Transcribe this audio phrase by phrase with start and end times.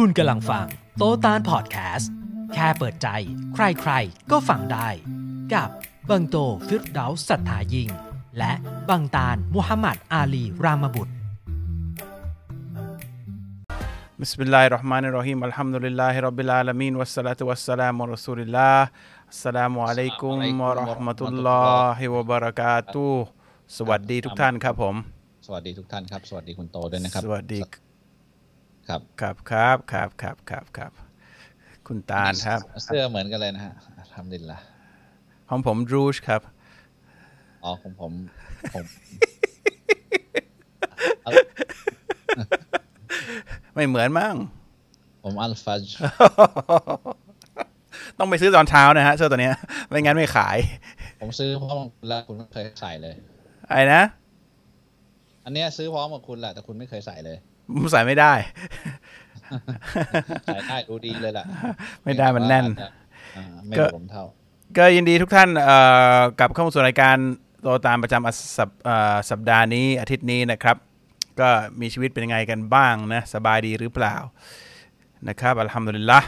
[0.00, 0.66] คุณกำลังฟัง
[0.98, 2.10] โตตานพอดแคสต์
[2.54, 3.08] แค่เปิดใจ
[3.54, 4.88] ใครๆ ก็ฟังได้
[5.54, 5.68] กับ
[6.10, 6.36] บังโต
[6.68, 7.88] ฟิรดาสัทธายิง
[8.38, 8.52] และ
[8.88, 11.12] บังตานมุฮัมมัดอาลีรามบุตร
[14.20, 18.78] Bismillahir Rahmanir Rahim Alhamdulillahi Rabbil Alamin Wassalatu wassalamu Rasulillah
[19.32, 23.08] Assalamu alaikum wa rahmatullahi wa ะบาริกาตุ
[23.76, 24.94] สวัสดีทุกท่านครับผม
[25.46, 27.85] สวัสดีทุกท่านครับ สวัสดีคุณโตด้วยนะครับ สวัสดี
[28.88, 30.92] ครับครับครับครับครับครับครับ
[31.86, 33.72] คุณตาลครับ เสื้อเหมือนกันเลยนะฮะ
[34.14, 34.58] ทำดินละ
[35.48, 36.40] ของผมรูชครับ
[37.64, 38.12] อ๋อของผม
[38.74, 38.84] ผม
[43.74, 44.34] ไม่เหมือนมั้ง
[45.24, 45.82] ผมอัลฟัจ
[48.18, 49.54] ต้องไปซื้อตอนเช้านะฮะเสื้อตัวเนี้ย
[49.88, 50.56] ไม่งั้นไม่ขาย
[51.20, 53.14] ผมซื้อพร้อมกับคุณแล้วคุณไม่เคยใส่เลย
[53.68, 54.02] ไอ้นะ
[55.44, 57.38] อันเนี้ยซื้อพร้อมกับคุณแหละแต่คุณไม่เคยใส่เลย
[57.74, 58.32] ผมใส่ไม่ได้
[60.44, 61.44] ใส่ได้ดูดีเลยล่ะ
[62.04, 62.66] ไม่ได้มันแน่น
[63.36, 64.24] อ่าไม่ก็ผมเท่า
[64.76, 65.76] ก็ยินดีทุกท่านเอ่
[66.18, 67.16] อกลับเข้ามาสู่รายการ
[67.62, 70.76] โตตามประจำสัปเอ่อสัปดาห์นี้อาทิตย์นี้นะครับ
[71.40, 71.48] ก็
[71.80, 74.14] มีชีวิตเป็นยังไงกันบ้างนะ สบายดีหรือเปล่า
[75.28, 76.20] นะครับอัลฮัมดุลิลละ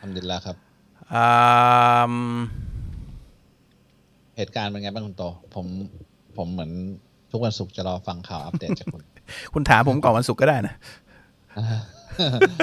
[0.00, 0.56] ทำดินละครับ
[1.14, 1.24] อื
[2.12, 2.14] ม
[4.36, 5.66] เหตุการณ์เป็นไงบ้างคุณโตผม
[6.36, 6.70] ผมเหมือน
[7.30, 9.02] ทุกวันศุกร์จะรอฟังข่าวอัปเดตจากคุณ
[9.54, 10.74] คุณถามผมก่อนวันศุกร์ก็ได้นะ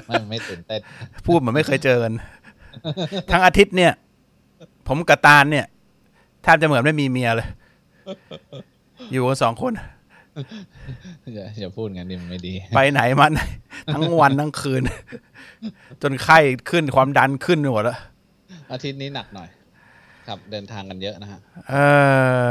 [0.08, 0.82] ไม่ไม่ตื่นเต้น
[1.26, 2.14] พูดเหมือนไม่เคยเจอกัน
[3.32, 3.94] ทั้งอาทิตย์เนี่ย
[4.88, 5.66] ผมกับตาลเนี่ย
[6.44, 7.48] แทบจะเหมือนไม่มีเมียเลย
[9.12, 9.74] อยู่กันสองคน
[11.34, 13.42] อย่าอย่าพูดงั้นดิมันไม่ดี ไปไหนมาไหน
[13.94, 14.82] ทั้งวันทั้งคืน
[16.02, 18.00] จนไข้ขึ้นความดันขึ้นหมดแล้ว
[18.72, 19.50] อาทิตย์นี้หนักหน่อย
[20.28, 21.74] ครับเดินทางกันเยอะนะฮะเอ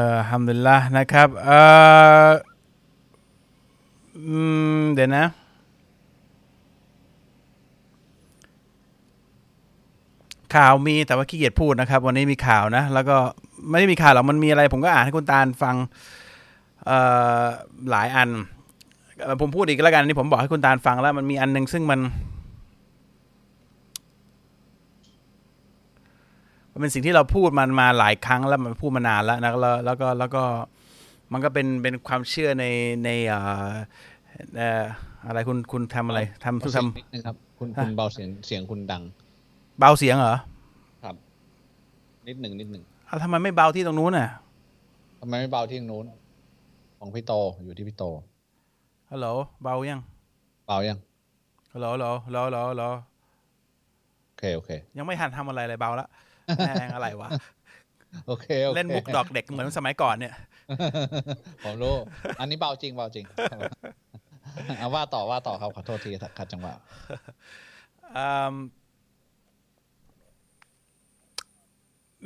[0.09, 1.51] อทำดุลิลละนะครับ เอ
[2.27, 2.29] อ
[4.17, 4.39] อื
[4.79, 5.27] ม เดี๋ยวนะ
[10.55, 13.17] ข่าวมีแต่ว่าขี้เกียจพูดนะครับ วันนี้มีข่าวนะ แล้วก็
[13.71, 15.77] ไม่ได้มีข่าวหรอกมันมีอะไร ผมก็อ่านให้คุณตาลฟัง
[17.91, 18.29] หลายอัน
[19.41, 22.01] ผมพูดอีกแล้วกันนี่ผมบอกให้คุณตาลฟังแล้ว มันมีอันหนึ่งซึ่งมัน
[26.73, 30.45] มันเป็นสิ่งที่เราพูดมันมาหลายครั้งแล้วมันพูดมานานแล้วนะแล้วแล้วก็แล้วก็
[31.33, 32.65] มันก็เป็นเป็นความเชื่อใน
[33.05, 33.73] ในเอ่อ
[34.57, 34.85] เอ่อ
[35.27, 40.37] อะไรคุณคุณทำอะไรทำทุกทเบาเสียงนิดนึงครับคุณคุณเบาเสียงเสียงคุณดังำเบาเสียงเหรอ
[41.03, 41.15] ครับ
[42.29, 44.29] นิดหนึ่งนิดหนึ่งอ้าวทำไมไม่เบาที่ตรงนู้นน่ะ
[45.21, 46.05] ทำไมไม่เบาที่ตรงนู้น
[46.99, 47.33] ของพี่โต
[47.65, 48.05] อยู่ที่พี่โต
[49.11, 49.27] ฮัลโหล
[49.63, 50.01] เบายัง
[50.67, 50.99] เบายัง
[51.73, 52.85] ฮัลโหลฮัลโหลฮัลโหลฮัลโหลฮัลโหล
[54.27, 56.07] โอเคโอเค ยังไม่ทันทำอะไรเลยเบาละ
[56.57, 57.29] แม่งอะไรวะ
[58.27, 60.35] โอเคโอเคเล่นมุกดอกเด็กเหมือนสมัยก่อนเนี่ย
[61.65, 61.97] ผมรู้
[62.41, 63.25] อันนี้เบาจริงเบาจริง
[64.79, 66.75] เอาว่าต่อว่าต่อครับขอโทษทีขัดจังหวะ
[68.17, 68.55] อืม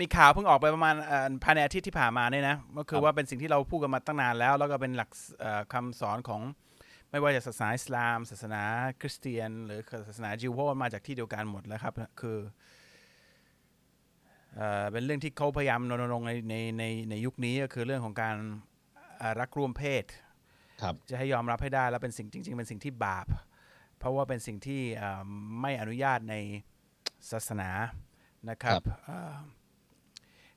[0.00, 6.40] มีข่าวเพิ่งออกไปประมาณเอ่อภายในอาทิตย์ที่ผ่านมาเนี่ยนะก็คือว่าเป็นสิ่งที่เราพูดกันมาตั้งนานแล้ว แล้วก็เป็นหลักเอ่อคำสอนของ
[7.10, 8.62] ไม่ว่าจะศาสนาอิสลาม ศาสนา
[9.00, 12.36] คริสเตียน หรือศาสนาจิวเพราะว่ามาจากที่เดียวกันหมดแล้วครับ คือ
[14.56, 18.36] เอ่อเป็นเรื่องที่เขาพยายามรณรงค์ในในในในยุคนี้ก็คือเรื่องของการ
[19.18, 20.04] เอ่อรักร่วมเพศ
[20.82, 23.26] ครับจะให้ยอมรับให้ได้แล้วเป็นสิ่งจริง ๆ เป็นสิ่งที่บาป
[23.98, 25.22] เพราะว่าเป็นสิ่งที่เอ่อ
[25.60, 26.34] ไม่อนุญาตใน
[27.30, 27.70] ศาสนา
[28.50, 29.34] นะครับเอ่อ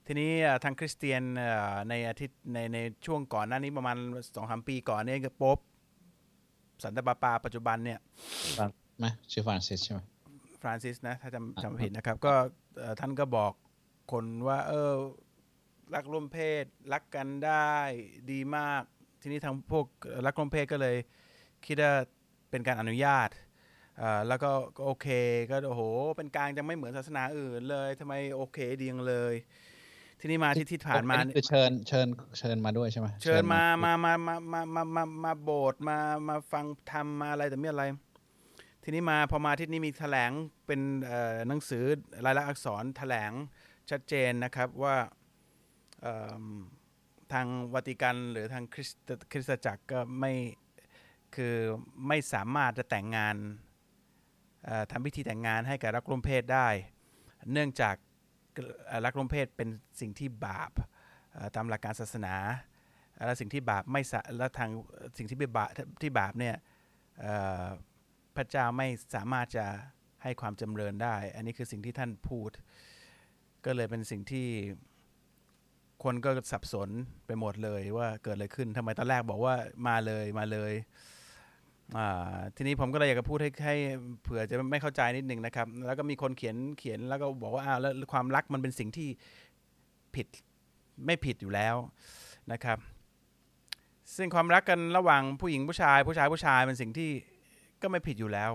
[0.06, 3.98] ทีนี้เอ่อทางคริสเตียนเอ่อในอาทิตย์ในในช่วงก่อนหน้านี้ประมาณ
[4.36, 5.60] สองสามปีก่อนเนี่ยก็โป๊บ
[6.84, 8.00] สันตะปาปาปัจจุบันเนี่ย
[9.00, 10.00] ไหมชื่อฟรานซิสใช่ไหม
[10.62, 12.34] ฟรานซิสนะถ้าจำจำไม่ผิดนะครับ ก็
[12.80, 13.54] เอ่อท่านก็บอก
[14.12, 14.94] คนว่า เออ
[15.94, 17.72] รักร่วมเพศ รักกันได้
[18.32, 18.84] ดีมาก
[19.22, 19.86] ทีนี้ทางพวก
[20.26, 20.96] รักร่วมเพศก็เลย
[21.66, 21.94] คิดว่า
[22.50, 23.30] เป็นการอนุญาต
[23.98, 25.08] เอ่อแล้วก็ก็โอเค
[25.52, 25.82] ก็โอ้โห
[26.18, 29.34] เป็นกลางจะไม่เหมือนศาสนาอื่นเลยทำไมโอเคดีจังเลย
[30.20, 32.08] ทีนี้มาที่ที่ผ่านมาอัคือเชิญเชิญ
[32.40, 35.98] เชิญมาด้วยใช่ไหมเชิญมามามามามามามามาโบสถ์มา
[36.28, 37.86] มาฟังธรรมมาอะไรแต่ไม่อะไร
[38.84, 40.32] ทีนี้มาพอมาอาที่นี้มีแถลง
[40.66, 41.84] เป็นเอ่อหนังสือ
[42.26, 43.32] รายลักษณ์อักษรแถลง
[43.90, 44.98] ชัดเจนนะครับว่า
[47.34, 50.34] ทางวัติกันหรือทางคริสตคริสตจักรก็ไม่
[51.36, 51.56] คือ
[52.08, 53.36] ไม่สามารถจะแต่งงาน
[54.92, 56.68] ทำพิธีแต่งงานให้กับรักร่วมเพศได้
[57.52, 57.96] เนื่องจาก
[59.06, 59.70] รักร่วมเพศเป็น
[60.00, 60.72] สิ่งที่บาป
[61.56, 62.36] ตามหลักการศาสนา
[63.26, 64.02] และสิ่งที่บาปไม่
[64.38, 64.70] และทาง
[65.18, 65.70] สิ่งที่บาป
[66.02, 66.56] ที่บาปเนี่ย
[68.36, 69.66] พระเจ้าไม่สามารถจะ
[70.24, 72.52] ให้ความจำเริญได้ อันนี้คือสิ่งที่ท่านพูด
[73.66, 74.48] ก็เลยเป็นสิ่งที่
[76.04, 76.90] คนก็สับสน
[77.26, 79.56] ไปหมดเลยว่าเกิดอะไรขึ้นทำไมตอนแรกบอกว่า
[79.88, 80.74] มาเลยมาเลย
[81.98, 83.76] อ่าทีนี้ผมก็เลยอยากจะพูดให้ให้
[84.24, 89.08] เผื่อจะไม่เข้าใจนิดนึงนะครับ แล้วก็มีคนเขียนเขียนแล้วก็บอกว่าอ้าวแล้วความรักมันเป็นสิ่งที่
[90.16, 90.28] ผิด
[91.06, 91.76] ไม่ผิดอยู่แล้ว
[92.52, 92.78] นะครับ
[94.16, 97.12] ซึ่งความรักกันระหว่างผู้หญิงผู้ชาย ผู้ชายผู้ชายเป็นสิ่งที่
[97.82, 98.52] ก็ไม่ผิดอยู่แล้ว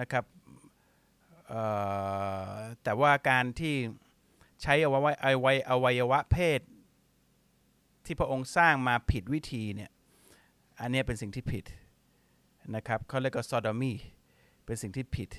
[0.00, 0.24] นะครับ
[2.84, 3.74] แต่ว่าการที่
[4.62, 6.60] ใช้อวัยวะอวัยอวัยวะเพศ
[8.04, 9.90] ที่พระองค์สร้างมาผิดวิธีเนี่ย
[10.80, 11.64] อันนี้เป็นสิ่งที่ผิด
[12.74, 13.92] นะครับเขาเรียกว่าซอดอมี
[14.66, 15.30] เป็นสิ่งที่ผิด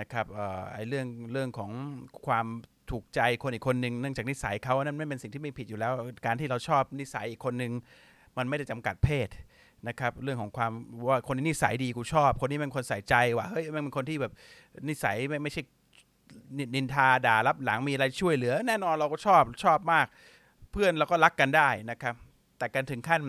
[0.00, 1.70] นะครับเอ่อไอเรื่องเรื่องของ
[2.26, 2.46] ความ
[2.90, 5.92] ถูกใจคนอีกคนหนึ่งเนื่องจากนิสัยเขานั้นไม่เป็นสิ่งที่ไม่ผิดอยู่แล้ว
[6.26, 7.72] การที่เราชอบนิสัยอีกคนหนึ่ง
[8.36, 9.28] มันไม่ได้จำกัดเพศ
[9.88, 10.72] นะครับเรื่องของความ
[11.08, 14.32] ว่าคนนี้นิสัยดีกูชอบ คนนี้เป็นคนใส่ใจว่ะเฮ้ยมันเป็นคนที่แบบ
[14.88, 15.62] นิสัยไม่ไม่ใช่
[16.58, 20.06] นินินทาด่ารับหลังมีอะไรช่วยเหลือ แน่นอนเราก็ชอบชอบมาก
[20.72, 22.14] เพื่อนเราก็รักกันได้นะครับ
[22.58, 23.20] แต่การถึงขั้น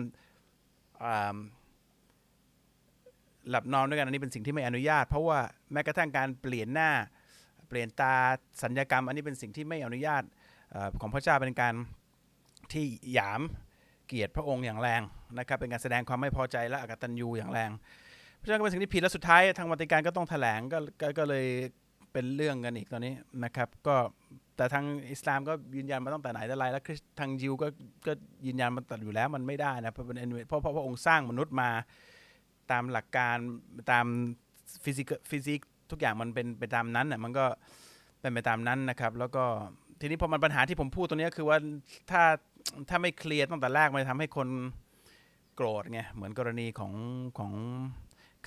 [3.50, 5.38] หลับนอนด้วยกันอันนี้เป็นสิ่งที่ไม่อนุญาต เพราะว่า
[5.72, 6.90] แม้กระทั่งการเปลี่ยนหน้า
[7.68, 8.14] เปลี่ยนตา
[8.62, 10.22] สัญญกรรม อันนี้เป็นสิ่งที่ไม่อนุญาต
[10.74, 11.74] อของพระเจ้าเป็นการ
[12.72, 13.40] ที่หยาม
[14.06, 15.02] เกียรติพระองค์อย่างแรง
[15.38, 17.70] นะครับ เป็นการแสดงความไม่พอใจและอกตัญญูอย่างแรง
[18.36, 21.46] เพราะฉะนั้นก็เป็นสิ่งที่ผิดและสุดท้ายทางวัติกันก็ต้องแถลงกก็ก็เลย
[22.14, 23.14] เป็นเรื่องกันอีกตอนนี้
[23.44, 23.96] นะครับ ก็
[24.56, 26.82] แต่ทางอิสลามก็ยืนยันมาตั้งแต่ไหนแต่ไรแล้ว
[27.18, 27.66] ทางยิวก็
[28.06, 28.12] ก็
[28.46, 30.16] ยืนยันมาตัดอยู่แล้วมันไม่ได้นะเพราะเป็น
[30.48, 31.70] เพราะเพราะพระองค์สร้างมนุษย์มา
[32.70, 33.36] ตามหลักการ
[33.90, 34.06] ตาม
[34.84, 37.44] ฟิสิกฟิสิกทุกอย่างมันเป็นไปตามนั้นน่ะมันก็
[38.20, 39.44] เป็นไปตามนั้นนะครับ แล้วก็
[40.00, 41.58] ทีนี้พอมันปัญหาที่ผมพูดตรงนี้ก็คือว่า
[42.10, 42.22] ถ้า
[42.88, 44.48] ถ้าไม่เคลียร์ตั้งแต่แรกมันจะทำให้คน
[45.56, 46.92] โกรธไงเหมือนกรณีของ
[47.38, 47.52] ของ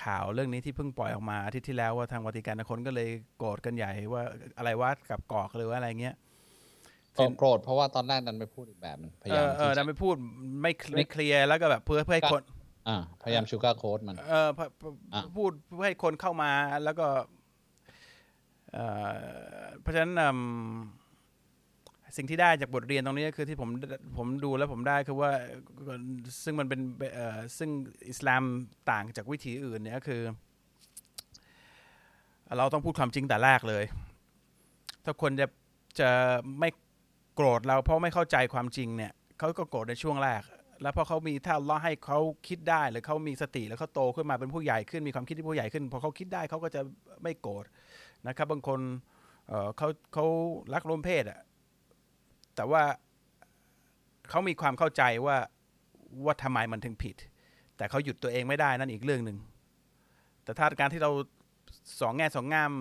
[0.03, 4.23] ข่าวเรื่องนี้ที่เพิ่งปล่อยออกมาอาทิตย์ที่แล้วว่าทางวัติกันคนก็เลยโกรธกันใหญ่ว่า
[4.57, 6.15] อะไรวะกับกอกหรือว่าอะไรเงี้ย
[7.17, 10.15] ก็โกรธเพราะว่าตอนแรกดันไปพูดอีกแบบหนึ่งพยาามเอยอเออที่ดัจะนไม่พูด
[10.61, 12.41] ไม่ไม่เคลียร์แล้วก็แบบเพื่อเพื่อให้คน
[12.87, 14.83] อ่าพยายามชูการ์โค้ดมัน เออพพ
[15.13, 16.51] อะพูดเพื่อให้คนเข้ามา
[16.83, 17.07] แล้วก็
[18.73, 19.09] เอ่อ
[19.81, 20.39] เพราะฉะนั้นอืม
[22.15, 23.69] สิ่งที่ได้จากบทเรียนตรงนี้ก็คือที่ผม
[24.17, 25.31] ผมดูแล้วผมได้คือว่า
[26.43, 26.81] ซึ่งมันเป็น
[27.57, 27.69] ซึ่ง
[28.09, 28.43] อิสลาม
[28.91, 30.21] ต่างจากวิธีอื่นเนี่ยคือ
[32.57, 33.83] เราต้องพูดความจริงแต่แรกเลย
[35.05, 35.47] ถ้าคนจะ
[35.99, 36.09] จะ
[36.59, 36.69] ไม่
[37.35, 40.41] โกรธเราเพราะไม่เข้าใจความจริงเนี่ยเขาก็โกรธในช่วงแรก
[40.81, 46.81] แล้วพอเขามีถ้าลเลาให้เขาคิดได้หรือเขามีสติแล้วเขาโตขึ้นมาเป็นผู้ใหญ่ขึ้นมีความคิดที่ผู้ใหญ่ขึ้นพอเขาคิดได้เขาก็จะ
[47.23, 47.65] ไม่โกรธ
[48.27, 48.79] นะครับ บางคน
[49.47, 50.25] เเขาเขา
[50.73, 51.39] รักร่วมเพศอะ
[52.57, 52.83] แต่ว่า
[54.29, 55.37] เขามีความเข้าใจว่า
[56.25, 57.15] ว่าทำไมมันถึงผิด
[57.77, 59.37] แต่เขาหยุดตัวเองไม่ได้นั่นอีกเรื่องหนึ่ง
[60.43, 61.11] แต่ถ้าการที่เรา
[62.01, 62.71] สองแง่สองงาม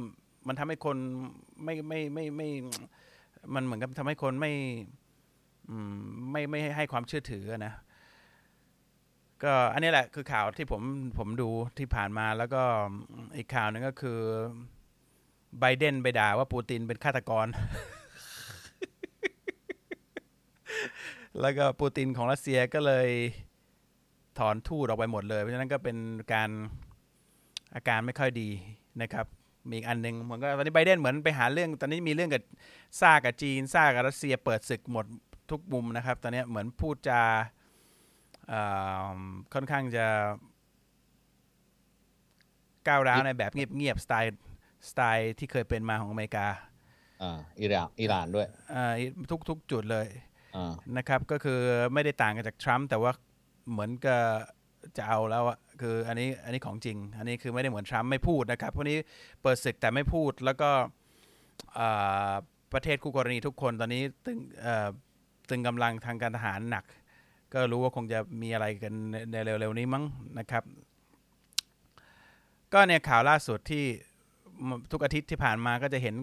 [0.48, 0.96] มันทำให้คน
[1.64, 2.48] ไม่ไม่ไม่ไม่
[3.54, 4.52] มันเหมือนกับทำให้คนไม่
[5.70, 5.96] อืม
[6.32, 7.74] ไม่ไม่ให้ความเชื่อถือนะ
[9.44, 10.82] ก็อันนี้แหละคือข่าวที่ผม
[11.18, 12.62] ผมดูที่ผ่านมาแล้วก็
[13.36, 14.18] อีกข่าวหนึงก็คือ
[15.60, 17.46] ไบเดนไปด่าว่าปูตินเป็นฆาตกร
[21.40, 23.08] แล้วก็ปูตินของรัสเซียก็เลย
[24.38, 25.96] ถอนทูตออกไปหมดเลย เพราะฉะนั้นก็เป็น
[26.32, 26.50] การ
[27.74, 28.48] อาการไม่ค่อยดี
[29.02, 29.26] นะครับ
[29.68, 32.42] มีอีกอันหนึ่งเหมือนก็ตอนนี้ไบเดนเหมือนไปหาเรื่อง ตอนนี้มีเรื่องกับ
[33.00, 35.06] ซ่ากับจีนซ่ากับรัสเซียเปิดศึกหมด
[35.50, 37.22] ทุกมุมนะครับ ตอนนี้เหมือนพูดจา
[38.48, 38.60] เอ่
[39.14, 39.18] อ
[39.54, 40.06] ค่อนข้างจะ
[42.88, 44.40] ก้าวร้าวในแบบเงียบๆสไตล์
[44.90, 46.46] สไตล์ที่เคยเป็นมาของอเมริกา
[47.22, 48.92] อ่าอิหร่านอิหร่านด้วยเอ่อ
[49.30, 50.25] ทุกทุกจุดเลยอ่า
[50.96, 51.58] นะครับก็คือ
[51.94, 53.12] ไม่ได้ต่างกันจากทรัมป์แต่ว่า
[53.70, 54.22] เหมือนกับ
[54.96, 58.96] จะเอาแล้วอะคืออันนี้อันนี้ของจริง อันนี้คือไม่ได้เหมือนทรัมป์ไม่พูดนะครับพวกนี้
[59.42, 60.70] เปิดศึกแต่ไม่พูดแล้วก็
[62.72, 64.38] ประเทศคู่กรณีทุกคนตอนนี้ตึง
[65.48, 66.84] ตึงกำลังทางการทหารหนัก
[67.52, 68.94] ก็รู้ว่าคงจะมีอะไรกัน
[69.32, 70.04] ในเร็วๆนี้มั้ง
[70.38, 70.64] นะครับ
[72.72, 73.84] ก็เนี่ยข่าวล่าสุดที่
[74.92, 76.14] ทุกอาทิตย์ที่ผ่านมาก็จะเห็น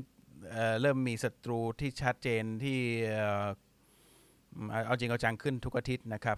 [0.51, 2.79] เเริ่มมีศัตรูที่ชัดเจนที่
[4.85, 6.37] เอาจริงเอาจังขึ้นทุกอาทิตย์นะครับ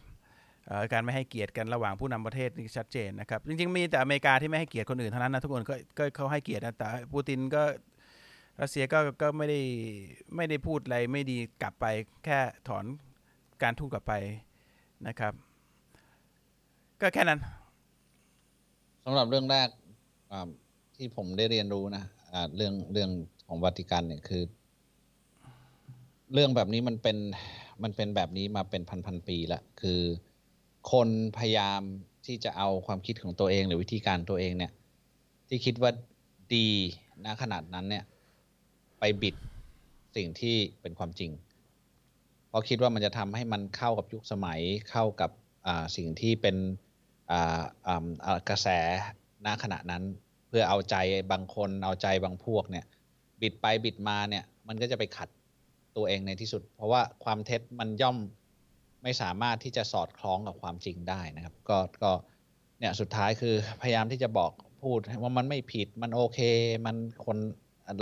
[0.93, 7.63] การไม่ให้เกียรติกันระหว่างผู้นำประเทศนี่ชัดเจนนะครับจริงๆมีแต่อเมริกาที่ไม่ให้เกียรติคนอื่นเท่านั้นนะทุกคนก็ก็เขาให้เกียรตินะแต่ปูตินก็
[8.61, 9.59] รัสเซียก็ก็ไม่ได้
[10.35, 11.85] ไม่ได้พูดอะไรไม่ดีกลับไป
[12.25, 12.85] แค่ถอน
[13.63, 14.13] การทูตกลับไป
[15.07, 15.33] นะครับ
[17.01, 17.39] ก็แค่นั้น
[19.05, 19.69] สำหรับเรื่องแรก
[20.95, 22.03] ที่ผมได้เรียนรู้นะ
[22.55, 23.09] เรื่องเรื่อง
[23.47, 24.43] ของวัติกันเนี่ยคือ
[26.33, 27.17] เรื่องแบบนี้มันเป็น
[27.83, 30.01] มันเป็นแบบนี้มาเป็นพันพันๆปีละคือ
[30.91, 31.81] คนพยายาม
[32.25, 34.71] ที่จะเอาความคิดของตัวเองหรือวิธีการตัวเองเนี่ย
[35.47, 35.91] ที่คิดว่า
[36.55, 36.67] ดี
[37.25, 38.03] นะขนาดนั้นเนี่ย
[38.99, 39.35] ไปบิด
[40.15, 41.31] สิ่งที่เป็นความจริง
[42.49, 44.59] เพราะคิดว่ามันจะทำให้มันเข้ากับยุคสมัย
[44.91, 45.31] เข้ากับ
[45.95, 46.57] สิ่งที่เป็น
[48.49, 48.67] กระแส
[49.45, 50.03] ณขณะนั้น
[50.47, 50.95] เพื่อเอาใจ
[51.31, 52.85] บางคนเอาใจบางพวกเนี่ย
[53.41, 55.29] บิดไปบิดมาเนี่ย มันก็จะไปขัด
[55.97, 58.17] ตัวเองในที่สุด เพราะว่าความเท็จมันย่อม
[59.03, 62.11] ไม่สามารถที่จะสอดคล้องกับความจริงได้นะครับ ก็ก็
[62.79, 64.51] เนี่ยสุดท้ายคือพยายามที่จะบอก
[64.83, 66.39] พูดว่ามันไม่ผิดมันโอเค
[66.85, 67.37] มันคน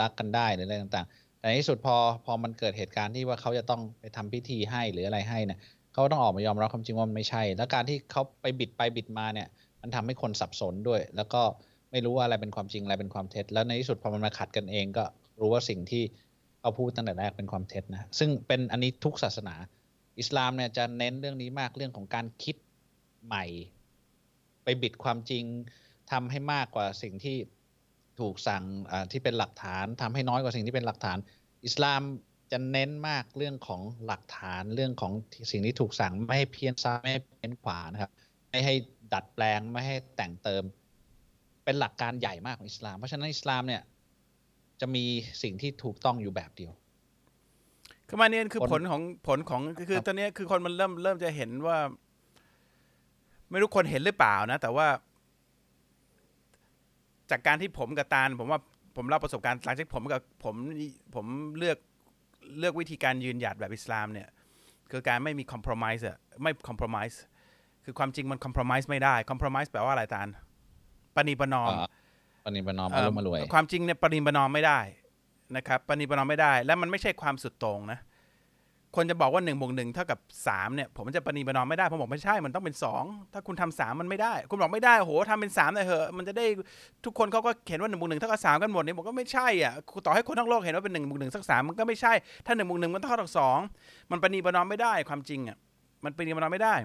[0.02, 1.96] รักกันได้หรืออะไรต่างๆ แต่ในที่สุดพอ
[2.26, 5.60] พอมันเกิดเหตุการณ์ที่ว่าเขาจะต้องไปทำพิธีให้หรืออะไรให้เนี่ย
[5.94, 9.48] เขาต้องออกมายอมรับความจริงว่ามันไม่ใช่ แล้วการที่เขาไปบิดไปบิดมาเนี่ย
[9.82, 11.42] มันทำให้คนสับสนด้วย แล้วก็
[11.92, 15.04] ไม่รู้ว่าอะไรเป็นความจริงอะไรเป็นความเท็จ แล้วในที่สุดพอมันมาขัดกันเองก็
[15.40, 16.04] รู้ว่าสิ่งที่
[16.64, 19.56] เขาพูดตั้งแต่แรกเป็นความเท็จนะ ซึ่งเป็นอันนี้ทุกศาสนา
[20.20, 22.56] อิสลามเนี่ยจะเน้นเรื่องนี้มากเรื่องของการคิด
[23.26, 23.46] ใหม่
[24.64, 25.44] ไปบิดความจริง
[26.12, 27.38] ทำให้มากกว่าสิ่งที่
[28.20, 28.64] ถูกสั่ง
[29.12, 31.18] ที่เป็นหลักฐานทำให้น้อยกว่าสิ่งที่เป็นหลักฐาน
[31.66, 32.02] อิสลาม
[32.52, 35.14] จะเน้นมากเรื่องของหลักฐานเรื่องของ
[35.52, 38.12] สิ่งที่ถูกสั่งไม่ให้เพี้ยนซ้ายไม่ให้เพี้ยนขวานะครับ
[38.50, 38.74] ไม่ให้
[39.14, 40.64] ดัดแปลงไม่ให้แต่งเติม
[41.64, 43.82] เป็นหลักการใหญ่มากของอิสลาม เพราะฉะนั้นอิสลามเนี่ย
[44.82, 45.04] จะมี
[45.44, 46.72] สิ่งที่ถูกต้องอยู่แบบเดียว
[48.08, 51.78] คือมาเนี่ยคือผลของผลของคือตอนนี้คือคนมันเริ่มเริ่มจะเห็นว่า
[53.50, 54.88] ไม่รู้คนเห็นหรือเปล่านะ แต่ว่า
[57.32, 58.60] จากการที่ผมกับตาลผมว่า
[58.96, 60.56] ผมเล่าประสบการณ์หลังจากผมกับผม
[61.16, 61.26] ผม
[61.58, 61.78] เลือก
[62.60, 64.30] เลือกวิธีการยืนหยัดแบบอิสลามเนี่ย
[64.92, 67.22] คือการไม่มีคอมเพลมไ s ์อะไม่คอมเพลมไ s ์
[67.86, 70.28] คือความจริงมันคอมเพลมไ s ์ไม่ได้คอมเพลมไ s ์แปลว่าอะไรตาล
[71.16, 71.72] ปณีประนอม
[72.46, 74.80] ปณีประนอมอารมณ์รวยความจริงเนี่ยปณีประนอมไม่ได้
[75.56, 78.00] นะครับปณีประนอมไม่ได้ และมันไม่ใช่ความสุดโต่งนะ
[78.98, 86.46] คนจะบอกว่าหนึ่งบวกหนึ่งเท่ากับสามเนี่ยผมจะปณีประนอมไม่ได้ผมบอกไม่ใช่มันต้องเป็นสองถ้าคุณทำสามมันไม่ได้ คุณบอกไม่ได้โหทำเป็นสามเลยเหอะมันจะได้
[87.06, 89.74] ทุกคนเขาก็เห็นว่าหนึ่งบวกหนึ่งเท่ากับสามกันหมดเนี่ยบอกก็ไม่ใช่อะ
[90.06, 92.14] ต่อให้คนทั้งโลกเห็นว่าเป็นหนึ่งบวกหนึ่งสักสามมันก็ไม่ใช่
[92.46, 93.60] ถ้าหนึ่งบวกหนึ่งมันต้องเท่ากับสอง
[94.12, 95.58] มันปณีประนอมไม่ได้ความจริงอะ
[96.04, 96.76] มันปณีประนอมไม่ได้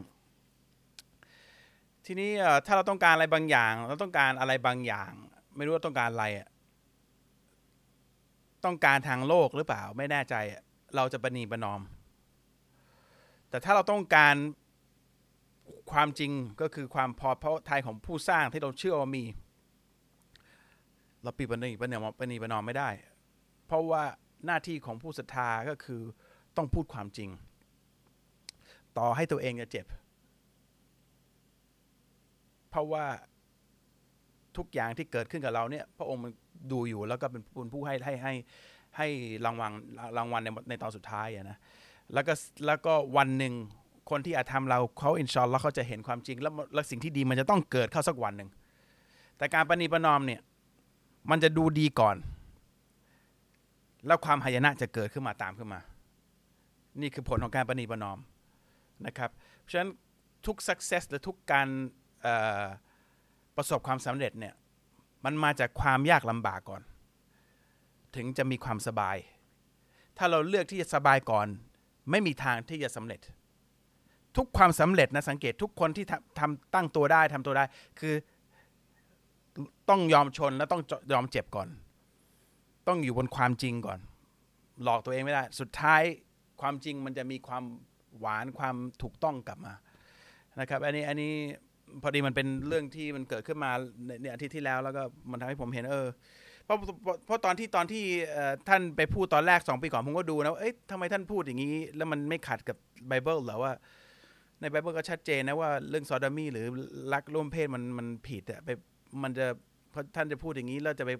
[2.07, 2.31] ทีนี้
[2.67, 5.13] ถ้าเราต้องการอะไรบางอย่าง เราต้องการอะไรบางอย่าง
[5.59, 6.49] ไม่รู้ว่าต้องการอะไรอะ
[8.65, 10.63] ต้องการทางโลกหรือเปล่า ไม่แน่ใจอะ
[10.97, 11.81] เราจะปณีประนอม
[13.51, 14.35] แต่ถ้าเราต้องการ
[15.93, 19.25] ความจริงก็คือความพอพระทัยของผู้สร้างที่เราเชื่อว่ามี
[21.23, 22.91] เราปีปณีปณีปณีประนอมไม่ได้
[23.67, 24.03] เพราะว่า
[24.47, 26.01] หน้าที่ของผู้ศรัทธาก็คือ
[26.57, 27.31] ต้องพูดความจริง
[28.99, 29.87] ต่อให้ตัวเองจะเจ็บ
[32.71, 33.07] เพราะว่า
[34.59, 36.33] ทุกอย่างที่เกิดขึ้นกับเราเนี่ย พระองค์มัน
[36.73, 38.35] ดูอยู่แล้วก็เป็นผู้ให้ให้ให้
[38.97, 39.07] ให้
[39.45, 39.73] รางวัล
[40.17, 41.59] รางวัลในในตอนสุดท้ายนะ
[42.15, 42.33] แล้วก็
[42.67, 43.55] แล้วก็วันหนึ่ง
[44.11, 48.51] คนที่อาธรรมเราเขาอินชอนแล้วเขาจะเห็นความจริงแล้วแล้วสิ่งที่ดีมันจะต้องเกิดเข้าสักวันหนึ่ง
[49.39, 50.41] แต่การปณีประนอมเนี่ย
[51.31, 52.17] มันจะดูดีก่อน
[54.07, 55.81] แล้วความหายนะจะเกิดขึ้นมาตามขึ้นมา
[57.01, 58.19] นี่คือผลของการปณีประนอม
[59.07, 59.91] นะครับเพราะฉะนั้น
[60.47, 61.69] ทุก success หรือทุกการ
[63.59, 64.55] ประสบความสำเร็จเนี่ย
[65.25, 66.83] มันมาจากความยากลำบากก่อน
[68.17, 69.17] ถึงจะมีความสบาย
[70.17, 71.47] ถ้าเราเลือกที่จะสบายก่อน
[72.11, 73.21] ไม่มีทางที่จะสำเร็จ
[74.37, 76.05] ทุกความสำเร็จนะสังเกตทุกคนที่
[76.39, 77.65] ทำตั้งตัวได้ทำตัวได้
[78.01, 78.15] คือ
[79.91, 81.69] ต้องยอมชนแล้วต้องยอมเจ็บก่อน
[82.89, 83.99] ต้องอยู่บนความจริงก่อน
[84.83, 86.03] หลอกตัวเองไม่ได้ สุดท้าย
[86.61, 87.65] ความจริงมันจะมีความ
[88.19, 89.75] หวานความถูกต้องกลับมา
[90.61, 91.35] นะครับ อันนี้อันนี้
[92.03, 93.71] พอดีมันเป็นเรื่องที่มันเกิดขึ้นมา
[94.23, 96.09] ในอาทิตย์ที่แล้วแล้วก็มันทำให้ผมเห็นเออ
[96.65, 96.77] เพราะ
[97.27, 98.05] เพราะตอนที่ตอนที่
[98.69, 102.77] ท่านไปพูดตอนแรกสองปีก่อนผมก็ดูนะเอ๊ะทำไมท่านพูดอย่างนี้ แล้วมันไม่ขัดกับ
[103.09, 103.73] ไบเบิลหรอว่า
[104.61, 106.67] ในไบเบิลก็ชัดเจนนะว่าเรื่องซอดามีหรือ
[107.13, 108.69] รักร่วมเพศมันมันผิดอะไป
[109.23, 109.47] มันจะ
[109.91, 111.11] เพราะท่านจะพูดอย่างนี้แล้วจะไป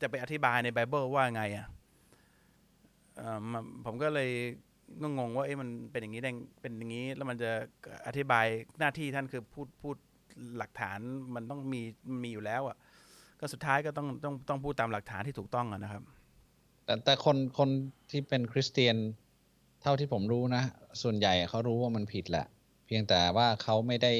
[0.00, 1.66] จะไปอธิบายในไบเบิลว่าไงอะ
[3.84, 4.30] ผมก็เลย
[5.02, 7.50] งงงว่าเอ้มันเป็นอย่างนี้ได้เป็นอย่างนี้ แล้วมันจะ
[8.06, 8.46] อธิบาย
[8.78, 9.96] หน้าที่ท่านคือพูดพูด
[10.58, 10.98] หลักฐาน
[11.34, 11.80] มันต้องมี
[12.22, 12.76] มีอยู่แล้วอะ
[13.40, 16.02] ก็สุดท้ายก็ต้องต้องต้องพูดตามหลักฐานที่ถูกต้องนะครับ
[16.84, 17.68] แต่แต่คนคน
[18.10, 18.96] ที่เป็นคริสเตียน
[19.82, 20.62] เท่าที่ผมรู้นะ
[21.02, 22.46] ส่วนใหญ่เขารู้ว่ามันผิดแหละ
[22.86, 24.12] เพียงแต่ว่าเขาไม่ได้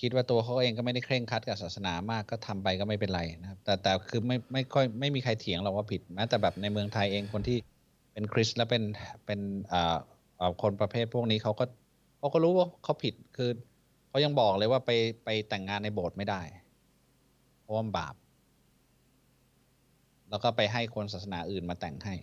[0.00, 7.58] คิดว่าตัวเขาเองก็ไม่ได้เคร่งคัดกับศาสนามากก็ทำไปก็ไม่เป็นไรนะครับ แต่แต่คือไม่ไม่ค่อยไม่มีใครเถียงเราว่าผิดแม้แต่แบบในเมืองไทยเองคนที่
[8.20, 8.84] เป็นคริสและเป็น
[9.26, 9.40] เป็น
[9.72, 11.64] อ่าคนประเภทพวกนี้เขาก็
[12.18, 13.50] เขาก็รู้ว่าเขาผิดคือ
[14.08, 14.90] เขายังบอกเลยว่าไป
[15.24, 16.42] ไปแต่งงานในโบสถ์ไม่ได้
[17.60, 18.14] เพราะว่าบาป
[20.30, 22.14] แล้วก็ไปให้คนศาสนาอื่นมาแต่งให้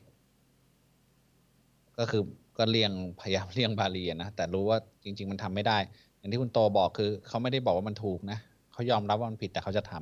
[1.97, 2.23] ก็คือ
[2.57, 5.77] ก็เลี่ยงพยายามเลี่ยงบาลีนะแต่รู้ว่าจริง ๆ มันทำไม่ได้
[6.17, 8.39] อย่างที่คุณโตบอกคือเขาไม่ได้บอกว่ามันถูกนะ
[8.73, 9.93] เขายอมรับว่ามันผิดแต่เขาจะท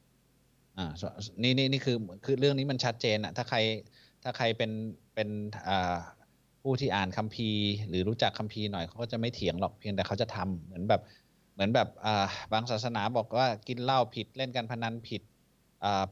[0.00, 0.92] ำอ่า
[1.42, 3.58] นี่นี่นี่คือคือเรื่องนี้มันชัดเจนอะถ้าใคร
[4.28, 4.72] ถ้าใครเป็น
[5.14, 5.28] เป็น
[6.62, 11.02] ผู้ที่อ่านคัมภีร์ หรือรู้จักคัมภีร์หน่อยเขาก็จะไม่เถียงหรอกเพียงแต่เขาจะทำเหมือนแบบ
[11.54, 11.88] เหมือนแบบ
[12.52, 15.22] บางศาสนาบอกว่ากินเหล้าผิดเล่นการพนันผิด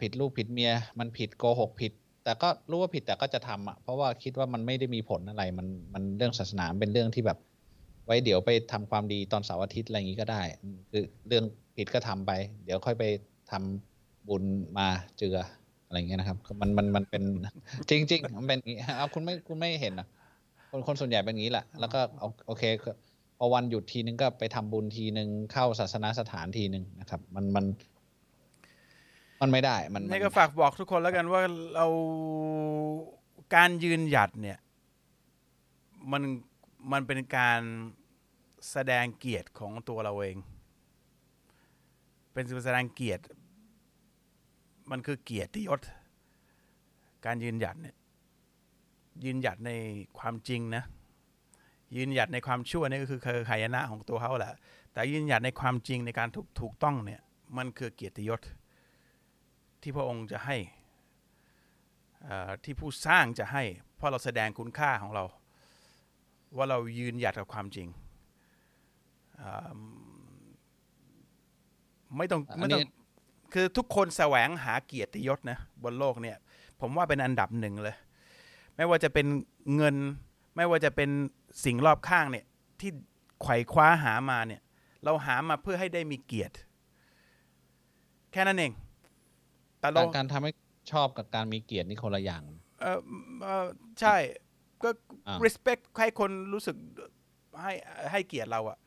[0.01, 1.93] ผิดลูกผิดเมีย มันผิดโกหกผิด
[2.25, 7.39] แต่ก็รู้ว่าผิดแต่ก็จะทำอะเพราะว่าคิดว่ามันไม่ได้มีผลอะไรมันมันเรื่องศาสนาเป็นเรื่องที่แบบ
[8.07, 10.43] ไว้เดี๋ยวไปทำความดีตอนเสาร์อาทิตย์อะไรอย่างนี้ก็ได้
[10.91, 11.45] คือเรื่อง
[11.77, 12.33] ผิดก็ทำไป
[12.65, 13.05] เดี๋ยวค่อยไป
[13.51, 14.45] ทำบุญ
[14.79, 15.37] มาเจือ
[15.95, 17.23] อะไรเงี้ยนะครับมันมันมันเป็น
[17.89, 20.09] จริงๆมันเป็นอย่างนี้เอาคุณไม่คุณไม่เห็นนะ
[20.71, 22.63] คนคนส่วนใหญ่เป็นอย่างนี้แหละแล้วก็เอาโอเค
[23.39, 27.65] พอวันหยุดทีนึงก็ไปทำบุญทีนึงเข้าศาสนาสถานทีนึงนะครับ มันมัน
[29.41, 31.41] มันไม่ได้มันนี่ก็ฝากบอกทุกคนแล้วกันว่า
[31.75, 31.87] เรา
[33.55, 34.59] การยืนหยัดเนี่ย
[36.13, 36.23] มัน
[36.93, 37.61] มันเป็นการ
[38.71, 40.37] แสดงเกียรติของตัวเราเอง
[42.33, 43.23] เป็นแสดงเกียรติ
[44.91, 45.81] มันคือเกียรติยศ
[47.27, 47.97] การยืนหยัดเนี่ย
[49.25, 49.71] ยืนหยัดใน
[50.19, 50.85] ความจริงนะ
[51.97, 54.53] ยืนหยัดในความชั่วนี่ก็คือคือหายนะของตัวเขาแหละ
[54.93, 57.21] แต่ยืนหยัดในความจริงในการถูกถูกต้องเนี่ย
[57.57, 58.41] มันคือเกียรติยศ
[59.83, 60.57] ที่พระองค์จะให้
[62.29, 63.63] อ่อที่ผู้สร้างจะให้
[63.97, 65.25] เพราะเราแสดงคุณค่าของเรา
[66.57, 67.89] ว่าเรายืนหยัดกับความจริง
[69.41, 69.71] อ่า
[72.17, 72.81] ไม่ต้องไม่ต้อง
[73.55, 76.37] คือทุกคนแสวงหาเกียรติยศนะบนโลกเนี่ย
[76.81, 77.97] ผมว่าเป็นอันดับหนึ่งเลย
[78.77, 79.27] ไม่ว่าจะเป็น
[79.77, 79.97] เงิน
[80.57, 81.11] ไม่ว่าจะเป็น
[81.65, 82.45] สิ่งรอบข้างเนี่ย
[82.81, 82.91] ที่
[83.43, 84.61] ไขว่คว้าหามาเนี่ย
[85.05, 86.55] เราหามาเพื่อให้ได้มีเกียรติ
[88.33, 88.73] แค่นั้นเอง
[89.81, 90.53] แต่เราการการทำให้
[90.93, 92.43] ชอบกับการมีเกียรตินี่คนละอย่าง
[92.81, 92.99] เออ
[93.43, 93.67] เอ่อ
[94.01, 94.17] ใช่
[94.83, 94.89] ก็
[95.29, 96.77] อ่า respect ให้คนรู้สึก
[97.63, 97.73] ให้
[98.13, 98.79] ให้เกียรติเราอะ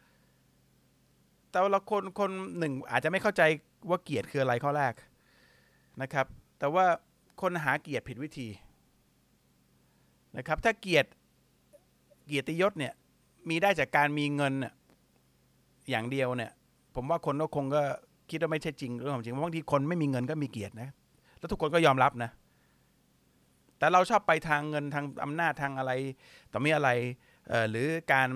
[1.52, 3.44] แต่ว่าเราคนคนหนึ่งอาจจะไม่เข้าใจ
[3.90, 4.94] ว่าเกียรติคืออะไรข้อแรก
[6.02, 6.26] นะครับ
[6.60, 6.86] แต่ว่า
[7.42, 8.48] คนหาเกียรติผิดวิธี
[10.38, 11.10] นะครับ ถ้าเกียรติ
[12.26, 12.94] เกียรติยศเนี่ย
[13.50, 14.54] มีได้จากการมีเงิน
[15.90, 16.52] อย่างเดียวเนี่ย
[16.96, 17.84] ผมว่าคนก็คงก็
[18.30, 20.90] คิดว่าไม่ใช่จริงเรื่องของจริงเพราะบางทีคนไม่มีเงินก็มีเกียรตินะ
[21.38, 22.32] แล้วทุกคนก็ยอมรับนะ
[23.78, 25.92] แต่เราชอบไปทางเงินทางอำนาจทางอะไร
[26.52, 26.90] ต่อมีอะไร
[27.70, 28.30] หรือการ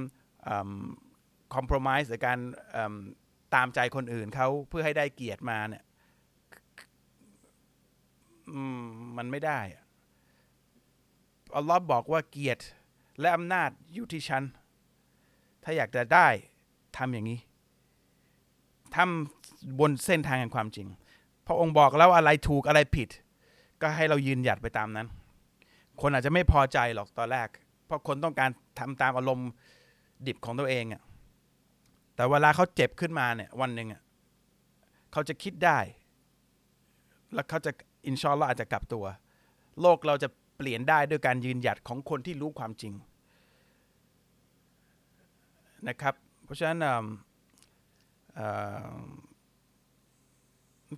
[1.54, 2.39] คอม p r o m i s e หรือการ
[3.55, 5.83] ตามใจคนอื่นเขาเพื่อให้ได้เกียรติมาเนี่ย
[9.17, 9.83] มันไม่ได้อะ
[11.55, 12.63] อัลลอฮ์บอกว่าเกียรติ
[13.19, 14.43] และอำนาจอยู่ที่ฉัน
[15.63, 16.27] ถ้าอยากจะได้
[16.97, 17.39] ทำอย่างนี้
[18.95, 20.87] ทำบนเส้นทางแห่งความจริง
[21.47, 23.09] พระองค์บอกแล้วอะไรถูกอะไรผิด
[23.81, 25.07] ก็ให้เรายืนหยัดไปตามนั้น
[26.01, 27.47] คนอาจจะไม่พอใจหรอกตอนแรก
[27.85, 29.49] เพราะคนต้องการทำตามอารมณ์
[30.27, 31.01] ดิบของตัวเองอะ่ะ
[32.21, 34.01] แต่เวลาเขาเจ็บขึ้นมาเนี่ยวันหนึ่งอะ
[35.12, 35.79] เขาจะคิดได้
[37.34, 37.71] แล้วเขาจะ
[38.07, 39.05] อินชอัลลอฮ์อาจจะกลับตัว
[39.81, 42.93] โลกเราจะเปลี่ยนได้ด้วยการยืนหยัดของคนที่รู้ความจริง
[45.88, 46.79] นะครับ เพราะฉะนั้น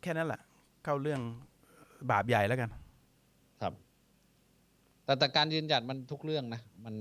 [0.04, 0.42] แค่นั้นแหละ
[0.84, 1.22] เข้าเรื่อง
[2.12, 2.70] บาปใหญ่แล้วกัน
[3.62, 3.74] ครับ
[5.04, 6.96] แต่แต่การยืนหยัดมันทุกเรื่องนะ มัน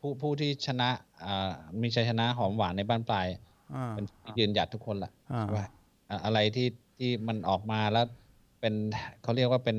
[0.00, 0.88] ผู้ผู้ที่ชนะ
[1.24, 3.28] อ่ามีชัยชนะหอมหวานในบ้านปลาย
[3.96, 5.66] เป็นผู้ที่ยืนหยัดทุกคนแหละอ่าใช่ปะ
[6.10, 8.06] อะอะไรที่ที่มันออกมาแล้ว
[8.60, 8.74] เป็น
[9.22, 9.78] เขาเรียกว่าเป็น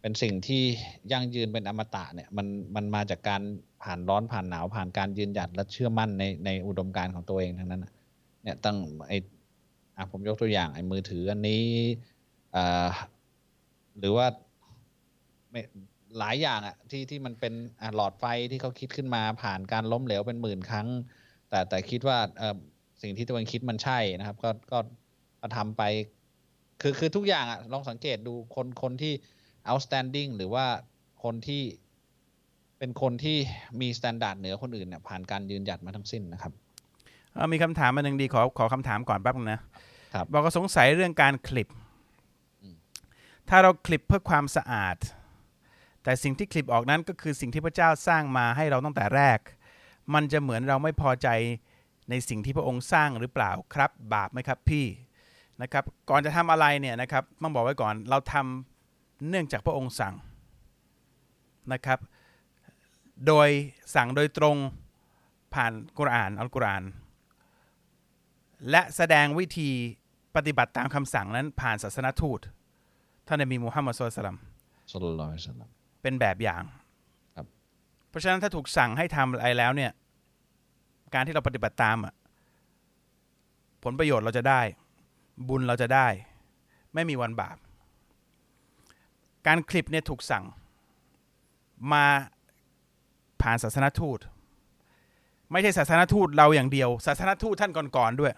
[0.00, 0.62] เป็นสิ่งที่
[1.12, 3.42] ยั่งยืนเป็นอมตะเนี่ยมันมันมาจากการ
[3.82, 7.92] ผ่านร้อนผ่านหนาวผ่านการยืนหยัดและเชื่อมั่นในในอุดมการณ์ของตัวเองทั้งนั้นน่ะ
[8.42, 8.76] เนี่ยตั้ง
[9.08, 9.12] ไอ
[9.96, 11.62] อะผมยกตัวอย่างไอ้มือถืออันนี้
[12.56, 12.88] อ่า
[13.98, 14.26] หรือว่า
[15.50, 15.60] ไม่
[16.18, 20.88] หลายอย่างอะที่ที่มันเป็นอะหลอดไฟที่เขาคิดขึ้นมาผ่านการล้มเหลวเป็นหมื่นครั้ง
[21.52, 22.56] แต่แต่คิดว่าเออ
[23.02, 24.78] สิ่งที่ตัวเองคิดมันใช่นะครับก็ก็
[25.40, 25.82] ก็ทำไป
[26.80, 29.12] คือคือทุกอย่างอะลองสังเกตดูคนคนที่
[29.68, 30.66] outstanding หรือว่า
[31.24, 31.62] คนที่
[32.78, 33.36] เป็นคนที่
[33.80, 36.52] มี standard เหนือคนอื่นเนี่ยผ่านการยืนหยัดมาทั้งสิ้นนะครับ
[37.32, 39.60] เอ่อมีคำถามมาหนึ่งดีขอขอคำถามก่อนแป๊บนึงนะ
[40.14, 41.68] ครับบอกก็สงสัยเรื่องการคลิป
[42.62, 42.76] อืม
[43.48, 44.96] ถ้าเราคลิปเพื่อความสะอาด
[46.02, 49.38] แต่สิ่งที่คลิปออกนั้นก็คือสิ่งที่พระเจ้าสร้างมาให้เราตั้งแต่แรก
[50.14, 51.28] มันจะเหมือนเราไม่พอใจ
[52.10, 54.86] ในสิ่งที่พระองค์สร้างหรือเปล่าครับ บาปไหมครับพี่
[55.62, 60.14] นะครับก่อนจะทำอะไรเนี่ยนะครับต้องบอกไว้ก่อนเราทำเนื่องจากพระองค์สั่ง
[61.72, 61.98] นะครับ
[63.26, 63.48] โดย
[63.94, 64.56] สั่งโดยตรง
[65.54, 66.84] ผ่านกุรอานอัลกุรอาน
[68.70, 69.70] และแสดงวิธี
[70.36, 72.40] ปฏิบัติตามคำสั่งนั้นผ่านศาสนทูต
[73.26, 74.38] ท่านนบีมูฮัมมัดสุลตัลลัม
[74.92, 75.68] สลลัลลอฮุอะลัยฮิวะสัลลัม
[76.02, 76.81] เป็นแบบอย่างครับ
[78.12, 79.92] เพราะฉะนั้นถ้าถูกสั่งให้ทำอะไรแล้วเนี่ย
[81.14, 82.14] การที่เราปฏิบัติตามอะ
[83.84, 84.60] ผลประโยชน์เราจะได้
[85.48, 86.06] บุญเราจะได้
[86.94, 87.56] ไม่มีวันบาป
[89.46, 90.44] การขลิบเนี่ยถูกสั่ง
[91.92, 92.04] มา
[93.42, 94.18] ผ่านศาสนทูต
[95.50, 98.32] ไม่ใช่ศาสนทูตเราอย่างเดียว ศาสนทูตท่านก่อนๆด้วย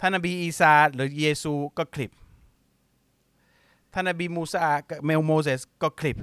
[0.00, 2.10] ท่านนบีอีสาหรือเยซูก็ขลิบ
[3.92, 4.72] ท่านนบีมูซา
[5.04, 6.16] หรือโมเสสก็ขลิบ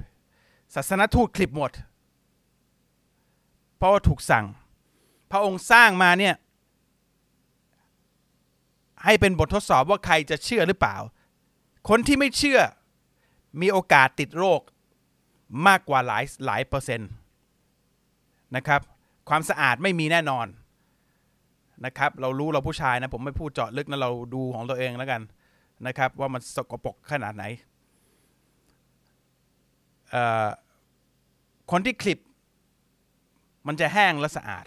[0.74, 1.72] ศาสนทูตขลิบหมด
[3.76, 4.44] เพราะว่าถูกสั่ง
[5.30, 6.34] พระองค์สร้างมาเนี่ย
[9.04, 10.96] ให้เป็นบททดสอบว่าใครจะเชื่อหรือเปล่า
[11.88, 12.60] คนที่ไม่เชื่อ
[13.60, 14.60] มีโอกาสติดโรค
[15.66, 17.10] มากกว่าหลายหลายเปอร์เซ็นต์
[18.56, 18.80] นะครับ
[19.28, 20.46] ความสะอาดไม่มีแน่นอน
[21.84, 25.20] นะครับ เรารู้เราผู้ชายนะผมไม่พูดเจาะลึกนะเราดูของตัวเองแล้วกัน
[25.86, 27.44] นะครับ ว่ามันสกปรกขนาดไหน
[31.70, 32.18] คนที่คลิป
[33.66, 34.64] มันจะแห้งและสะอาด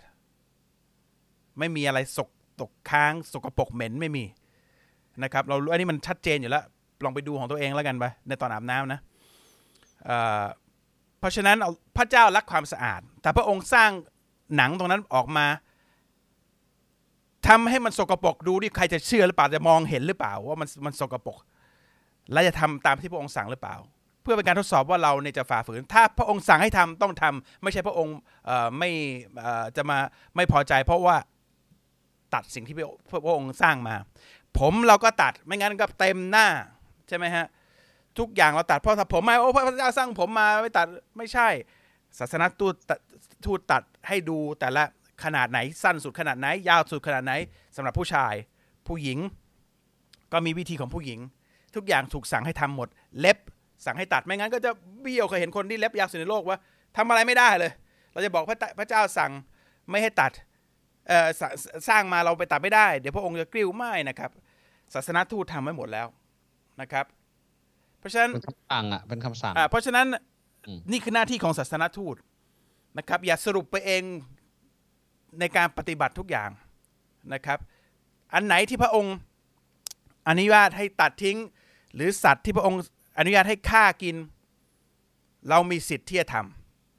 [1.60, 2.30] ไม่มีอะไรสก
[2.62, 4.26] ตกค้างสกปรกเหม็นไม่มี
[5.24, 6.64] นะครับ เราอันนี้มันชัดเจนอยู่แล้ว
[7.04, 9.00] ลองไปดูของตัวเองแล้วกันไปในตอนอาบน้ำนะ
[10.06, 11.58] เเพราะฉะนั้น
[11.98, 13.92] พระเจ้ารักความสะอาด แต่พระองค์สร้าง
[14.56, 15.46] หนังตรงนั้นออกมา
[17.48, 21.38] ทำให้มันสกปรกดูดิใครจะเชื่อหรือเปล่าจะมองเห็นหรือเปล่า ว่ามันมันสกปรก
[22.32, 23.76] และจะทำตามที่พระองค์สั่งหรือเปล่า
[24.22, 28.16] เพื่อเป็นการทดสอบว่าเราเนี่ยจะฝ่าฝืน ถ้าพระองค์สั่งให้ทำต้องทำไม่ใช่พระองค์
[28.78, 28.90] ไม่
[29.78, 29.98] จะมา
[30.36, 31.18] ไม่พอใจ เพราะว่า
[32.34, 33.96] ตัดสิ่งที่พระพระองค์สร้างมา
[34.60, 36.48] ผมเราก็ตัดไม่งั้นก็เต็มหน้า
[37.08, 37.46] ใช่ไหมฮะ
[38.20, 41.48] ทุกอย่างเราตัดเพราะถ้าผมมาโอ้พระเจ้าสร้างผมมาไม่ตัดไม่ใช่
[42.20, 42.76] ศาสนาทูต
[43.46, 44.84] ทูตตัดให้ดูแต่ละ
[45.24, 47.34] ขนาดไหนสั้นสุดขนาดไหน ยาวสุดขนาดไหน
[47.76, 48.34] สำหรับผู้ชาย
[48.88, 49.20] ผู้หญิง
[50.32, 51.20] ก็มีวิธีของผู้หญิง
[51.76, 52.88] ทุกอย่างถูกสั่งให้ทำหมด
[53.20, 53.38] เล็บ
[53.86, 56.58] สั่งให้ตัดไม่งั้นก็จะเบี้ยวเคยเห็นคนที่เล็บยาวสุดในโลกว่า
[56.98, 57.72] ทำอะไรไม่ได้เลย
[58.12, 59.32] เราจะบอกพระพระเจ้าสั่ง
[59.90, 60.32] ไม่ให้ตัด
[61.08, 61.42] เอ่อส
[61.90, 64.32] สร้างมาเราไปตัดไม่ได้ เดี๋ยวพระองค์จะกริ้วไม่นะครับ
[64.94, 66.08] ศาสนาทูตทำไว้หมดแล้ว
[66.82, 67.06] นะครับ
[68.00, 70.08] เพราะฉะนั้นเป็นคำสั่งอะเป็นคำสั่งอ่าเพราะฉะนั้น
[70.68, 72.16] อืมนี่คือหน้าที่ของศาสนทูต
[72.98, 74.04] นะครับ อย่าสรุปไปเอง
[75.40, 76.50] ในการปฏิบัติทุกอย่าง
[77.34, 77.60] นะครับ
[78.34, 79.16] อันไหนที่พระองค์
[80.28, 81.38] อนุญาตให้ตัดทิ้ง
[81.96, 82.80] หรือสัตว์ที่พระองค์
[83.20, 84.16] อนุญาตให้ฆ่ากิน
[85.50, 86.36] เรามีสิทธิ์ที่จะท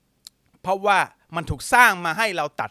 [0.00, 0.98] ำเพราะว่า
[1.36, 2.70] มันถูกสร้างมาให้เราตัด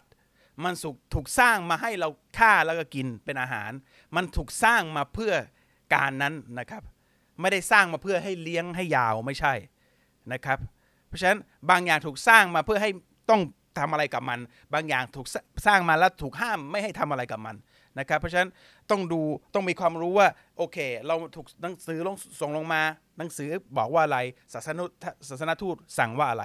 [0.64, 0.74] มัน
[1.14, 2.08] ถูกสร้างมาให้เรา
[2.38, 3.70] ฆ่าแล้วก็กินเป็นอาหาร
[4.16, 5.32] มันถูกสร้างมาเพื่อ
[5.94, 6.82] การนั้นนะครับ
[7.40, 9.54] ไม่ได้สร้างมาเพื่อให้เลี้ยงให้ยาวไม่ใช่
[10.32, 10.58] นะครับ
[11.06, 11.38] เพราะฉะนั้น
[11.70, 12.90] บางอย่างถูกสร้างมาเพื่อให้
[13.30, 13.40] ต้อง
[13.78, 14.40] ทำอะไรกับมัน
[14.74, 15.36] บางอย่างถูกส
[15.66, 17.56] สร้างมาแล้วถูกห้ามไม่ให้ทำอะไรกับมัน
[17.98, 18.50] นะครับเพราะฉะนั้น
[18.90, 19.20] ต้องดู
[19.54, 22.82] ต้องมีความรู้ว่าโอเค เราถูกหนังสือลงส่งลงมา
[23.18, 23.48] หนังสือ
[23.78, 24.18] บอกว่าอะไร
[24.52, 24.84] ศาสนุ
[25.28, 26.44] ศาสนทูตสั่งว่าอะไร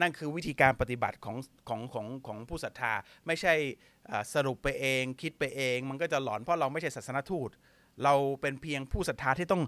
[0.00, 1.36] นั่นคือวิธีการปฏิบัติของ
[1.68, 2.92] ของของของผู้ศรัทธา
[3.26, 3.54] ไม่ใช่
[4.34, 7.50] สรุปไปเอง คิดไปเอง มันก็จะหลอนเพราะเราไม่ใช่ศาสนทูต
[8.04, 9.62] เราเป็นเพียงผู้ศรัทธาที่ต้อง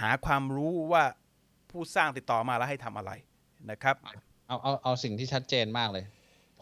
[0.00, 1.04] หาความรู้ว่า
[1.70, 3.12] ผู้สร้างติดต่อมาแล้วให้ทำอะไร
[3.70, 3.96] นะครับ
[4.48, 6.04] เอาเอาเอาสิ่งที่ชัดเจนมากเลย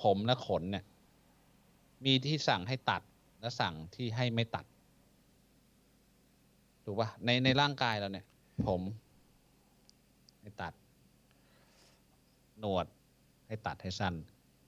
[0.02, 0.84] ผมและขนเนี่ย
[2.04, 3.02] มีที่สั่งให้ตัด
[3.40, 4.64] และสั่งที่ให้ไม่ตัด
[6.84, 8.26] ถูกปะในในร่างกายเราเนี่ย
[8.66, 8.80] ผม
[10.40, 10.72] ให้ตัด
[12.60, 12.86] หนวด
[13.46, 14.14] ให้ตัดให้สั้น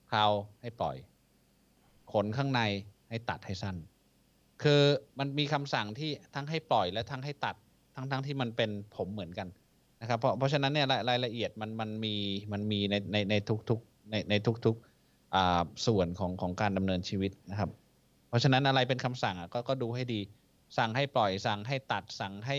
[0.06, 0.24] เครา
[0.60, 0.96] ให้ปล่อย
[2.12, 2.60] ขนข้างใน
[3.08, 3.76] ให้ตัดให้สั้น
[4.62, 4.82] คือ
[5.18, 7.56] มันมีคำสั่งที่ทั้งให้ปล่อยและทั้งให้ตัด
[7.94, 9.48] ทั้งทั้งที่มันเป็นผมเหมือนกัน
[10.00, 12.14] นะครับ เพราะเพราะฉะนั้นเนี่ยรายรายละเอียดมันมันมี
[12.52, 13.34] มันมีในในใน
[13.68, 17.70] ทุกๆในในทุกๆอ่าส่วนของของการดำเนินชีวิตนะครับ
[18.32, 20.20] เพราะฉะนั้นอะไรเป็นคำสั่งอะก็ก็ดูให้ดี
[20.78, 22.58] สั่งให้ปล่อยสั่งให้ตัดสั่งให้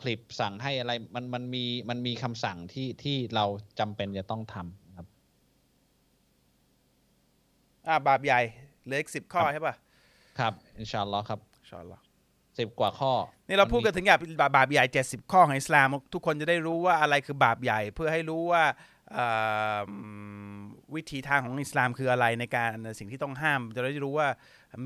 [0.00, 3.44] คลิปสั่งให้อะไรมันมันมีมันมีคำสั่งที่ที่เรา
[3.78, 5.06] จำเป็นจะต้องทำนะครับ
[7.86, 8.40] อ่าบาปใหญ่
[8.84, 9.74] เหลืออีกสิบข้อใช่ป่ะ
[10.38, 12.02] ครับอินชาอัลลอฮ์ครับอินชาอัลลอฮ์
[12.58, 13.12] สิบกว่าข้อ
[13.48, 18.64] นี่เราพูดมักันถึงอย่างบาบาปใหญ่70ข้อของอิสลาม ทุกคนจะได้รู้ว่าอะไรคือบาปใหญ่ เพื่อให้รู้ว่า
[19.12, 19.26] เอ่
[19.76, 19.80] อ
[20.94, 24.28] วิธีทางของอิสลามคืออะไรในการสิ่งที่ต้องห้าม จะได้รู้ว่า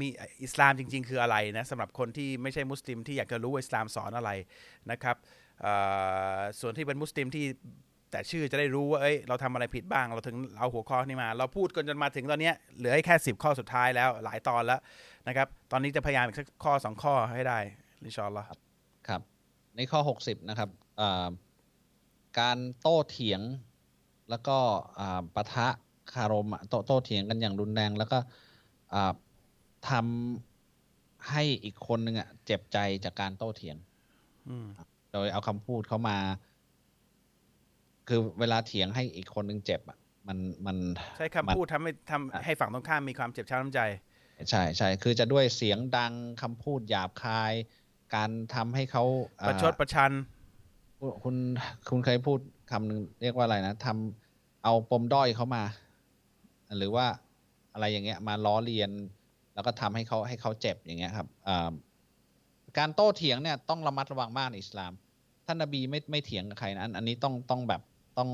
[0.01, 0.09] มี
[0.43, 4.31] อิสลามจริง ๆ คืออะไรนะสำหรับคนที่ไม่ใช่มุสลิมที่อยากจะรู้ว่าอิสลามสอนอะไร
[4.91, 5.17] นะครับ
[6.61, 7.45] ส่วนที่เป็นมุสลิมที่
[8.11, 14.81] แต่ชื่อจะได้รู้ว่าเอ้ยเราทำอะไรผิดบ้าง เราถึงเอาหัวข้อนี้มา เราพูดกันจนมาถึงตอนนี้เหลือให้แค่ 10 ข้อสุดท้ายแล้วหลายตอนแล้ว
[15.29, 17.59] นะครับ ตอนนี้จะพยายามอีกสักข้อสองข้อให้ได้
[18.03, 18.47] อิชอลลอฮ์
[19.09, 19.21] ครับ
[19.77, 20.71] ในข้อ 60 นะครับ
[22.41, 23.41] การโต้เถียง
[24.31, 24.57] แล้วก็
[25.35, 25.69] ปะทะ
[26.13, 28.19] คารมโต้โตเถียงกันอย่างรุนแรงแล้วก็
[29.91, 33.77] ทำให้อีกคนนึงอะ เจ็บใจจากการโต้เถียง
[34.49, 34.67] อืม
[35.13, 36.19] โดยเอาคำพูดเข้ามา
[38.09, 40.77] คือเวลาเถียงให้อีกคนนึงเจ็บอะมันมัน
[41.19, 43.81] ใช้คำพูดทำให้ทำให้ฝั่งตรงข้ามมีความเจ็บช้ำน้ำใจ
[44.51, 47.53] ใช่ใช่คือจะด้วยเสียงดังคำพูดหยาบคาย
[48.15, 49.05] การทำให้เขา
[49.41, 50.13] อ่าประชดประชัน
[50.99, 51.37] คุณคุณ
[51.89, 52.39] คุณเคยพูด
[52.71, 55.65] คำหนึ่งเรียกว่าอะไรนะทำเอาปมด้อยเขามา
[56.79, 57.07] หรือว่า
[57.73, 58.91] อะไรอย่างเงี้ย มาล้อเลียน
[59.55, 61.27] แล้วก็ทำให้เขาให้เขาเจ็บอย่างเงี้ยครับ
[62.79, 64.93] การโต้เถียงเนี่ยต้องระมัดระวังมากในอิสลาม
[65.47, 67.83] ท่านนบีไม่ไม่เถียงกับใครนะอันอันนี้ต้องต้องแบบ
[68.19, 68.31] ต้อง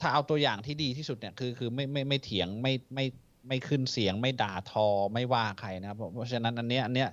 [0.00, 3.04] ถ้าเอาตัวอย่างที่ดีที่สุดเนี่ยคือคือไม่ไม่ไม่เถียงไม่ไม่
[3.48, 7.08] ไม่ขึ้นเสียง ไม่ด่าทอไม่ว่าใครนะครับเพราะฉะนั้นอันเนี้ยอันเนี้ย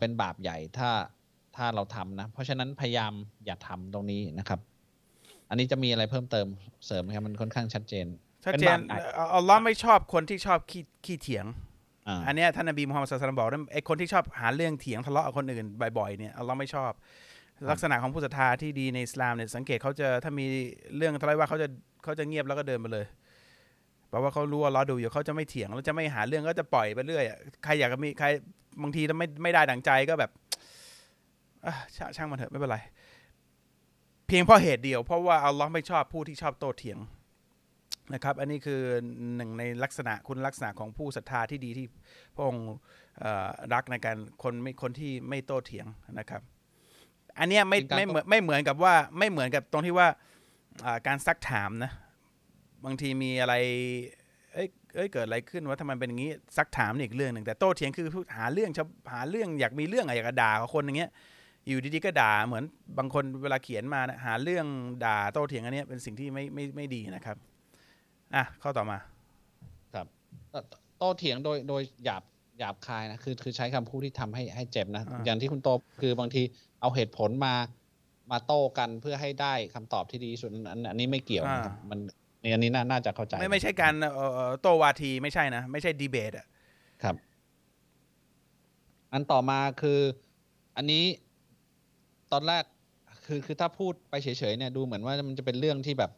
[0.00, 0.90] เป็นบาปใหญ่ถ้า
[1.56, 3.12] ถ้าเราทำนะ เพราะฉะนั้นพยายาม
[3.44, 4.60] อย่าทำตรงนี้นะครับ
[5.48, 6.46] อันนี้จะมีอะไรเพิ่มเติม
[6.86, 8.06] เสริมครับมันค่อนข้างชัดเจน
[8.44, 11.46] ชัดป็เจบานปใหญ่เอ่ออัลลอฮ์ไม่ชอบคนที่ชอบขี้ขี้เถียง
[12.08, 15.66] อ่าอันเนี้ยท่านนบีมุฮัมมัดศาสนาบอกว่าไอ้คนที่ชอบหาเรื่องเถียงทะเลาะกับคนอื่น
[15.98, 16.92] บ่อยๆเนี่ยอัลลอฮ์ไม่ชอบ
[17.70, 20.46] ลักษณะของผู้ศรัทธาที่ดีในอิสลามเนี่ยสังเกตเขาจะถ้ามี
[20.96, 21.68] เรื่องทะเลาะว่าเขาจะ
[22.04, 23.06] เขาจะเงียบแล้วก็เดินไปเลย
[24.08, 28.26] เพราะว่าเขารู้ว่าเราดูอยู่เขาจะไม่เถียงแล้วจะไม่หาเรื่องก็จะปล่อยไปเรื่อยอะใครอยากจะมีใคร
[28.82, 30.30] บางทีถ้าไม่ไม่ได้ดังใจก็แบบ
[31.66, 32.78] อะช่างช่างมันเถอะไม่เป็นไร
[34.26, 36.98] เพียงเพราะเหตุเดียวเพราะว่าอัลลอฮ์ไม่ชอบผู้ที่ชอบโต้เถียง
[38.14, 38.80] นะครับอันนี้คือ
[39.36, 41.86] หนึ่งในลักษณะคุณลักษณะของผู้ศรัทธาที่ดีที่
[42.34, 42.68] พระองค์
[43.20, 45.86] เอ่อรักในการคนไม่คนที่ไม่โต้เถียง
[46.18, 46.42] นะครับ
[47.38, 50.08] อันเนี้ยไม่เป็นการไม่เหมือนไม่เหมือนกับว่าไม่เหมือนกับตรงที่ว่า
[50.84, 51.92] อ่าการซักถามนะ
[52.84, 53.54] บางทีมีอะไร
[54.52, 61.10] เอ้ยเอ้ยเกิดอะไรขึ้นว่าทำไมเป็นอย่างนี้ซักถามนี่อีกเรื่องหนึ่งแต่โต้เถียงคือหาเรื่องชอบหาเรื่องอยากมีเรื่องอะอยากจะด่ากับคนอย่างเงี้ย
[61.66, 62.64] อยู่ดีๆก็ด่าเหมือน
[62.98, 64.66] บางคนเวลาเขียนมานะหาเรื่อง
[65.04, 67.36] ด่าโต้เถียงอันเนี้ยเป็นสิ่งที่ไม่ไม่ไม่ดีนะครับ
[68.34, 68.98] อะข้อต่อมา
[69.94, 70.06] ครับ
[70.50, 70.56] โต
[70.98, 72.22] โต้เถียงโดยโดยหยาบ
[72.58, 75.68] หยาบคายนะคือคือใช้คำพูดที่ทำให้ให้เจ็บนะอ่าอย่างที่คุณโต
[76.00, 76.42] คือบางที
[76.80, 77.54] เอาเหตุผลมา
[78.30, 81.98] มาโต้กันเพื่อให้ได้คำตอบที่ดีที่สุดอันอันนี้ไม่เกี่ยวนะครับมัน
[82.42, 86.46] อันนี้น่าน่าจะเข้าใจ ไม่ไม่ใช่การเอ่อเอ่อโต้วาทีไม่ใช่นะ ไม่ใช่ดีเบตอะ
[87.02, 87.16] ครับ
[89.12, 90.00] อันต่อมาคือ
[90.76, 91.04] อันนี้
[92.32, 92.64] ตอนแรก
[93.26, 96.10] คือคือถ้าพูดไปเฉยๆเนี่ยดูเหมือนว่ามันจะเป็นเรื่องที่แบบ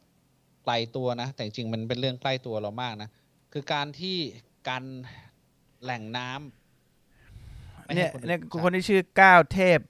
[0.65, 3.09] ไกลตัวนะ แต่จริงๆมันเป็นเรื่องใกล้ตัวเรามากนะ
[3.53, 4.17] คือการที่
[4.69, 4.85] การ
[5.83, 9.81] แหล่งน้ำไม่ให้เนี่ยคอื่เนี่ยใช้คนที่ชื่อก้าวเทพ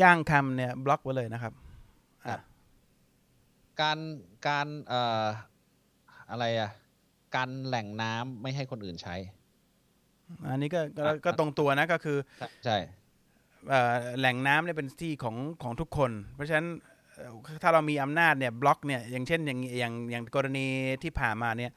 [0.00, 1.52] ย่างคำเนี่ยบล็อกไว้เลยนะครับ
[2.26, 2.36] อะ
[3.80, 3.98] การ
[4.48, 5.24] การเอ่อ
[6.30, 6.70] อะไรอะ
[7.36, 9.16] การแหล่งน้ำไม่ให้คนอื่นใช้
[10.50, 12.76] อันนี้ก็ก็อะก็ตรงตัวนะก็คือใช่ใช่
[13.68, 16.91] เอ่อแหล่งน้ำเนี่ยเป็นที่ของของทุกคน เพราะฉะนั้นเอ่อ
[17.62, 20.66] ถ้าเรามีอำนาจเนี่ยบล็อกเนี่ยอย่างเช่นอย่างอย่างอย่างกรณี
[21.02, 21.72] ที่ผ่านมาเนี่ย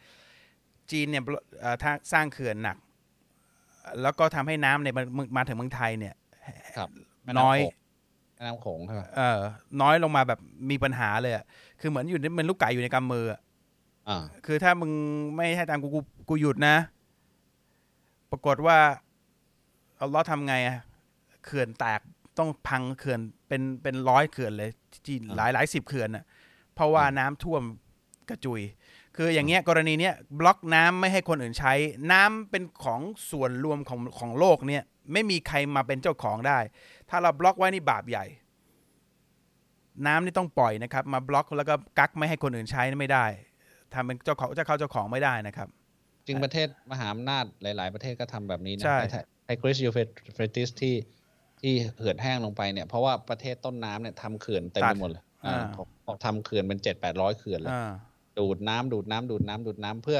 [0.91, 2.77] จีนเนี่ยบล็อกเอ่อถ้าสร้างเขื่อนหนัก
[4.01, 5.03] แล้วก็ทำให้น้ำเนี่ยมา
[5.37, 6.15] มาถึงเมืองไทยเนี่ย
[6.77, 6.89] ครับ
[7.23, 7.73] แม่น้อยำโขง
[8.35, 9.39] แม่น้ำโขงใช่ปะเอ่อ
[9.81, 11.45] น้อยลงมาแบบมีปัญหาเลยอะ
[11.79, 13.41] คือเหมือนอยู่ในเหมันลูกไก่อยู่ในกำมืออะ
[14.09, 14.91] อ่าคือถ้ามึง
[15.35, 16.75] ไม่ให้ตามกูกูกูหยุดนะ
[18.31, 18.77] ปรากฏว่า
[19.97, 20.77] เอาล้อฮ์ทำไงอะ
[21.45, 22.01] เขื่อนแตก
[22.37, 24.71] ต้องพังเขื่อนเป็นเป็นร้อยเขื่อนเลย
[25.07, 26.25] จีนหลายหลายสิบเขื่อนน่ะ
[26.75, 27.63] เพราะว่าน้ำท่วม
[28.29, 28.61] กระจุย
[29.15, 31.73] คืออย่างเงี้ยกรณีเนี้ยบล็อกน้ำไม่ให้คนอื่นใช้
[32.11, 36.59] น้ำเป็นของส่วนรวมของของโลกเนี่ย ไม่มีใครมาเป็นเจ้าของได้
[37.09, 38.25] ถ้าเราบล็อกไว้นี่บาปใหญ่
[40.07, 43.25] น้ำนี่ต้องปล่อยนะครับ มาบล็อกแล้วก็กักไม่ให้คนอื่นใช้นี่ไม่ได้
[43.93, 45.67] ทำเป็นเจ้าของเจ้าเข้าเจ้าของไม่ได้นะครับ
[46.27, 50.93] จริงประเทศมหาอำนาจหลาย ๆ ประเทศก็ทำแบบนี้นะใช่ไทไทกริสยูเฟรติสที่
[51.65, 57.91] ที่เหือดแห้งลงไปเนี่ยเพราะว่าประเทศต้นน้ำเนี่ยทำเขื่อนเต็มไปหมดเลยอ่าพอพอทำเขื่อนเป็นเจ็ดแปดร้อยเขื่อนเลยอ่า
[58.39, 60.19] ดูดน้ำดูดน้ำดูดน้ำดูดน้ำเพื่อ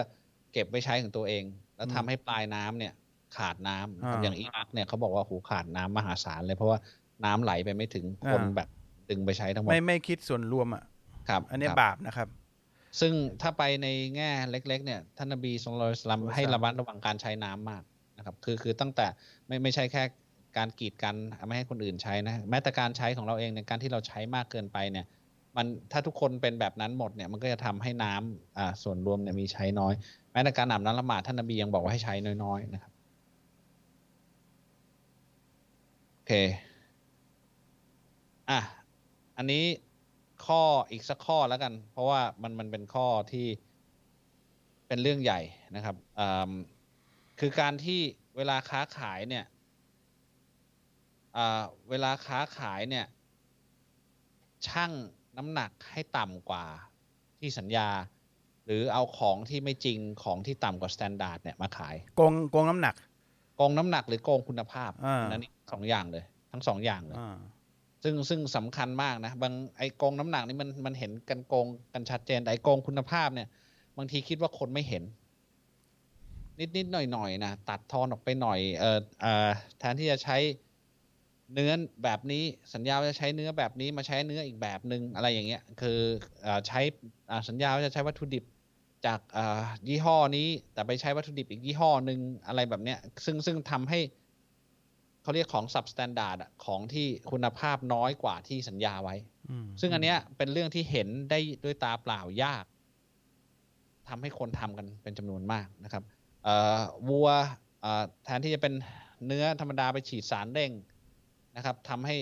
[0.54, 1.44] เก็บไว้ใช้ของตัวเอง
[1.76, 2.94] แล้วทำอืมให้ปลายน้ำเนี่ย
[3.38, 6.80] ขาดน้ำอ่าอย่างอิรักเนี่ยเขาบอกว่าหูขาดน้ำมหาศาลเลยเพราะว่า
[7.26, 8.70] น้ำไหลไปไม่ถึงคนอ่าแบบ
[9.10, 10.84] ดึงไปใช้ทั้งหมดไม่ไม่คิดส่วนรวมอะ
[11.30, 12.28] ครับ อันเนี้ยครับบาปนะครับ
[13.00, 17.84] ซึ่งถ้าไปในแง่เล็ก ๆ เนี่ยท่านนบีทรงเราสลัมอัลลอฮุให้สลามระมัดระวังการใช้น้ำมาก
[18.18, 19.08] นะครับ คือคือตั้งแต่
[19.48, 20.04] ไม่ไม่ใช่แค่
[20.58, 21.16] การกีดกัน
[21.48, 25.06] ไม่ให้คนอื่นใช้นะแม้แต่การใช้ของเราเองในการที่เราใช้มากเกินไปเนี่ย
[25.56, 29.94] มันถ้าทุกคนเป็นแบบนั้นหมดเนี่ยมันก็จะทำให้น้ำอ่าส่วนรวมเนี่ยมีใช้น้อย
[30.32, 32.14] แม้แต่การอาบน้ำละหมาดท่านนบียังบอกว่าให้ใช้
[32.44, 32.92] น้อยๆนะครับ
[36.14, 36.34] โอเค
[38.50, 38.60] อะ
[39.38, 39.66] อันนี้
[40.46, 43.48] ข้ออีกสักข้อแล้วกัน เพราะว่ามันมันเป็นข้อที่
[44.88, 45.42] เป็นเรื่องใหญ่
[45.76, 46.52] นะครับอืม
[47.40, 48.00] คือการที่
[48.38, 49.46] เวลาค้าขายเนี่ย
[51.90, 53.06] เวลาค้าขายเนี่ย
[54.68, 54.92] ชั่ง
[55.38, 56.66] น้ำหนักให้ต่ำกว่า
[57.40, 57.90] ที่สัญญา
[58.66, 62.96] หรือเอาของที่ไม่จริงของที่ต่ำกว่า standard เนี่ยมาขายโกงโกงน้ำหนัก
[63.56, 67.38] โกงน้ำหนักหรือโกงคุณภาพอ่าอันนี้สองอย่างเลย ทั้งสองอย่างเลยอ่า
[68.04, 73.48] ซึ่งซึ่งสำคัญมากนะบางไอ้โกงน้ำหนักนี่มันมันเห็นกันโกงกันชัดเจนแต่ไอ้โกงคุณภาพเนี่ย
[73.98, 75.04] บางทีคิดว่าคนไม่เห็น
[76.60, 80.38] นิดนิดหน่อยหน่อยๆนะตัดทอนออกไปหน่อยเออเออแทนที่จะใช้
[81.54, 81.72] เนื้อ
[82.04, 86.00] แบบนี้สัญญาว่าจะใช้เนื้อแบบนี้มาใช้เนื้ออีกแบบหนึ่งอะไรอย่างเงี้ย คือ
[86.42, 86.80] เออใช้
[87.30, 88.44] อ่าสัญญาว่าจะใช้วัตถุดิบ
[89.06, 94.00] จากอ่ายี่ห้อนี้ แต่ไปใช้วัตถุดิบอีกยี่ห้อหนึ่งอะไรแบบเนี้ย ซึ่งซึ่งทำให้
[95.24, 99.16] เขาเรียกของ substandard อะของที่คุณภาพน้อยกว่าที่สัญญาไว้
[99.50, 102.66] อืมซึ่งอันเนี้ยเป็นเรื่องที่เห็นได้ด้วยตาเปล่ายาก
[104.10, 106.04] ทำให้คนทำกันเป็นจำนวนมากนะครับ
[106.44, 107.30] เอ่อวัว
[107.82, 108.74] เอ่อแทนที่จะเป็น
[109.26, 110.72] เนื้อธรรมดาไปฉีดสารเร่ง
[111.56, 112.16] นะครับทำให้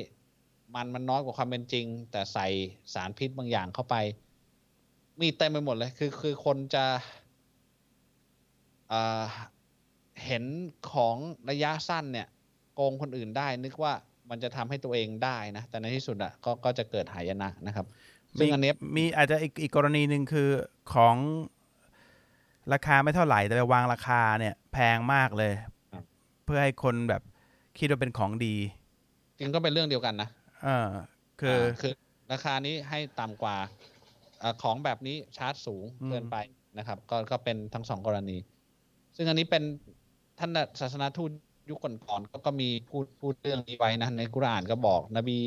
[0.75, 2.47] มันมันน้อยกว่าความเป็นจริง แต่ใส่
[2.93, 3.95] สารพิษบางอย่างเข้าไป
[5.21, 6.85] มีเต็มไปหมดเลย คือคือคนจะ
[8.89, 9.23] เอ่อ
[10.25, 10.43] เห็น
[10.91, 11.15] ของ
[11.49, 12.27] ระยะสั้นเนี่ย
[12.75, 13.93] โกงคนอื่นได้ นึกว่า
[14.29, 17.85] มันจะทำให้ตัวเองได้นะ แต่ในที่สุดอะก็ก็จะเกิดหายนะนะครับ
[18.39, 20.49] ซึ่งอันเนี้ยมีอาจจะอีกอีกกรณีหนึ่งคือ
[20.93, 21.15] ของ
[22.73, 25.53] ราคาไม่เท่าไหร่ แต่ไปวางราคาเนี่ย แพงมากเลย
[26.45, 27.21] เพื่อให้คนแบบ
[27.77, 28.82] คิดว่าเป็นของดีจ
[29.43, 30.29] ริงก็เป็นเรื่องเดียวกันนะ
[30.63, 30.87] เออ
[31.39, 31.93] คือาคือ
[32.31, 33.55] ราคานี้ให้ต่ำกว่า
[34.41, 36.37] อาของแบบนี้ชาร์จสูงอืมเกินไป
[36.77, 38.37] นะครับ ก็ก็เป็นทั้งสองกรณี
[39.15, 39.63] ซึ่งอันนี้เป็น
[40.39, 41.31] ท่านน่ะศาสนาทูต
[41.69, 45.39] ยุคก่อนๆก็ก็มีพูดพูดเรื่องนี้ไว้นะในกุรอานก็บอก นบี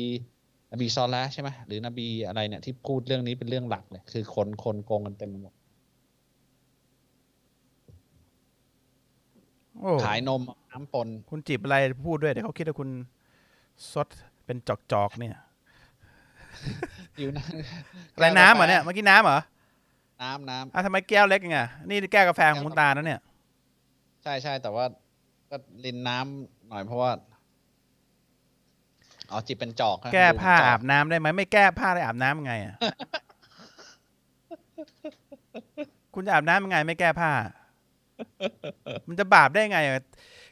[0.71, 5.53] นบีซอลแล้วใช่ไหมหรือนบีอะไรเนี่ยที่พูดเรื่องนี้เป็นเรื่องหลักเลยคือคนคนโกงกันเต็มไปหมด
[9.79, 12.89] โอ้ขายนมน้ำปนคุณจีบอะไรพูดด้วยเดี๋ยวเขาคิดว่าคุณ
[13.91, 14.07] ซด
[14.45, 15.35] เป็นจอกๆเนี่ย
[17.19, 17.45] อยู่นะ
[18.15, 19.39] อะไรน้ำเหรอเนี่ยเมื่อกี้น้ำเหรอ
[20.23, 21.59] น้ำน้ำอะทำไมแก้วเล็กยังไง
[21.89, 23.21] นี่แก้วกาแฟของคุณตานะเนี่ย
[24.23, 24.85] ใช่ใช่แต่ว่า
[25.49, 27.11] ก็ลินน้ำหน่อยเพราะว่า
[29.31, 32.75] อ๋อจิบเป็นจอกนะแก้ผ้าดูเป็นจอาบน้ำได้ไหมไม่แก้ผ้าได้อาบน้ำไงอะ
[36.13, 37.31] คุณจะอาบน้ำยังไงไม่แก้ผ้า
[39.07, 39.95] มันจะบาปได้ไงอะ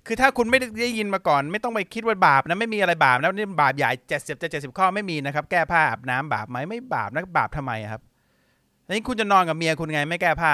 [0.08, 8.02] คือถ้าคุณไม่ได้ยินมาก่อน ไม่ต้องไปคิดว่าบาปนะไม่มีอะไรบาปนะนี่บาปใหญ่เจ็ดสิบจะเจ็ดสิบข้อไม่มีนะครับ แก้ผ้าอาบน้ำบาปไหมไม่บาปนะบาปทำไมครับ
[8.88, 10.54] นี่คุณจะนอนกับเมียคุณไงไม่แก้ผ้า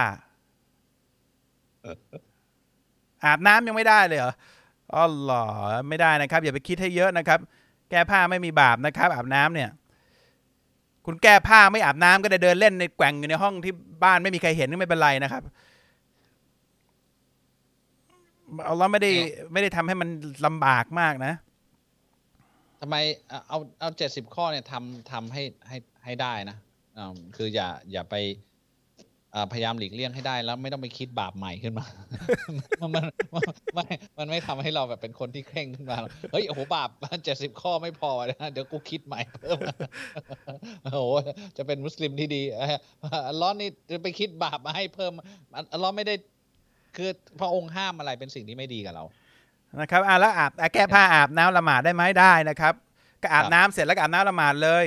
[3.26, 4.34] อาบน้ำยังไม่ได้เลยเหรอ
[4.94, 5.46] อ๋อหรอ
[5.90, 7.40] ไม่ได้นะครับ อย่าไปคิดให้เยอะนะครับ
[7.90, 9.70] แก้ผ้าไม่มีบาปนะครับ อาบน้ำเนี่ย
[11.06, 15.44] คุณแก้ผ้าไม่อาบน้ำก็ได้เดินเล่นในแกว่งอยู่ในห้องที่บ้านไม่มีใครเห็นก็ไม่เป็นไรนะครับ
[18.68, 19.12] อาเราไม่ได้
[19.54, 20.10] ไม่ได้ทำให้มัน
[20.46, 21.34] ลำบากมากนะ
[22.82, 22.96] ทำไม
[23.30, 26.58] เอาเอาเอาเจ็ดสิบข้อเนี่ยทำทำให้ให้ให้ได้นะ
[26.98, 28.16] อ่าคืออย่าอย่าไป
[29.36, 31.86] อ่าพยายามหลีกเลี่ยงให้ได้แล้วไม่ต้องไปคิดบาปใหม่ขึ้นมา
[32.82, 33.86] มันมันมันไม่
[34.18, 36.90] มันไม่ทำให้เราแบบเป็นคนที่เคร่งขึ้นมาหรอกเฮ้ยโอ้โหบาป
[37.26, 39.58] เจ็ดสิบข้อไม่พอนะเดี๋ยวกูคิดใหม่เพิ่ม
[40.84, 41.02] โอ้โห
[41.58, 45.14] จะเป็นมุสลิมที่ดีเอ่ออัลเลอฮ์นี่จะไปคิดบาปมาให้เพิ่ม
[45.74, 46.16] อัลเลอฮ์ไม่ได้
[46.96, 49.04] คือพระองค์ห้ามอะไรเป็นสิ่งที่ไม่ดีกับเรา
[49.80, 52.74] นะครับอะแล้วอาบอะแก้ผ้าอาบน้ำละหมาดได้ไหมได้นะครับ
[53.24, 54.86] ก็อาบน้ำเสร็จแล้วก็อาบน้ำละหมาดเลย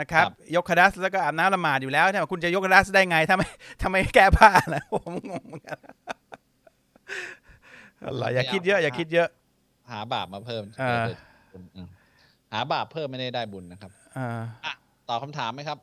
[0.00, 3.48] นะครับครับ ยกคดัสแล้วก็อาบน้ำละหมาดอยู่แล้วใช่ไหมคุณจะยกคดัสได้ไงถ้าไม่
[3.80, 5.78] ถ้าไม่แก้ผ้านะผมงงเหมือนกัน
[8.02, 9.28] อะไรอย่าคิดเยอะ อย่าคิดเยอะ
[9.90, 11.14] หาบาปมาเพิ่มอ่าจะได้
[11.52, 11.88] บุญอืม
[12.52, 14.28] หาบาปเพิ่มไม่ได้ได้บุญนะครับอ่า
[14.64, 14.72] อะ
[15.08, 15.78] ตอบคำถามไหมครับ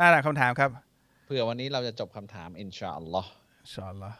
[0.00, 0.70] อ่าคำถามครับ
[1.24, 3.30] เผื่อวันนี้เราจะจบคำถามอินชาอัลลอฮ์
[3.62, 4.18] อินชาอัลลอฮ์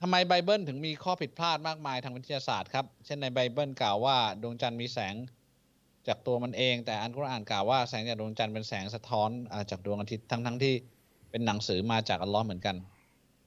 [0.00, 5.14] ทำไมไบเบิลถึงมีข้อผิดพลาดมากมายทางวิทยาศาสตร์ครับ เช่นในไบเบิลกล่าวว่าดวงจันทร์มีแสง
[6.08, 10.74] จากตัวมันเอง แต่อัลกุรอานกล่าวว่าแสงจากดวงจันทร์เป็นแสงสะท้อนอ่าจากดวงอาทิตย์ทั้งทั้งๆที่
[11.30, 12.76] เป็นหนังสือมาจากอัลลอฮ์เหมือนกัน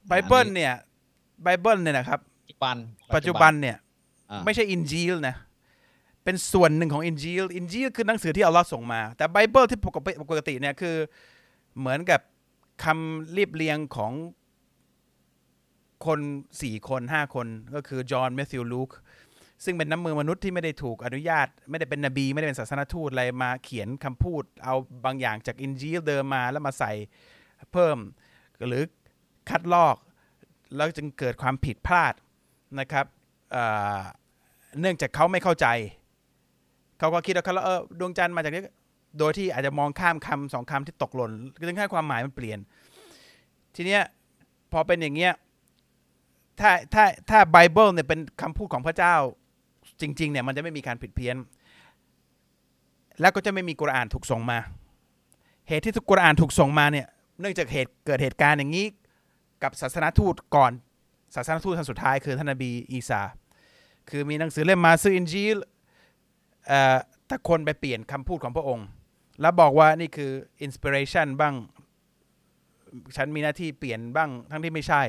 [0.08, 0.74] ไบเบิลเนี่ย
[1.44, 2.76] ไบเบิลเนี่ยนะครับปัจจุบัน
[3.16, 3.78] ปัจจุบันเนี่ย
[4.32, 5.36] อ่าไม่ใช่อินจีลนะ
[6.24, 10.96] เป็นส่วนหนึ่งของอินจีลอินจีลคือหนังสือที่อัลลอฮ์ส่งมา แต่ไบเบิลที่ปกติปกติเนี่ยคือ
[11.80, 12.22] เหมือนกับ
[12.84, 14.12] คำเรียบเรียงของ
[16.08, 16.20] คน
[16.62, 18.90] สี่คนห้าคนก็คือจอห์นแมทธิวลูค
[19.64, 26.92] ซึ่งเป็นน้ำมือมนุษย์ที่ไม่ได้ถูกอนุญาต ไม่ได้เป็นนบี ไม่ได้เป็นศาสนทูตอะไรมาเขียนคำพูด เอาบางอย่างจากอินจีลเดิมมาแล้วมาใส่
[27.72, 27.98] เพิ่ม
[28.68, 28.84] หรือ
[29.50, 29.96] คัดลอก
[30.76, 32.14] แล้วจึงเกิดความผิดพลาด
[32.80, 33.06] นะครับ
[33.52, 35.68] เเนื่องจากเขาไม่เข้าใจ
[37.00, 38.62] เขาก็คิดว่าเขาเออดวงจันทร์มาจากนี้
[39.20, 41.32] โดยที่อาจจะมองข้ามคำสองคำที่ตกหล่น
[41.68, 42.60] จึงให้ความหมายมันเปลี่ยน
[43.76, 44.04] ทีเนี้ย
[44.72, 45.34] พอเป็นอย่างเงี้ย
[46.60, 49.16] ถ้าถ้าถ้าไบเบิลเนี่ยเป็นคำพูดของพระเจ้า
[50.02, 51.36] จริง ๆ เนี่ย มันจะไม่มีการผิดเพี้ยน
[53.22, 54.60] แล้วก็จะไม่มีกุรอานถูกส่งมา
[55.68, 57.08] เหตุที่ทุกกุรอานถูกส่งมาเนี่ย
[57.40, 58.86] เนื่องจากเหตุเกิดเหตุการณ์อย่างนี้
[59.64, 60.72] กับศาสนทูตก่อน
[61.36, 63.22] ศาสนทูตท่านสุดท้ายคือท่านนบีอีสา
[64.10, 65.58] คือมีหนังสือเล่มมาซื้ออินจีล
[66.68, 66.98] เอ่อ
[67.30, 68.88] ถ้าคนไปเปลี่ยนคำพูดของพระองค์
[69.42, 70.32] แล้วบอกว่านี่คือ
[70.62, 71.54] อินสปิเรชันบ้าง
[73.16, 75.04] ฉันมีหน้าที่เปลี่ยนบ้างทั้งที่ไม่ใช่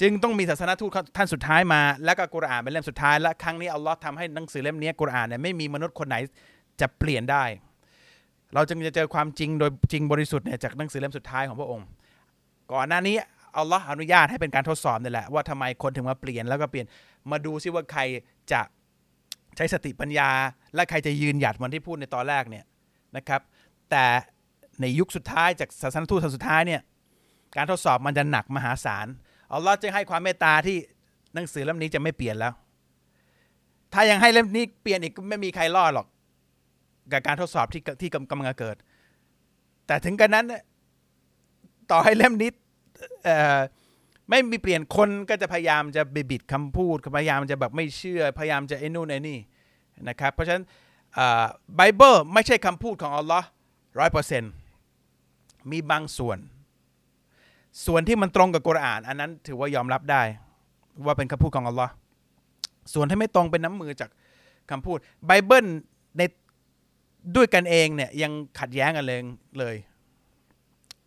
[0.00, 6.16] จึงต้องมีศาสนทูตท่านสุดท้ายมา แล้วก็กุรอานเป็นเล่มสุดท้าย และครั้งนี้อัลลอฮ์ทำให้หนังสือเล่มนี้กุรอานเนี่ยไม่มีมนุษย์คนไหน
[6.80, 7.44] จะเปลี่ยนได้
[8.54, 11.86] เราจึงจะเจอความจริงโดยจริงบริสุทธิ์เนี่ยจากหนังสือเล่มสุดท้ายของพระองค์
[12.72, 13.16] ก่อนหน้านี้
[13.56, 16.86] อัลลอฮ์อนุญาตให้เป็นการทดสอบนี่แหละว่าทำไมคนถึงมาเปลี่ยนแล้วก็เปลี่ยน
[17.30, 18.02] มาดูซิว่าใคร
[18.52, 18.60] จะ
[19.56, 20.30] ใช้สติปัญญา
[20.74, 22.64] และใครจะยืนหยัดเหมือนที่พูดในตอนแรกเนี่ย
[23.16, 23.40] นะครับ
[23.90, 24.04] แต่
[24.80, 26.80] ในยุคสุดท้ายจากศาสนทูตสุดท้ายเนี่ย
[27.56, 29.06] การทดสอบมันจะหนักมหาศาล
[29.52, 30.76] อัลลอฮ์จะให้ความเมตตาที่
[31.34, 32.52] หนังสือเล่มนี้จะไม่เปลี่ยนแล้ว
[33.92, 36.06] ถ้ายังให้เล่มนี้เปลี่ยนอีกก็ไม่มีใครรอดหรอก
[37.12, 38.76] กับการทดสอบที่ที่กำลังเกิด
[39.86, 40.46] แต่ถึงกันนั้น
[41.90, 42.50] ต่อให้เล่มนี้
[44.30, 49.38] ไม่มีเปลี่ยนคนก็จะพยายามจะบิดคำพูดพยายามจะแบบไม่เชื่อ พยายามจะไอ้นู่นไอ้นี่
[50.08, 50.64] นะครับ เพราะฉะนั้น
[51.76, 53.46] ไบเบิลไม่ใช่คำพูดของอัลลอฮ์
[53.98, 54.52] ร้อยเปอร์เซ็นต์
[55.70, 56.38] มีบางส่วน
[57.86, 60.22] ส่วนที่มันตรงกับกุรอาน อันนั้นถือว่ายอมรับได้
[61.04, 61.92] ว่าเป็นคำพูดของอัลลอฮ์
[62.94, 64.10] ส่วนที่ไม่ตรงเป็นน้ำมือจาก
[64.70, 65.66] คำพูดไบเบิล
[66.16, 66.22] ใน
[67.36, 69.20] ด้วยกันเองเนี่ยยังขัดแย้งกันเลย
[69.58, 69.76] เลย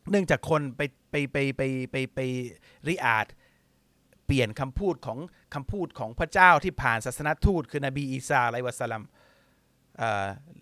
[0.09, 0.81] เนื่องจากคนไป
[1.11, 2.19] ไปไปไปไปไป
[2.87, 3.25] ริอาด
[4.25, 5.19] เปลี่ยนคำพูดของ
[5.53, 9.03] คำพูดของพระเจ้าที่ผ่านศาสนทูตคือนบีอีสาอะลัยวะสลัม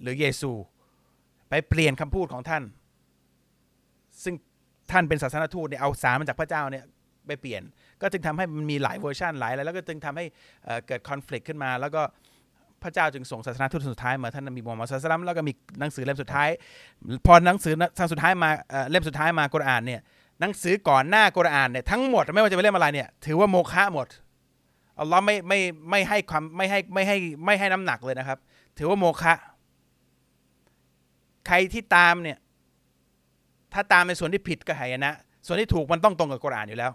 [0.02, 0.52] หรือเยซู
[1.50, 2.64] ไปเปลี่ยนคำพูดของท่าน
[4.24, 4.36] ซึ่ง
[4.92, 6.84] ท่านเป็นศาสนทูตเนี่ยเอาสารมาจากพระเจ้าเนี่ย
[7.28, 7.62] ไปเปลี่ยน
[8.02, 10.26] ก็จึงทำให้มันมีหลายเวอร์ชันหลายอะไรแล้วก็จึงทำให้
[10.88, 12.02] เกิดคอน FLICT ขึ้นมา แล้วก็
[12.84, 16.50] พระเจ้าจึงส่งศาสนาทูตสุดท้ายมาท่านนบีมูฮัมมัดสุลตัมแล้วก็มีหนังสือเล่มสุดท้าย
[17.26, 17.74] พอหนังสือ
[18.12, 18.50] สุดท้ายมา
[18.90, 20.02] เล่มสุดท้ายมากุรอานเนี่ย
[20.40, 24.08] หนังสือก่อนหน้ากุรอานเนี่ยทั้งหมดไม่ว่าจะเป็นเล่มอะไรเนี่ยถือว่าโมฆะหมด
[25.00, 25.60] อัลลอฮ์ไม่ไม่
[25.90, 28.38] ไม่ให้ความไม่ให้ไม่ให้ไม่ให้น้ำหนักเลยนะครับ
[28.78, 29.34] ถือว่าโมฆะ
[31.48, 32.38] ใครที่ตามเนี่ย
[33.74, 35.12] ถ้าตามในส่วนที่ผิดก็หายนะ
[35.46, 36.92] ส่วนที่ถูกมันต้องตรงกับกุรอานอยู่แล้ว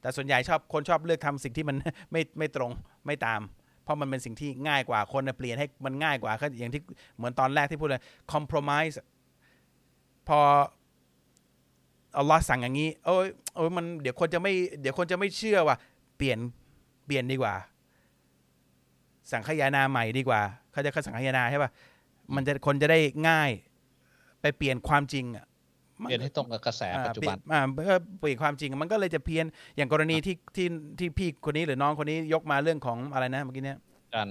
[0.00, 1.76] แต่ส่วนใหญ่ชอบคนชอบเลือกทำสิ่งที่มัน
[2.12, 2.70] ไม่ไม่ตรง
[3.06, 3.40] ไม่ตาม
[3.82, 6.80] เพราะมันเป็นสิ่งที่ง่ายกว่าคนเปลี่ยนให้มันง่ายกว่าก็อย่างที่
[7.16, 8.02] เหมือนตอนแรกที่พูดเลย
[8.32, 8.94] compromise
[10.28, 10.38] พอ
[12.18, 15.76] อัลลอฮ์สั่งอย่างนี้โอ้ยโอ้ยมันเดี๋ยวคนจะไม่เดี๋ยวคนจะไม่เชื่อว่า
[16.16, 16.38] เปลี่ยน
[17.06, 17.54] เปลี่ยนดีกว่า
[19.30, 20.40] สั่งขยานาใหม่ดีกว่า
[20.72, 21.70] เขาจะเขาสั่งขยานาใช่ป่ะ
[22.34, 22.98] มันจะคนจะได้
[23.28, 23.50] ง่าย
[24.40, 25.44] ไปเปลี่ยนความจริงอะ
[25.96, 27.60] เปลี่ยนให้ตรงกับกระแสปัจจุบันอ่า
[28.20, 29.44] เปลี่ยนความจริงมันก็เลยจะเพี้ยน
[29.76, 30.66] อย่างกรณีที่ที่
[30.98, 33.78] ที่พี่คนนี้หรือน้องคนนี้ยกมาเรื่องของอะไรนะเมื่อกี้เนี้ย
[34.14, 34.28] จัน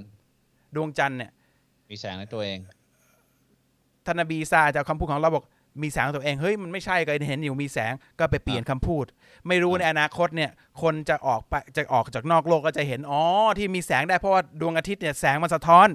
[0.75, 1.31] ดวงจันทร์เนี่ย
[1.89, 2.59] มีแสงในตัวเอง
[4.05, 5.45] ท่านนบีซาจากคำพูดของเราบอก
[5.81, 9.05] มีแสงตัวเองเฮ้ยมันไม่ใช่ก็เห็นอยู่มีแสงก็ไปเปลี่ยนคำพูด
[9.47, 10.51] ไม่รู้ในอนาคตเนี่ย
[10.81, 13.23] คนจะออกไปจะออกจากนอกโลกก็จะเห็นอ๋อ
[13.57, 15.87] ที่มีแสงได้เพราะว่าดวงอาทิตย์เนี่ยแสงมันสะท้อน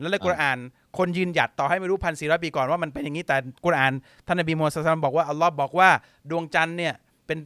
[0.00, 0.58] แล้วในกุรอาน
[0.98, 3.92] คนยืนหยัดต่อให้ไม่รู้พันสี่ร้อยปีก่อนว่ามันเป็นอย่างนี้แต่กุรอาน
[4.26, 5.88] ท่านนบีมูฮัมมัดสลามบอกว่าอัลลอฮ์บอกว่า
[6.30, 6.94] ดวงจันทร์เนี่ย
[7.26, 7.38] เป็น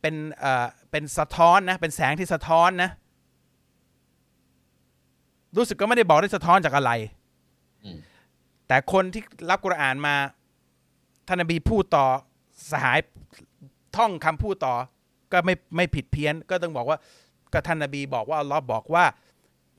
[0.00, 2.90] เป็นเอ่อเป็นสะท้อนนะเป็นแสงที่สะท้อนนะ
[5.56, 6.92] รู้สึกก็ไม่ได้บอกได้สะท้อนจากอะไร
[7.84, 7.98] อืม
[8.68, 10.14] แต่คนที่รับกุรอานมา
[11.26, 12.06] ท่านนบีพูดต่อ
[12.72, 12.98] สหาย
[13.96, 14.74] ท่องคำพูดต่อ
[15.32, 16.98] ก็ไม่ไม่ผิดเพี้ยน ก็ต้องบอกว่า
[17.52, 19.04] ก็ท่านนบีบอกว่าอัลลอฮ์บอกว่า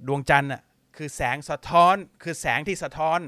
[0.07, 0.61] ดวงจันทร์น่ะ
[0.97, 3.19] คือแสงสะท้อนคือแสงที่สะท้อน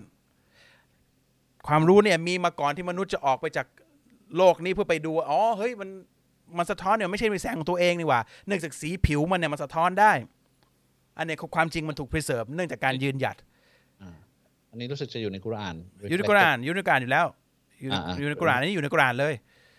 [1.68, 3.68] ความรู้เนี่ยมีมาก่อนที่มนุษย์จะออกไปจาก
[4.38, 5.90] โลกนี้เพื่อไปดูว่าอ๋อเฮ้ยมัน
[6.58, 10.12] มันสะท้อนเนี่ยไม่ใช่เป็นแสงของตัวเองนี่หว่า เนื่องจากสีผิวมันเนี่ยมันสะท้อนได้
[11.18, 13.38] อันเนี้ยความจริงมันถูก preserve เนื่องจากการยืนหยัด
[14.72, 15.76] อันนี้รู้สึกจะอยู่ในกุรอาน
[16.10, 17.26] อยู่ในกุรอานอยู่ในกุรอานอยู่แล้ว
[17.82, 19.34] อยู่อ่าๆอยู่ในกุรอานอันนี้อยู่ในกุรอานเลย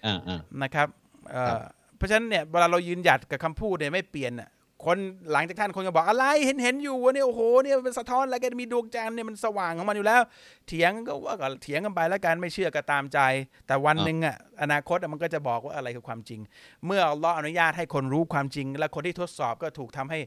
[0.06, 0.88] อ่าอ่านะครับ
[1.30, 1.60] เอ่อครับ
[1.96, 4.50] เพราะฉะนั้นเนี่ยเวลาเรายืนหยัดกับคำพูดเนี่ยไม่เปลี่ยนน่ะ
[4.84, 4.98] คน
[5.32, 10.22] หลังจากท่านคนก็บอกอะไรเห็นเห็นอยู่ว่าเนี่ยโอ้โหเนี่ยเป็นสะท้อนอะไรกันมีดวงจันทร์เนี่ยมันสว่างของมันอยู่แล้ว
[10.68, 13.18] เถียงก็ว่าก็เถียงกันไปแล้วกันไม่เชื่อก็ตามใจ
[13.66, 16.40] แต่วันหนึ่งอะอนาคตอะมันก็จะบอกว่าอะไรคือความจริง
[16.86, 20.18] เมื่ออัลเลอฮ์อนุญาตให้คนรู้ความจริง และคนที่ทดสอบก็ถูกทำให้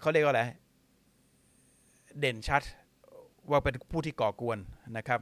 [0.00, 0.42] เขาเรียกว่าอะไร
[2.18, 2.62] เด่นชัด
[3.50, 4.58] ว่าเป็นผู้ที่ก่อกวน
[4.96, 5.20] นะครับ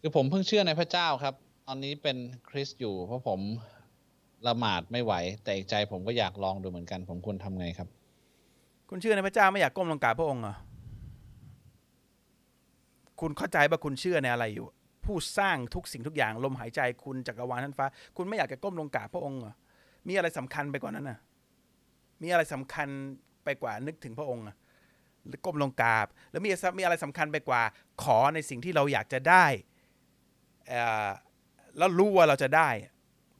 [0.00, 1.34] คือผมเพิ่งเชื่อในพระเจ้าครับ
[1.66, 2.16] ตอนนี้เป็น
[2.50, 3.40] คริสต์อยู่เพราะผม
[4.46, 5.12] ละหมาดไม่ไหว
[5.42, 7.88] แต่อีกใจผมก็อยากลองดูเหมือนกัน ผมควรทำไงครับ
[8.90, 10.54] คุณเชื่อในพระเจ้าไม่อยากก้มลงกราบพระองค์เหรอ
[13.20, 14.66] คุณเข้าใจว่าคุณเชื่อในอะไรอยู่
[15.04, 19.54] ผู้สร้างทุกสิ่งทุกอย่างลมหายใจคุณจักรวาลท่านฟ้า คุณไม่อยากจะก้มลงกราบพระองค์เหรอ
[20.08, 21.18] มีอะไรสำคัญไปกว่านั้นน่ะ
[22.22, 22.88] มีอะไรสำคัญ
[23.44, 24.56] ไปกว่านึกถึงพระองค์อะ
[25.26, 27.62] หรือก้มลงกราบ แล้วมีมีอะไรสำคัญไปกว่า
[28.02, 29.44] ขอในสิ่งที่เราอยากจะได้
[30.72, 31.10] อ่อ
[31.78, 32.68] แล้วรู้ว่าเราจะได้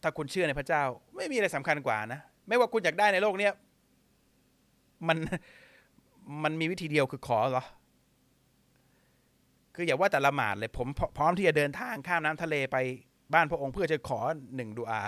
[0.07, 0.83] ถ้าคุณเชื่อในพระเจ้า
[1.17, 3.53] ไม่มีอะไรสำคัญกว่านะไม่ว่าคุณอยากได้ในโลกเนี้ย
[5.09, 5.17] มัน
[6.45, 7.65] มันมีวิธีเดียวคือขอเหรอ
[9.75, 10.89] คืออย่าว่าแต่ละหมาดเลย ผม
[11.19, 12.77] พร้อมที่จะเดินทางข้ามน้ำทะเลไป
[13.35, 14.21] บ้านพระองค์เพื่อจะขอ
[14.57, 15.03] หนึ่งดูอา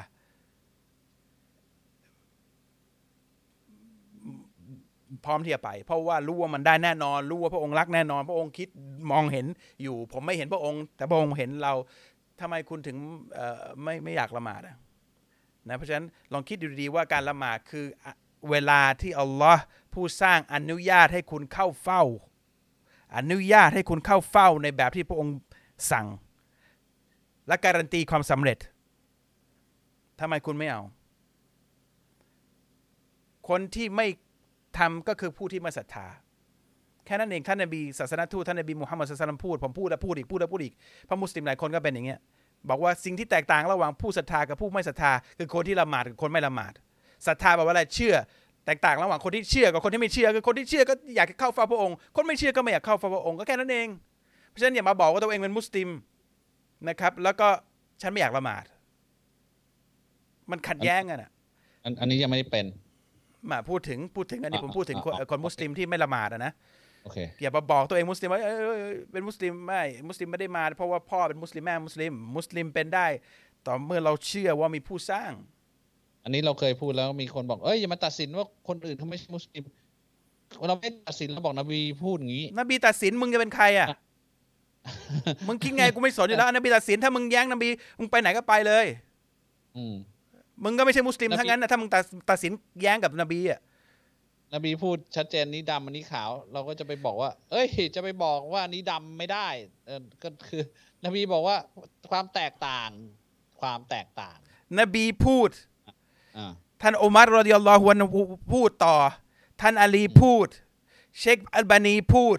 [5.24, 8.68] พร้อมที่จะไป เพราะว่ารู้ว่ามันได้แน่นอน รู้ว่าพระองค์รักแน่นอน พระองค์คิด
[9.10, 9.46] มองเห็น
[9.82, 11.74] อยู่ ผมไม่เห็นพระองค์ แต่พระองค์เห็นเรา
[12.40, 12.96] ทำไมคุณถึง
[13.82, 14.76] ไม่ไม่อยากละหมาดอะ
[15.68, 17.86] นะเพราะฉะนั้นลองคิดดูดีๆว่าการละหมาดคือ
[18.50, 19.62] เวลาที่อัลลอฮ์
[19.94, 22.02] ผู้สร้างอนุญาตให้คุณเข้าเฝ้า
[23.16, 25.36] อนุญาตให้คุณเข้าเฝ้าในแบบที่พระองค์
[25.90, 26.06] สั่ง
[27.48, 28.58] และการันตีความสำเร็จ
[30.20, 30.82] ทำไมคุณไม่เอา
[33.48, 34.06] คนที่ไม่
[34.78, 36.06] ทำก็คือผู้ที่ไม่ศรัทธา
[37.04, 40.74] แค่นั้นเองท่านนบีศาสนทูตท่านนบีมุฮัมมัดสุลตัมพูดผมพูดแล้วพูดอีกพูดแล้วพูดอีก
[41.08, 42.18] พระมุสลิมหลายคนก็เป็นอย่างเงี้ย
[42.68, 46.72] บอกว่าสิ่งที่แตกต่างระหว่างผู้ศรัทธากับผู้ไม่ศรัทธา คือคนที่ละหมาดกับคนไม่ละหมาด
[47.26, 48.14] ศรัทธาแปลว่าอะไรเชื่อ
[48.66, 53.88] แตกต่างระหว่างคนที่เชื่อกับคนที่ไม่เชื่อคือคนที่เชื่อก็อยากเข้าเฝ้าพระองค์ คนไม่เชื่อก็ไม่อยากเข้าเฝ้าพระองค์ก็แค่นั้นเอง
[54.48, 55.88] เพราะฉะนั้นอย่ามาบอกว่าตัวเองเป็นมุสลิม
[56.88, 57.48] นะครับ แล้วก็
[58.02, 58.64] ฉันไม่อยากละหมาด
[60.50, 61.30] มันขัดแย้งกันอะ
[61.84, 62.66] อันอันนี้ยังไม่ได้เป็น
[63.50, 73.06] มาพูดถึงพูดถึงอันนี้อ่าผมพูดถึงคนอ่าคนมุสลิมที่ไม่ละหมาดอะนะโอเคอย่ามาบอกตัวเองมุสลิมว่าเอ้ยเอ้ยเอ้ยเป็นมุสลิมไม่มุสลิมไม่ได้มา เพราะว่าพ่อเป็นมุสลิมแม่มุสลิม มุสลิมเป็นได้
[73.66, 75.32] ต่อเมื่อเราเชื่อว่ามีผู้สร้าง
[76.24, 79.62] อันนี้เราเคยพูดแล้วมีคนบอกเอ้ยอย่ามาตัดสินว่าคนอื่นเขาไม่ใช่มุสลิม
[80.68, 83.88] เราไม่ตัดสินเราบอกนบีพูดอย่างนี้ นบีตัดสินมึงจะเป็นใครอะ
[85.48, 88.86] มึงคิดไงกูไม่สนอยู่แล้วนบีตัดสินถ้ามึงแย้งนบีมึงไปไหนก็ไปเลย
[89.76, 89.94] อืม
[90.64, 93.58] มึงก็ไม่ใช่มุสลิมนบีทั้งนั้นนะถ้ามึงตัดตัดสินแย้งกับนบีอะ
[94.54, 99.48] นบีพูดชัดเจนนี้ดำอันนี้ขาว เราก็จะไปบอกว่า เอ้ย จะไปบอกว่าอันนี้ดำไม่ได้
[99.86, 100.62] เออก็คือ
[101.04, 101.56] นบีบอกว่า
[102.10, 102.90] ความแตกต่าง
[103.60, 104.36] ความแตกต่าง
[104.78, 105.50] นบีพูด
[106.38, 108.20] อ่าท่านอุมัรรอดิยัลลอฮุอันฮุ
[108.52, 108.96] พูดต่อ
[109.60, 110.48] ท่านอาลีพูด
[111.18, 112.38] เชคอัลบานีพูด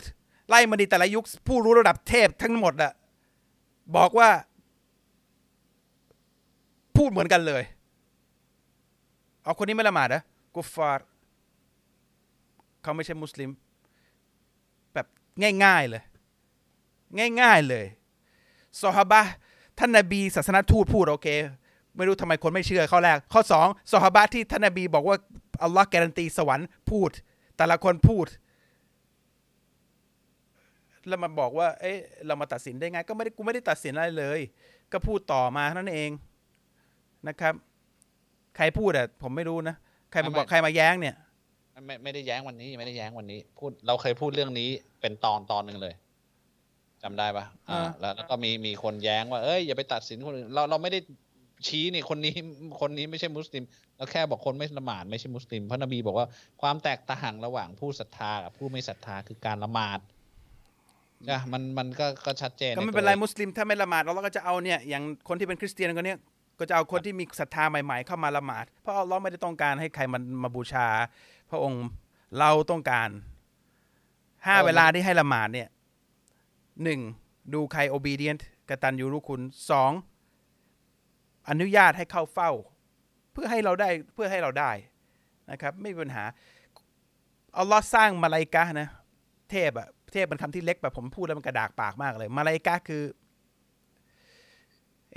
[0.49, 2.91] ไล่มาดีแต่ละยุคผู้รู้ระดับเทพทั้งหมดอะ
[3.95, 4.29] บอกว่า
[6.97, 7.63] พูดเหมือนกันเลย
[9.43, 10.23] เอาคนนี้ไม่ละหมาดนะ
[10.55, 11.08] กุฟฟาร์
[12.83, 13.49] เขาไม่ใช่มุสลิม
[14.93, 15.07] แบบ
[15.63, 16.03] ง่ายๆเลย
[17.41, 17.85] ง่ายๆเลย
[18.81, 19.31] ซอฮาบะห์
[19.79, 21.27] ท่านนบีศาสนทูตพูดโอเค
[21.95, 25.17] ไม่รู้ทำไมคนไม่เชื่อข้อแรก ข้อสองซอฮาบะห์ที่ท่านนบีบอกว่า
[25.63, 27.11] อัลลอฮ์การันตีสวรรค์พูด
[27.57, 28.27] แต่ละคนพูด
[31.07, 34.39] แล้วมาบอกว่า เอ๊ะเรามาตัดสินได้ไง ก็ไม่ได้กูไม่ได้ตัดสินอะไรเลย
[34.91, 36.11] ก็พูดต่อมาเท่านั้นเอง
[37.27, 37.53] นะครับ
[38.55, 39.75] ใครพูดอะผมไม่รู้นะ
[40.11, 41.15] ใครมาบอกใครมาแย้งเนี่ย
[41.85, 44.69] ไม่ไม่ได้แย้งวันนี้ไม่ได้แย้งวันนี้ พูดเราเคยพูดเรื่องนี้
[45.01, 45.93] เป็นตอนตอนหนึ่งเลย
[47.03, 50.99] จำได้ปะอ่าอ่า แล้วแล้วก็มีมีคนแย้งว่าเอ้ยอย่าไปตัดสินคนอื่นเราเราไม่ได้
[51.67, 52.33] ชี้นี่คนนี้
[52.81, 53.63] คนนี้ไม่ใช่มุสลิม
[53.97, 56.27] เราแค่บอกคนไม่ละหมาดไม่ใช่มุสลิมเพราะนบีบอกว่า
[56.61, 59.99] ความแตกต่างระหว่างผู้ศรัทธากับผู้ไม่ศรัทธาคือการละหมาด
[61.29, 66.19] จ้ะมันมันก็ก็ชัดเจนก็ไม่ใตัวเป็นไรมุสลิมถ้าไม่ละหมาดเราก็จะเอาเนี่ยอย่างคนที่เป็นคริสเตียนคนเนี้ย
[66.59, 70.87] ก็จะเอาคนที่มีศรัทธาใหม่ ๆ เข้ามาละหมาด เพราะเราไม่ได้ต้องการให้ใครมันมาบูชา
[71.49, 71.85] พระองค์
[72.39, 73.09] เราต้องการ
[74.45, 75.69] ห้าเวลาที่ให้ละหมาดเนี่ย
[76.83, 76.99] หนึ่ง
[77.53, 79.91] ดูใคร obedient กตัญญูรู้คุณสอง
[81.49, 82.51] อนุญาตให้เข้าเฝ้า
[83.31, 84.71] เพื่อให้เราได้เพื่อให้เราได้
[85.51, 86.23] นะครับ ไม่มีปัญหา
[87.57, 88.89] อัลลอฮ์สร้างมาลาอิกะห์นะ
[89.51, 93.03] เทพอะเทพเป็นคำที่เล็กแบบผมพูดแล้วมันกระดากปากมากเลย มาลาอิกะห์คือ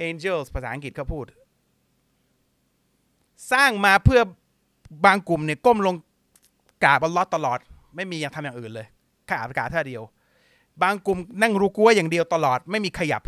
[0.08, 1.26] angels ภาษาอังกฤษเขาพูด
[3.52, 4.22] สร้างมาเพื่อ
[5.04, 5.94] บางกลุ่มเนี่ยก้มลง
[6.84, 7.58] กราบอัลลอฮ์ตลอด
[7.96, 8.86] ไม่มีอย่างทำอย่างอื่นเลย
[9.30, 10.02] กราบกราบท่าเดียว
[10.82, 13.22] บางกลุ่มนั่งรูกัวอย่างเดียวตลอด ไม่มีขยับ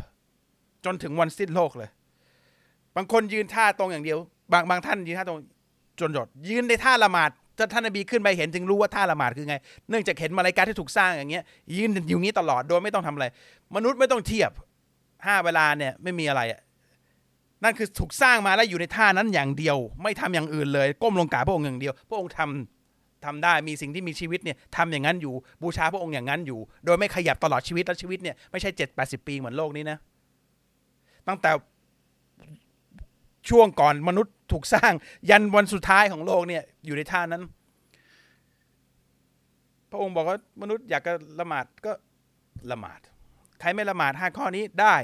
[0.85, 1.91] จนถึงวันสิ้นโลกเลย
[2.97, 4.19] บางคนยืนท่าตรงอย่างเดียว
[4.53, 5.41] บางบางท่านยืนท่าตรง
[6.01, 9.57] จนหยด ยืนในท่าละหมาดจนท่านนบีขึ้นไปเห็นจึงรู้ว่าท่าละหมาดคือไง
[9.91, 11.43] เนื่องจากเห็นมาลาอิกะห์ที่ถูกสร้างอย่างเงี้ย
[11.77, 13.27] ยืนอยู่งี้ตลอดโดยไม่ต้องทำอะไร
[13.75, 14.51] มนุษย์ไม่ต้องเทียบ
[15.27, 16.43] ห้าเวลาเนี่ยไม่มีอะไร
[17.65, 22.84] นั่นคือถูกสร้างมาแล้วอยู่ในท่านั้นอย่างเดียว ไม่ทำอย่างอื่นเลย ก้มลงกราบพระองค์อย่างเดียว พระองค์ทำ
[23.27, 29.99] ทำได้มีสิ่งที่มีชีวิตเนี่ยทำอย่างนั้นอยู่บูชาพระองค์อย่างนั้นอยู่ โดยไม่ขยับตลอดชีวิตแล้วชีวิตเนี่ยไม่ใช่เจ็ดแปดสิบปีเหมือนโลกนี้นะ
[31.29, 31.51] ตั้งแต่
[33.49, 34.93] ช่วงก่อนมนุษย์ถูกสร้าง
[35.31, 37.43] ยันวันสุดท้ายของโลกเนี่ยอยู่ในท่านั้น
[39.91, 41.93] พระองค์บอกว่ามนุษย์อยากจะละหมาดก็
[42.71, 43.01] ละหมาด
[43.61, 44.95] ใครไม่ละหมาดห้าข้อนี้ได้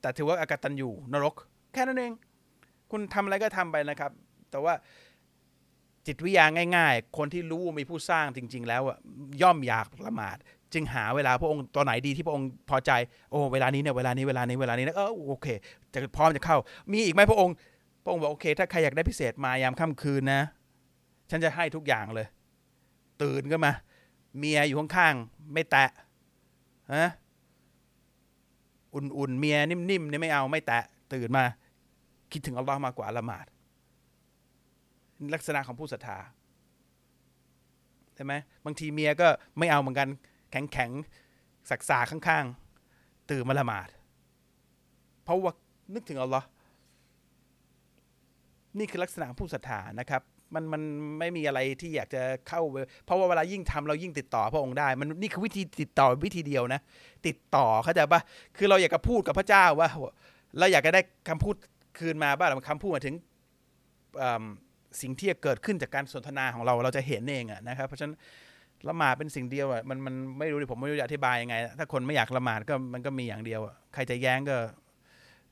[0.00, 1.34] แต่ถือว่าอากตันอยู่นรก
[1.72, 2.12] แค่นั้นเอง
[2.90, 4.12] คุณทำอะไรก็ทำไปนะครับ
[4.50, 4.74] แต่ว่า
[6.10, 6.46] จิตวิทยา
[6.76, 8.82] ง่าย ๆ คนที่รู้มีผู้สร้างจริง ๆ แล้ว
[9.42, 10.36] ย่อมอยากละหมาด
[10.74, 12.90] จึงหาเวลาพระองค์ตัวไหนดีที่พระองค์พอใจ
[13.30, 15.48] โอ้เวลานี้เนี่ยเวลานี้เวลานี้เวลานี้นะเออโอเค
[15.92, 16.56] จะพร้อมจะเข้า
[16.92, 17.54] มีอีกไหมพระองค์
[18.04, 20.40] พระองค์บอกโอเค ถ้าใครอยากได้พิเศษมายามค่ำคืนนะ
[21.30, 22.26] ฉันจะให้ทุกอย่างเลย
[23.22, 23.72] ตื่นก็มา
[24.38, 25.90] เมียอยู่ข้างๆไม่แตะ
[26.94, 27.08] ฮะ
[28.94, 30.82] อุ่นๆเมียนิ่มๆเนี่ยไม่เอาไม่แตะ
[31.12, 31.44] ตื่นมา
[32.32, 33.46] คิดถึงอัลลอฮ์มากกว่าละหมาด
[35.34, 36.18] ลักษณะของผู้ศรัทธา
[38.14, 38.32] ใช่ไหม
[38.64, 40.08] บางทีเมียก็ไม่เอาเหมือนกัน
[40.50, 43.88] แข็งแข็งๆสักสาข้างๆ ตื่นมาละหมาด
[45.24, 45.52] เพราะว่า
[45.94, 46.46] นึกถึงอัลลอฮ์
[48.78, 50.22] นี่คือลักษณะผู้ศรัทธานะครับ
[50.54, 50.82] มันมัน
[51.18, 52.60] ไม่มีอะไรที่อยากจะเข้า
[53.04, 56.80] เพราะว่าเวลายิ่งทำเรายิ่งติดต่อพระองค์ได้ มันนี่คือวิธีติดต่อวิธีเดียวนะ
[57.26, 58.20] ติดต่อเข้าใจปะ
[58.56, 59.88] คือเราอยากจะพูดกับพระเจ้าว่า
[60.58, 61.54] เราอยากจะได้คำพูด
[61.98, 63.14] คืนมาบ้างคำพูดมาถึง
[64.18, 64.44] เอิ่ม
[65.00, 68.14] สิ่งที่จะเกิดขึ้นจากการสนทนาของเราเราจะเห็นเองอะนะครับ เพราะฉะนั้น
[68.88, 74.56] ละหมาดเป็นสิ่งเดียวอะมันมันไม่รู้ดิผมไม่รู้จะอธิบายยังไง ถ้าคนไม่อยากละหมาดก็มันก็มีอย่างเดียวอะใครจะแย้งก็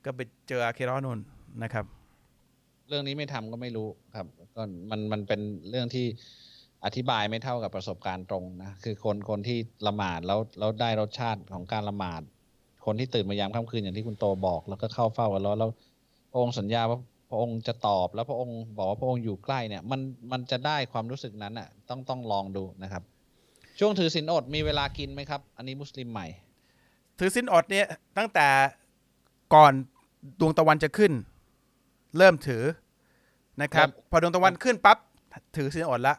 [0.05, 1.19] ก็ไปเจออาเครอนน
[1.63, 1.85] นะครับ
[2.87, 4.61] เรื่องนี้ไม่ทำก็ไม่รู้ครับ ก็
[4.91, 6.05] มันมันเป็นเรื่องที่
[6.85, 12.21] อธิบายไม่เท่ากับประสบการณ์ตรงนะคือคนคนที่ละหมาดแล้วแล้วได้รสชาติของการละหมาด
[12.85, 15.69] คนที่ตื่นมายามค่ำคืนอย่างที่คุณโตบอก แล้วก็เข้าเฝ้ากันแล้วแล้ว
[16.35, 16.99] องค์สัญญาว่า
[17.29, 19.99] พระองค์จะตอบแล้วพระองค์บอกว่าพระองค์อยู่ใกล้เนี่ย มัน
[20.31, 23.03] มันจะได้ความรู้สึกนั้นอะ ต้องต้องลองดูนะครับ
[23.79, 26.27] ช่วงถือศีลอดมีเวลากินไหมครับ อันนี้มุสลิมใหม่
[27.19, 27.85] ถือสินอดเนี่ย
[28.17, 28.47] ตั้งแต่
[29.55, 29.73] ก่อน
[30.39, 31.11] ดวงตะวันจะขึ้น
[32.17, 32.63] เริ่มถือ
[33.61, 34.97] นะครับครับพอดวงตะวันขึ้นปั๊บ
[35.57, 36.15] ถือสินอดละ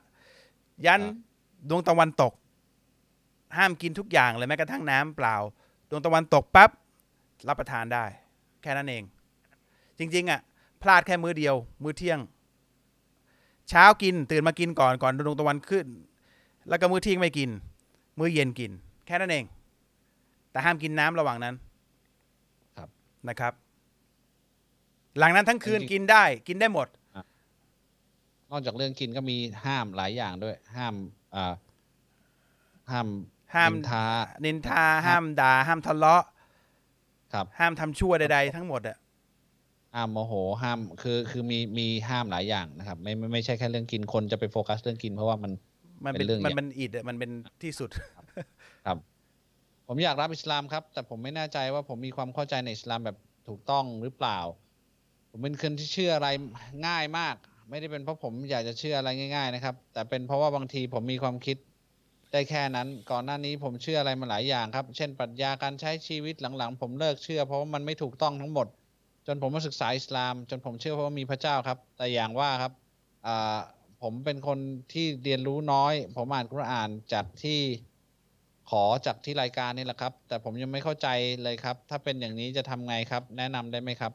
[0.86, 1.14] ยันครับ
[1.68, 2.32] ดวงตะวันตก
[3.56, 5.36] ห้ามกินทุกอย่างเลยแม้กระทั่งน้ำเปล่า
[5.90, 6.70] ดวงตะวันตกปั๊บ
[7.48, 8.04] รับประทานได้
[8.62, 9.02] แค่นั้นเอง
[9.98, 10.40] จริง ๆ อะ
[10.82, 12.18] พลาดแค่มื้อเดียว มื้อเที่ยง
[13.68, 15.86] เช้ากินตื่นมากินก่อนก่อนดวงตะวันขึ้น
[16.68, 17.50] แล้วก็มื้อเที่ยงไม่กิน
[18.18, 18.70] มื้อเย็นกิน
[19.06, 19.44] แค่นั้นเอง
[20.50, 21.54] แต่ห้ามกินน้ำระหว่างนั้น
[22.76, 22.88] ครับ
[23.28, 23.52] นะครับ
[25.18, 26.88] หลังนั้นทั้งคืนจริงๆกินได้ กินได้หมด
[28.50, 30.94] นอกจากเรื่องกินก็มีห้ามหลายอย่างด้วย ห้าม
[31.34, 31.54] อ่า
[32.90, 33.06] ห้าม
[33.54, 34.04] ห้ามนินทา
[34.44, 36.24] นินทาห้ามด่า ห้ามทะเลาะ
[37.32, 38.96] ครับ ห้ามทำชั่วใดๆทั้งหมดอะ
[39.94, 40.32] ห้ามโมโห
[40.62, 45.52] ห้ามคือคือมีมีห้ามหลายอย่างนะครับ ไม่ไม่ไม่ใช่แค่เรื่องกินคนจะไปโฟกัสเรื่องกิน เพราะว่ามัน
[46.04, 47.30] มันเป็เป็นนเรื่องมันใหญ่เป็นอิดอะมันเป็น
[47.62, 47.90] ที่สุด
[48.86, 48.96] ครับ
[49.88, 53.16] ผมอยากรับอิสลามครับ แต่ผมไม่แน่ใจว่าผมมีความเข้าใจในอิสลามแบบ
[53.48, 54.38] ถูกต้องหรือเปล่า
[55.30, 56.28] ผมเป็นคนที่เชื่ออะไร
[56.86, 57.34] ง่ายมาก
[57.70, 61.56] ไม่ได้เป็นเพราะผมอยากจะเชื่ออะไรง่าย ๆ นะครับ แต่เป็นเพราะว่าบางทีผมมีความคิด
[62.32, 68.66] ได้แค่นั้น ก่อนหน้านี้ผมเชื่ออะไรมาหลายอย่างครับ เช่นปรัชญาการใช้ชีวิตหลังๆ ผมเลิกเชื่อ เพราะว่ามันไม่ถูกต้องทั้งหมด
[69.26, 72.72] จนผมมาศึกษาอิสลาม จนผมเชื่อว่ามีพระเจ้าครับ แต่อย่างว่าครับ
[74.02, 74.58] ผมเป็นคน
[74.92, 77.60] ที่เรียนรู้น้อย ผมอ่านกุรอานจากที่
[78.70, 81.08] ขอจากที่รายการนี่แหละครับ แต่ผมยังไม่เข้าใจ
[81.42, 84.12] เลยครับ ถ้าเป็นอย่างนี้จะทำไงครับ แนะนำได้ไหมครับ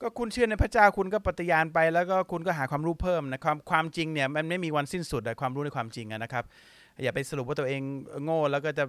[0.00, 6.44] ก็คุณเชื่อในพระเจ้าคุณก็ปฏิญาณไป แล้วก็คุณก็หาความรู้เพิ่มนะความความจริงเนี่ยมันไม่มีวันสิ้นสุดความรู้ในความจริงนะครับ
[7.02, 7.82] อย่าไปสรุปว่าตัวเอง
[8.24, 8.84] โง่แล้วก็จะ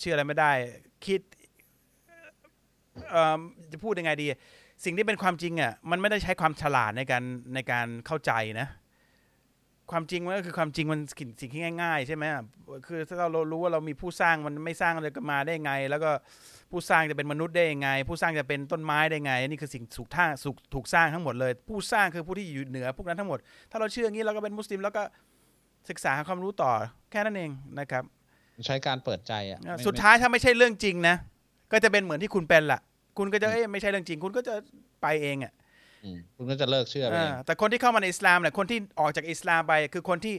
[0.00, 0.52] เชื่ออะไรไม่ได้
[1.06, 1.20] คิด
[3.72, 4.26] จะพูดยังไงดี
[4.84, 7.22] สิ่งที่เป็นความจริงอะมันไม่ได้ใช้ความฉลาดในการ
[7.54, 8.68] ในการเข้าใจนะ
[9.90, 12.24] ความจริงมันก็คือความจริงมันสิ่งสิ่งที่ง่าย ๆ ใช่ไหม
[12.86, 16.10] คือถ้าเรารู้ว่าเรามีผู้สร้างมันไม่สร้างเลยก็มาได้ไง แล้วก็
[16.70, 23.38] ผู้สร้างจะเป็นมนุษย์ได้ยังไง ผู้สร้างจะเป็นต้นไม้ได้ไงนี่คือสิ่งถูกท่าถูกถูกสร้างทั้งหมดเลย ผู้สร้างคือผู้ที่อยู่เหนือพวกนั้นทั้งหมด
[23.70, 25.02] ถ้าเราเชื่ออย่างนี้เราก็เป็นมุสลิมแล้วก็
[25.90, 26.70] ศึกษาหาความรู้ต่อ
[27.10, 28.04] แค่นั้นเองนะครับ
[28.66, 31.16] ใช้การเปิดใจอะไม่สุดท้ายถ้าไม่ใช่เรื่องจริงนะ
[31.72, 32.80] ก็จะเป็นเหมือนที่คุณเป็นล่ะ
[33.18, 34.54] คุณก็จะเอ้ยไม่ใช่เรื่องจริง คุณก็จะ
[35.02, 35.52] ไปเองอะ
[36.04, 40.36] อืมคุณก็จะเลิกเชื่อไปเองอ่าแต่คนที่เข้ามาในอิสลามเนี่ยคนที่ออกจากอิสลามไป คือคนที่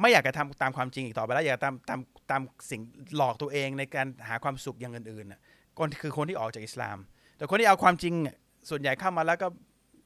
[0.00, 2.00] ไม่อยากจะทำตามความจริงอีกต่อไปแล้วอยากจะตามตาม
[2.30, 2.40] ตาม
[2.70, 2.80] สิ่ง
[3.16, 5.40] หลอกตัวเองในการหาความสุขอย่างอื่นๆน่ะ
[5.78, 6.96] คนคือคนที่ออกจากอิสลาม
[7.36, 8.34] แต่คนที่เอาความจริงอะ
[8.70, 9.48] ส่วนใหญ่เข้ามาแล้วก็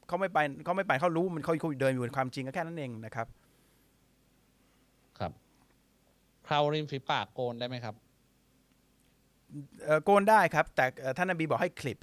[0.07, 3.27] เขาไม่ไปเขาไม่ไปเขารู้มันเขาเขาเดินอยู่ในความจริงก็แค่นั้นเองนะครับ
[5.19, 5.31] ครับ
[6.47, 8.10] คราวริมฝีปากโกนได้ไหมครับเอ่อ
[10.05, 11.99] โกนได้ครับ แต่เอ่อท่านนบีบอกให้คลิป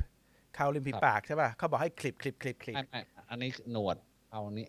[0.54, 3.96] เข้าริมฝีปากใช่ป่ะเขาบอกให้คลิปคลิปคลิปคลิปไม่ไม่อันนี้หนวด
[4.32, 4.66] เอานี้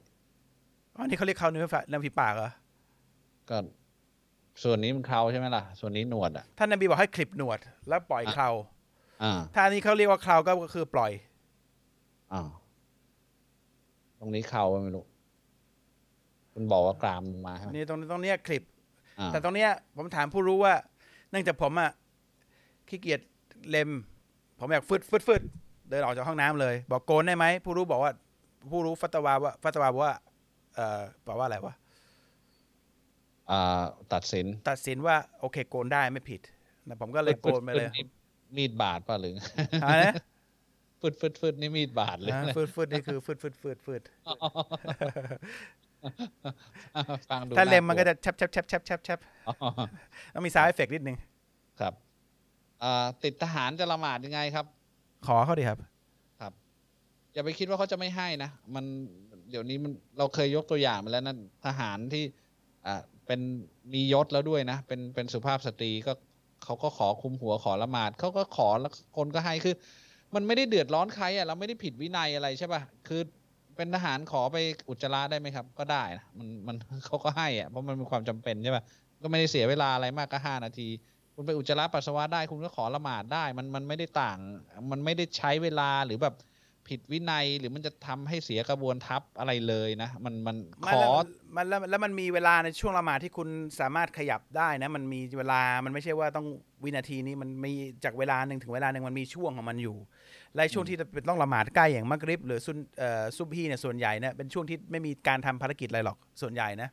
[0.96, 2.52] อ๋อนี่เขาเรียกเข้าเนื้อฝริมฝีปากเหรอ
[3.50, 3.58] ก็
[4.64, 7.60] ส่วนนี้มันเคราใช่ไหมล่ะ ส่วนนี้หนวดอะท่านนบีบอกให้คลิปหนวด
[7.90, 8.50] แล้วปล่อยอะเครา
[9.24, 11.12] อ่าถ้าอันนี้เขาเรียกว่าเคราก็คือปล่อย
[12.34, 12.42] อ่า
[14.20, 15.04] ตรงนี้เคราไม่รู้
[16.54, 18.64] คุณบอกว่ากรามลงมาใช่ไหมนี่ตรงตรงเนี้ยคลิป
[19.20, 20.74] อ่าแต่ตรงเนี้ยผมถามผู้รู้ว่า
[21.30, 21.92] เนื่องจากผมอะ
[22.90, 23.22] ขี้เกียจ
[23.70, 23.90] เล็ม
[24.60, 25.42] ผมอยากฟึดฟึดฟึด
[25.90, 28.12] เดินออกจากห้องน้ำเลย บอกโกนได้ไหมผู้รู้บอกว่า
[28.72, 30.16] ผู้รู้ฟัตวาว่าฟัตวาบอกว่า
[30.76, 31.74] เอ่อบอกว่าอะไรวะ
[33.52, 33.84] อ่า
[34.14, 36.42] ตัดสินตัดสินว่าโอเคโกนได้ไม่ผิด
[36.88, 38.06] นะผมก็เลยโกนไปเลยฟึดๆนี่
[38.58, 39.36] มีดบาดป่ะหรือ
[39.84, 40.16] อะไรนะ
[41.02, 44.02] ฟึดฟึดฟึดนี่มีดบาดเลยอ่าฟึดฟึดนี่คือฟึดฟึดฟึดฟึด
[47.30, 49.54] ฟังดูถ้าเล็มมันก็ากลัวจะแชบแชบแชบแชบแชบแชบอ๋อ
[50.34, 51.18] ต้องมีซาวเอฟเฟกนิดนึง
[51.80, 52.09] ครับอ่า
[53.24, 54.66] ติดทหารจะละหมาดยังไงครับ
[55.28, 55.80] ขอเขาดิครับ
[56.42, 56.54] ครับ
[57.34, 58.86] อย่าไปคิดว่าเขาจะไม่ให้นะมัน
[59.50, 62.24] เดี๋ยวนี้มันเราเคยยกตัวอย่างมาแล้วนะทหารที่
[62.86, 63.40] อ่าเป็น
[63.94, 66.14] มียศแล้วด้วยนะ เป็นเป็นสุภาพสตรีก็
[66.64, 69.76] เขาก็ขอคุมหัวขอละหมาดเขาก็ขอแล้วคนก็ให้คือ
[70.36, 73.22] มันไม่ได้เดือดร้อนใครอะเราไม่ได้ผิดวินัยอะไรใช่ป่ะคือ
[73.76, 74.58] ไปเป็นทหารขอไป
[74.90, 76.76] อุจจาระได้ไหมครับ ก็ได้นะมันมัน
[77.06, 78.84] เขาก็ให้อะเพราะมันเป็นความจำเป็นใช่ป่ะ
[79.22, 80.88] ก็ไม่ได้เสียเวลาอะไรมากก็ห้านาที
[81.40, 84.38] คุณไปอุจจาระปัสสาวะได้คุณก็ขอละหมาดได้ มันมันไม่ได้ต่าง
[84.92, 86.36] มันไม่ได้ใช้เวลาหรือแบบ
[86.88, 90.56] ผิดวินัยหรือมันจะทำให้เสียกระบวนทัพอะไรเลยนะ มันมัน
[90.88, 91.12] ขมันอแล้ว
[91.56, 96.48] มันแล้วแล้วมันมีเวลาในช่วงละหมาดที่คุณสามารถขยับได้นะ มันมีเวลามันไม่ใช่ว่าต้อง
[96.84, 97.74] วินาทีนี้มันมี
[98.04, 99.98] จากเวลาหนึ่งถึงเวลาหนึ่งมันมีช่วงของมันอยู่
[100.56, 106.90] และช่วงที่เป็นต้องละหมาดใกล้อย่างมักริบ หรือซุนเอ่อซุบฮีเนี่ยส่วนใหญ่เนี่ยเป็นช่วงที่ไม่มีการทำภารกิจอะไรหรอกส่วนใหญ่นะ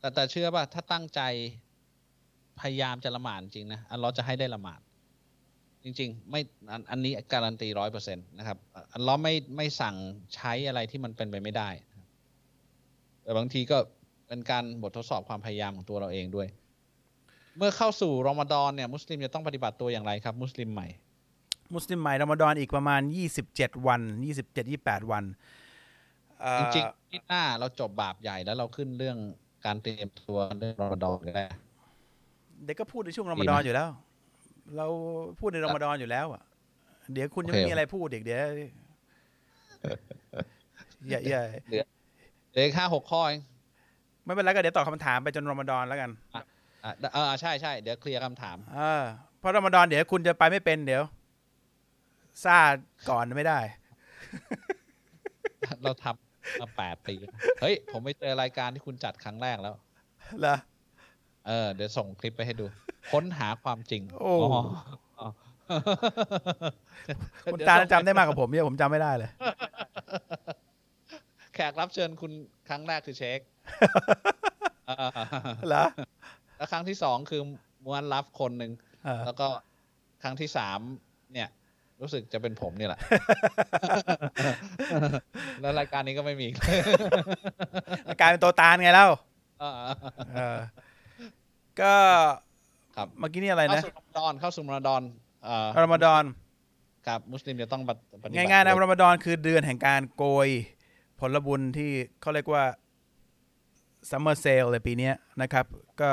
[0.00, 1.20] แต่แต่เชื่อป่ะถ้าตั้งใจ
[2.60, 4.80] พยายามจะละหมาดจริงนะอัลเลอฮ์จะให้ได้ละหมาด
[5.84, 6.40] จริง ๆ ไม่
[6.70, 8.58] อันอันนี้การันตีร้อยเปอร์เซ็นต์นะครับ
[8.94, 9.96] อัลเลอฮ์ไม่ไม่สั่ง
[10.34, 12.08] ใช้อะไรที่มันเป็นไปไม่ได้นะครับ
[13.22, 13.78] แต่บางทีก็
[14.28, 16.48] เป็นการบททดสอบความพยายามของตัวเราเองด้วย
[17.56, 20.88] เมื่อเข้าสู่รอมฎอนเนี่ยมุสลิมจะต้องปฏิบัติตัวอย่างไรครับ มุสลิมใหม่
[21.74, 23.00] มุสลิมใหม่รอมฎอนอีกประมาณ
[23.44, 24.00] 27 วัน
[24.38, 25.24] 27 28 วัน
[26.40, 29.18] เอ่อจริงๆที่หน้าเราจบบาปใหญ่แล้วเราขึ้นเรื่อง
[29.66, 31.44] การเตรียมตัวเรื่องรอมฎอนก็ได้
[32.64, 33.88] เด็กก็พูดในช่วงรอมฎอนอยู่แล้ว
[34.76, 34.86] เรา
[35.40, 36.42] พูดในรอมฎอนอยู่แล้วอะ
[37.12, 38.40] เดี๋ยวคุณยังไม่โอเคมีอะไรพูดอีกเดี๋ยว
[41.08, 41.78] อย่าอย่าเหลื
[42.60, 43.40] ออีกห้าหกข้อเอง
[44.24, 46.42] ไม่เป็นไรก็เดี๋ยวตอบคำถามไปจนรอมฎอนแล้วกันอะ
[47.12, 49.02] เออใช่ใช่เดี๋ยวเคลียร์คำถามเออ
[49.38, 51.02] เพราะรอมฎอนเดี๋ยวคุณจะไปไม่เป็นเดี๋ยว
[52.44, 52.58] ซ่า
[53.10, 53.60] ก่อนไม่ได้
[55.82, 59.74] เราทำมาแปดปีแล้วเฮ้ย ผมไปเจอรายการที่คุณจัดครั้งแรกแล้ว
[60.40, 60.56] เหรอ
[61.46, 62.64] เออเดี๋ยวส่งคลิปไปให้ดู
[63.12, 64.32] ค้นหาความจริง โอ้
[65.18, 65.28] อ๋อ
[67.52, 69.30] คุณตาจำได้มากกว่าผมเยอะผมจำไม่ได้เลย
[71.54, 72.32] แขกรับเชิญคุณ
[72.68, 73.40] ครั้งแรกคือเชค
[74.86, 75.08] เออ
[75.68, 75.84] เหรอ
[76.56, 77.42] แล้วครั้งที่สองคือ
[77.84, 78.72] มวนรับคนหนึ่ง
[79.04, 79.48] เออแล้วก็
[80.22, 80.78] ครั้งที่สาม
[81.32, 81.48] เนี่ย
[82.00, 83.00] รู้สึกจะเป็นผมนี่แหละ
[85.60, 86.56] แล้วรายการนี้ก็ไม่มีอีก
[88.20, 89.08] กลายเป็นตัวตาลไงเล่า
[89.60, 89.72] เออ
[90.36, 90.56] เออ
[91.80, 91.94] ก็
[92.96, 95.02] ครับ เมื่อกี้นี่อะไรเข้านะสู่รอมฎอนเข้าสู่รอมฎอน
[95.44, 96.24] เอ่อรอมฎอน
[97.06, 100.48] ครับมุสลิมจะต้องปฏิปฏิบัติง่ายๆนะรอมฎอนคือเดือนแห่งการโกย
[101.18, 102.64] ผลบุญที่เขาเรียกว่า
[104.10, 105.66] ซัมเมอร์เซลเลยปีเนี้ยนะครับ
[106.00, 106.10] ก็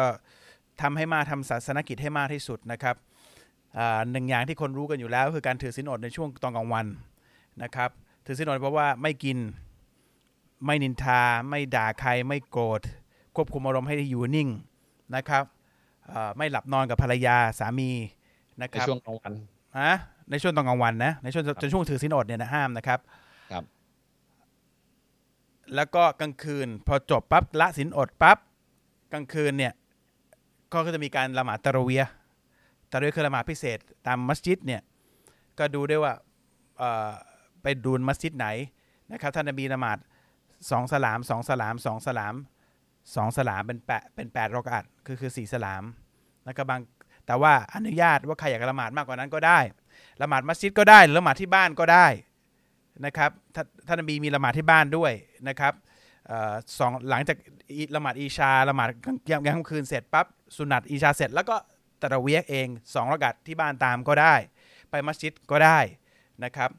[0.81, 2.95] ทำให้มากทำศาสนกิจให้มากที่สุดนะครับ
[3.77, 6.85] อ่าหนึ่งอย่างที่คนรู้กันอยู่แล้ว คือการถือศีลอดในช่วงตอนกลางวัน
[7.63, 7.89] นะครับ
[8.25, 9.37] ถือศีลอดเพราะว่าไม่กิน
[10.65, 12.81] ไม่นินทา ไม่ด่าใครไม่โกรธ
[13.35, 14.49] ควบคุมอารมณ์ให้อยู่นิ่ง
[15.15, 15.54] นะครับอ่า
[16.37, 17.91] ไม่หลับนอนกับภรรยาสามี
[18.61, 19.33] นะคในรับช่วงกลางวัน
[19.79, 19.93] ฮะ
[20.31, 22.99] ในช่วงตอนกลางวันนะในช่วงจนช่วงถือศีลอดเนี่ยนะห้ามนะครับ
[23.51, 23.63] ครับ
[25.75, 28.37] แล้วก็กลางคืน พอจบปั๊บละศีลอดปั๊บ
[29.13, 29.73] กลางคืนเนี่ย
[30.71, 32.09] ก็จะมีการละหมาดตะเราะเวียห์
[32.91, 34.81] ตะเราะเวียห์คือละหมาดพิเศษ ตามมัสยิดเนี่ย
[35.59, 36.13] ก็ดูด้วยว่า
[36.77, 37.11] เอ่อ
[37.61, 38.47] ไปดูนมัสยิดไหน
[39.11, 39.97] นะครับท่านนบีละหมาด
[40.71, 42.33] สองสลามสองสลามสองสลาม
[43.15, 45.83] สองสลามเป็นแปดเป็นแปดรอกอัดคือคือสี่สลาม
[46.45, 46.81] แล้วก็บาง
[47.25, 49.59] แต่ว่าอนุญาตว่าใครอยากละหมาดมากกว่านั้นก็ได้
[50.21, 52.07] ละหมาดมัสยิดก็ได้หรือละหมาดที่บ้านก็ได้
[53.05, 55.11] นะครับท่านท่านบีมีละหมาดที่บ้านด้วย
[55.47, 55.73] นะครับ
[56.29, 57.37] ออสองหลังจาก
[57.95, 60.25] ละหมาดอีชาละหมาดกลางยามกลางคืนเสร็จปั๊บ
[60.55, 61.55] สุนัตอีชาเสร็จ แล้วก็
[62.01, 64.35] ตะเระเวียห์เองสองรกัดที่บ้านตามก็ได้
[64.89, 65.79] ไปมัสยิดก็ได้
[66.43, 66.69] นะครับ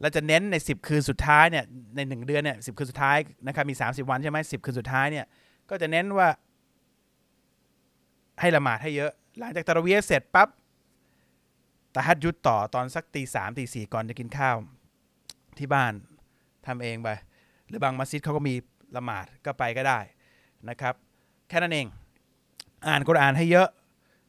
[0.00, 1.64] เราจะเน้นใน 10 คืนสุดท้ายเนี่ย
[1.96, 3.16] ใน 1 เดือนเนี่ยสิคืนสุดท้าย
[3.46, 5.26] นะครับมี 30 วันใช่ไหมสิคืนสุดท้ายเนี่ย
[5.72, 6.28] ก็จะเน้นว่า
[8.40, 10.48] ให้ละหมาดให้เยอะ หลังจากตะเราะเวียห์เสร็จปั๊บ
[11.94, 14.56] ตะฮัดยุดต่อตอนสักตีสามตีสี่ก่อนจะกินข้าว
[15.58, 15.92] ที่บ้าน
[16.66, 17.08] ทำเองไป
[17.68, 18.54] หรือบางมัสยิดเขาก็มี
[18.96, 19.98] ละหมาดก็ไปก็ได้
[20.68, 20.94] นะครับ
[21.48, 21.86] แค่นั้นเอง
[22.88, 23.68] อ่านกุรอานให้เยอะ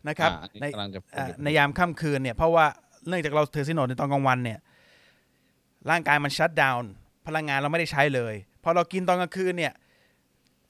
[0.07, 2.65] นะครับอ่าอันนี้ในกำลังจะพูดอ่าอยู่ในยามค่ำคืนเนี่ยเพราะว่า
[3.07, 4.59] เนื่องจากเราถือสินอดในตอนกลางวันเนี่ย
[5.89, 6.91] ร่างกายมันชัดดาวน์
[7.27, 8.33] พลังงานเราไม่ได้ใช้เลย
[8.63, 9.73] พอเรากินตอนกลางคืนเนี่ย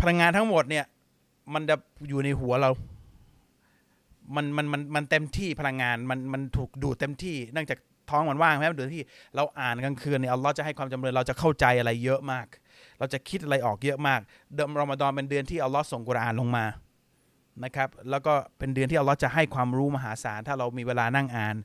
[0.03, 0.85] พลังงานทั้งหมดเนี่ย
[1.53, 1.75] มันจะ
[2.09, 2.71] อยู่ในหัวเรา
[4.35, 7.79] มันมันมันมันเต็มที่พลังงานมันมันถูกดูดเต็มที่เนื่องจาก
[8.09, 12.45] ท้องมันว่างใช่ไหมดูดเต็มที่เราอ่านกลางคืนเนี่ยอัลลอฮ์จะให้ความจำเริญเราจะเข้าใจอะไรเยอะมาก
[12.99, 14.19] เราจะคิดอะไรออกเยอะมาก
[14.53, 16.65] เดือนรอมฎอนเป็นเดือนที่อัลลอฮ์ส่งกุรอานลงมา
[17.63, 21.55] นะครับ แล้วก็เป็นเดือนที่อัลลอฮ์จะให้ความรู้มหาศาลถ้าเรามีเวลานั่งอ่าน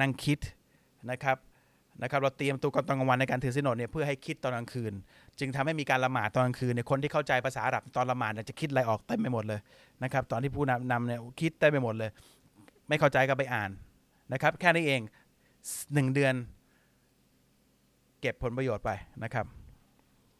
[0.00, 0.38] นั่งคิด
[1.10, 1.36] นะครับ
[2.02, 4.92] นะครับ เราเตรียมตัวกันตอนกลางวันในการถือศีลอดเนี่ยเพื่อให้คิดตอนกลางคืน
[5.40, 9.60] จึงทำให้มีการละหมาดตอนกลางคืนเนี่ยคนที่เข้าใจภาษาอาหรับตอนละหมาดจะคิดอะไรออกเต็มไปหมดเลย
[10.02, 12.10] นะครับ ตอนที่ผู้นำนำเนี่ยคิดเต็มไปหมดเลย
[12.88, 13.70] ไม่เข้าใจก็ไปอ่าน
[14.32, 15.00] นะครับ แค่นี้เอง
[15.94, 16.34] หนึ่งเดือน
[18.20, 18.90] เก็บผลประโยชน์ไป
[19.24, 19.46] นะครับ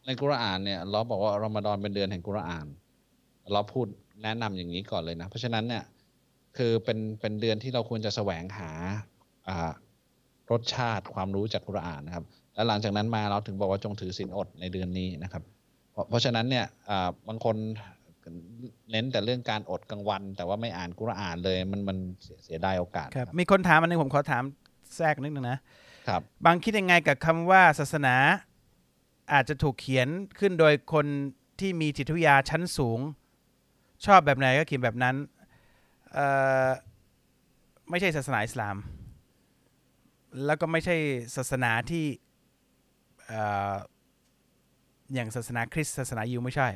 [0.07, 2.66] ในกุรอานเนี่ยเราบอกว่ารอมฎอนเป็นเดือนแห่งกุรอาน
[3.53, 3.86] เราพูด
[4.22, 5.84] แนะนำอย่างนี้ก่อนเลยนะ เพราะฉะนั้นเนี่ย
[6.57, 8.70] คือเป็นเป็นเดือนที่เราควรจะแสวงหา
[9.49, 9.72] อ่า
[10.51, 12.24] รสชาติความรู้จากกุรอานนะครับ
[12.57, 15.42] แล้วหลังจากนั้นมาเราถึงบอกว่าจงถือศีลอดในเดือนนี้นะครับ
[15.92, 17.57] เพราะเพราะฉะนั้นเนี่ยอ่าบางคน
[18.90, 24.42] เน้นแต่เรื่องการอดกลางวัน แต่ว่าไม่อ่านกุรอานเลยมันมันเสียเสียดายโอกาสครับมีคนถามอันนึงผมขอถาม
[24.96, 25.59] แทรกนิดนึงนะ
[26.09, 28.14] ครับบางคิดยังไงกับคำว่าศาสนา
[29.32, 31.07] อาจจะถูกเขียนขึ้นโดยคน
[31.61, 33.00] ที่มีจิตวิทยาชั้นสูง
[34.07, 35.16] ชอบแบบไหนก็เขียนแบบนั้น
[36.12, 36.26] เอ่
[36.66, 36.68] อ
[37.90, 38.76] ไม่ใช่ศาสนาอิสลาม
[40.46, 40.96] แล้วก็ไม่ใช่
[41.36, 46.68] ศาสนาที่เอย่างศาสนาคริสต์ศาสนายิวไม่ใช่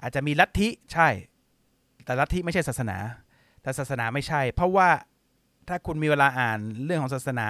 [0.00, 1.08] อาจจะมีลัทธิใช่
[2.04, 2.98] แต่ลัทธิไม่ใช่ศาสนา
[3.62, 4.88] แต่ศาสนาไม่ใช่ เพราะว่า
[5.68, 7.48] ถ้าคุณมีเวลาอ่านเรื่องของศาสนา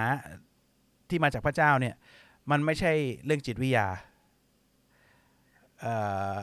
[1.09, 1.95] ที่มาจากพระเจ้าเนี่ย
[2.51, 2.93] มันไม่ใช่
[3.25, 3.87] เรื่องจิตวิทยา
[5.81, 5.95] เอ่
[6.35, 6.37] อ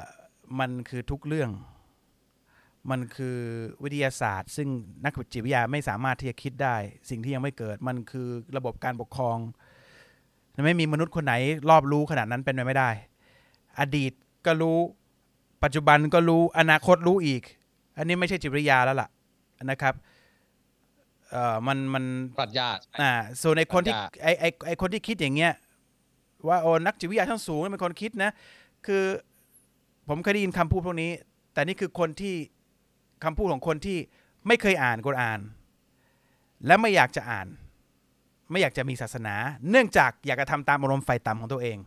[0.60, 1.52] มันคือทุกเรื่อง
[2.92, 3.38] มันคือ
[3.84, 4.70] วิทยาศาสตร์ ซึ่ง
[5.04, 6.76] นักจิตวิทยาไม่สามารถที่จะคิดได้
[7.10, 9.38] สิ่งที่ยังไม่เกิด มันคือระบบการปกครอง
[10.66, 11.34] ไม่มีมนุษย์คนไหน
[11.70, 12.90] รอบรู้ขนาดนั้นเป็นไปไม่ได้
[13.80, 14.12] อดีต
[14.46, 14.78] ก็รู้
[15.64, 17.42] ปัจจุบันก็รู้ อนาคตรู้อีก
[17.98, 19.10] อันนี้ไม่ใช่จิตวิทยาแล้วล่ะ
[19.66, 19.94] นะครับ
[21.32, 22.04] เอ่อ มัน มัน
[22.40, 22.68] ปรัชญา
[23.02, 25.54] อ่า ส่วนไอ้คนที่ปรัชญาไอ้ไอ้ไอ้คนที่คิดอย่างเงี้ย
[26.48, 28.32] ว่าโอ้นักจิตวิทยาชั้นสูงเป็นคนคิดนะ
[28.86, 29.04] คือ
[30.10, 31.12] ผมเคยได้ยินคำพูดพวกนี้
[31.54, 32.36] แต่นี่คือคนที่
[33.24, 33.98] คำพูดของคนที่
[34.48, 35.40] ไม่เคยอ่านกุรอาน
[36.66, 37.48] และไม่อยากจะอ่าน
[38.52, 39.36] ไม่อยากจะมีศาสนา
[39.70, 41.78] เนื่องจากอยากจะทำตามอารมณ์ไฟต่ำของตัวเอง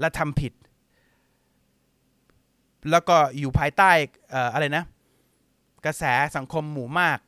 [0.00, 0.52] และทำผิด
[2.90, 3.90] แล้วก็อยู่ภายใต้
[4.54, 4.84] อะไรนะ
[5.84, 6.04] กระแส
[6.36, 7.18] สังคมหมู่มาก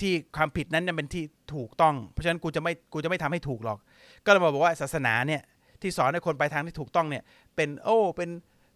[0.00, 1.24] ที่ความผิดนั้นเป็นที่
[1.54, 3.78] ถูกต้อง เพราะฉะนั้นกูจะไม่กูจะไม่ทำให้ถูกหรอก
[4.24, 5.42] ก็เลยมาบอกว่าศาสนาเนี่ย
[5.80, 7.22] ที่สอนให้คนไปทางที่ถูกต้องเนี่ย
[7.56, 8.30] เป็นโอ้เป็น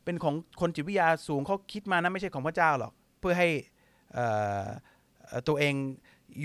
[0.05, 3.49] เป็นของคนจิตวิทยาสูงเขาคิดมานะไม่ใช่ของพระเจ้าหรอก เพื่อให้
[5.49, 5.74] ตัวเอง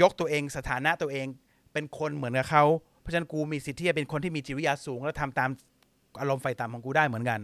[0.01, 1.27] ยกตัวเองสถานะตัวเอง
[1.73, 2.63] เป็นคนเหมือนกับเขา
[3.01, 5.49] เพราะฉะนั้นกูมีสิทธิ์ที่จะเป็นคนที่มีจิตวิทยาสูง แล้วทำตาม
[6.19, 7.39] อารมณ์ไฟต่ำของกูได้เหมือนกัน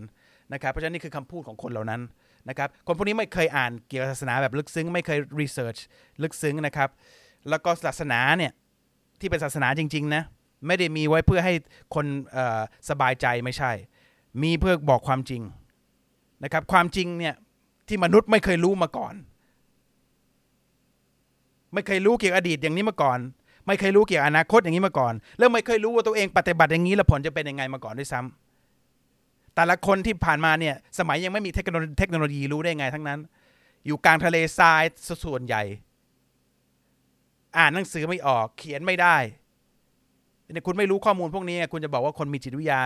[0.54, 2.02] นะครับเพราะฉะนั้นนี่คือคำพูดของคนเหล่านั้น
[2.50, 5.78] นะครับคนพวกนี้ไม่เคยอ่านเกี่ยวกับศาสนาแบบลึกซึ้ง ไม่เคยรีเสิร์ช
[6.24, 6.90] ลึกซึ้งนะครับ
[7.50, 8.52] แล้วก็ศาสนาเนี่ย
[9.20, 10.24] ที่เป็นศาสนาจริงๆนะ
[10.68, 11.54] ไม่ได้มีไว้เพื่อให้
[11.96, 12.06] คน
[12.90, 13.72] สบายใจไม่ใช่
[14.44, 15.42] มีเพื่อบอกความจริง
[16.44, 17.36] นะครับความจริงเนี่ย
[17.88, 19.14] ที่มนุษย์ไม่เคยรู้มาก่อน
[21.74, 23.20] ไม่เคยรู้เกี่ยวกับอดีตอย่างนี้มาก่อน
[23.68, 33.20] ไม่เคยรู้เกี่ยวกับอนาคตอย่างนี้มาก่อน แล้วไม่เคยรู้ว่าตัวเองปฏิบัติอย่างนี้แล้วผลจะเป็นยังไงมาก่อนด้วยซ้ำแต่ละคนที่ผ่านมาเนี่ยสมัยยังไม่มีเทคโนโลยีรู้ได้ไงทั้งนั้น
[33.86, 34.84] อยู่กลางทะเลทราย
[35.24, 35.64] ส่วนใหญ่
[37.58, 39.18] อ่านหนังสือไม่ออก เขียนไม่ได้
[40.54, 42.82] เนี่ยคุณไม่รู้ข้อมูลพวกนี้ คุณจะบอกว่าคนมีจิตวิทยา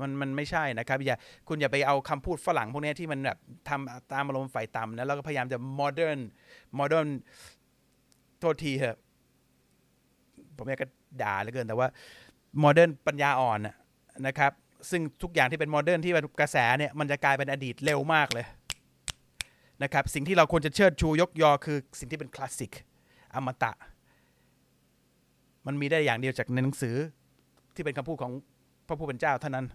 [0.00, 1.16] มันมันไม่ใช่นะครับอย่า
[1.48, 3.38] คุณอย่าไปเอาคำพูดฝรั่งพวกนี้ที่มันแบบ
[3.68, 6.18] ทำตามอารมณ์ฝ่ายต่ำนะแล้วก็พยายามจะ modern
[6.76, 7.08] modern
[8.40, 8.98] โทษทีเถอะ
[10.58, 10.88] ผมอยากจะ
[11.22, 11.88] ด่าเหลือเกิน แต่ว่า
[12.60, 13.60] modern ปัญญาอ่อน
[14.26, 14.52] นะครับ
[14.90, 18.46] ซึ่งทุกอย่างที่เป็น modern ที่เป็นกระแสเนี่ยมันจะกลายเป็นอดีตเร็วมากเลย
[19.82, 22.72] นะครับ สิ่งที่เราควรจะเชิดชูยกยอคือสิ่งที่เป็นคลาสสิก
[23.34, 23.72] อมตะ
[25.66, 26.96] มันมีได้อย่างเดียวจากในหนังสือ
[27.74, 28.32] ที่เป็นคำพูดของ
[28.86, 29.66] พระผู้เป็นเจ้าเท่านั้น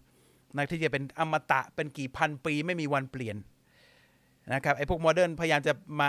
[0.56, 3.36] นะที่จะเป็นอมตะเป็นกี่พันปีไม่มีวันเปลี่ยน
[4.54, 6.08] นะครับไอ้พวก modern พยายามจะมา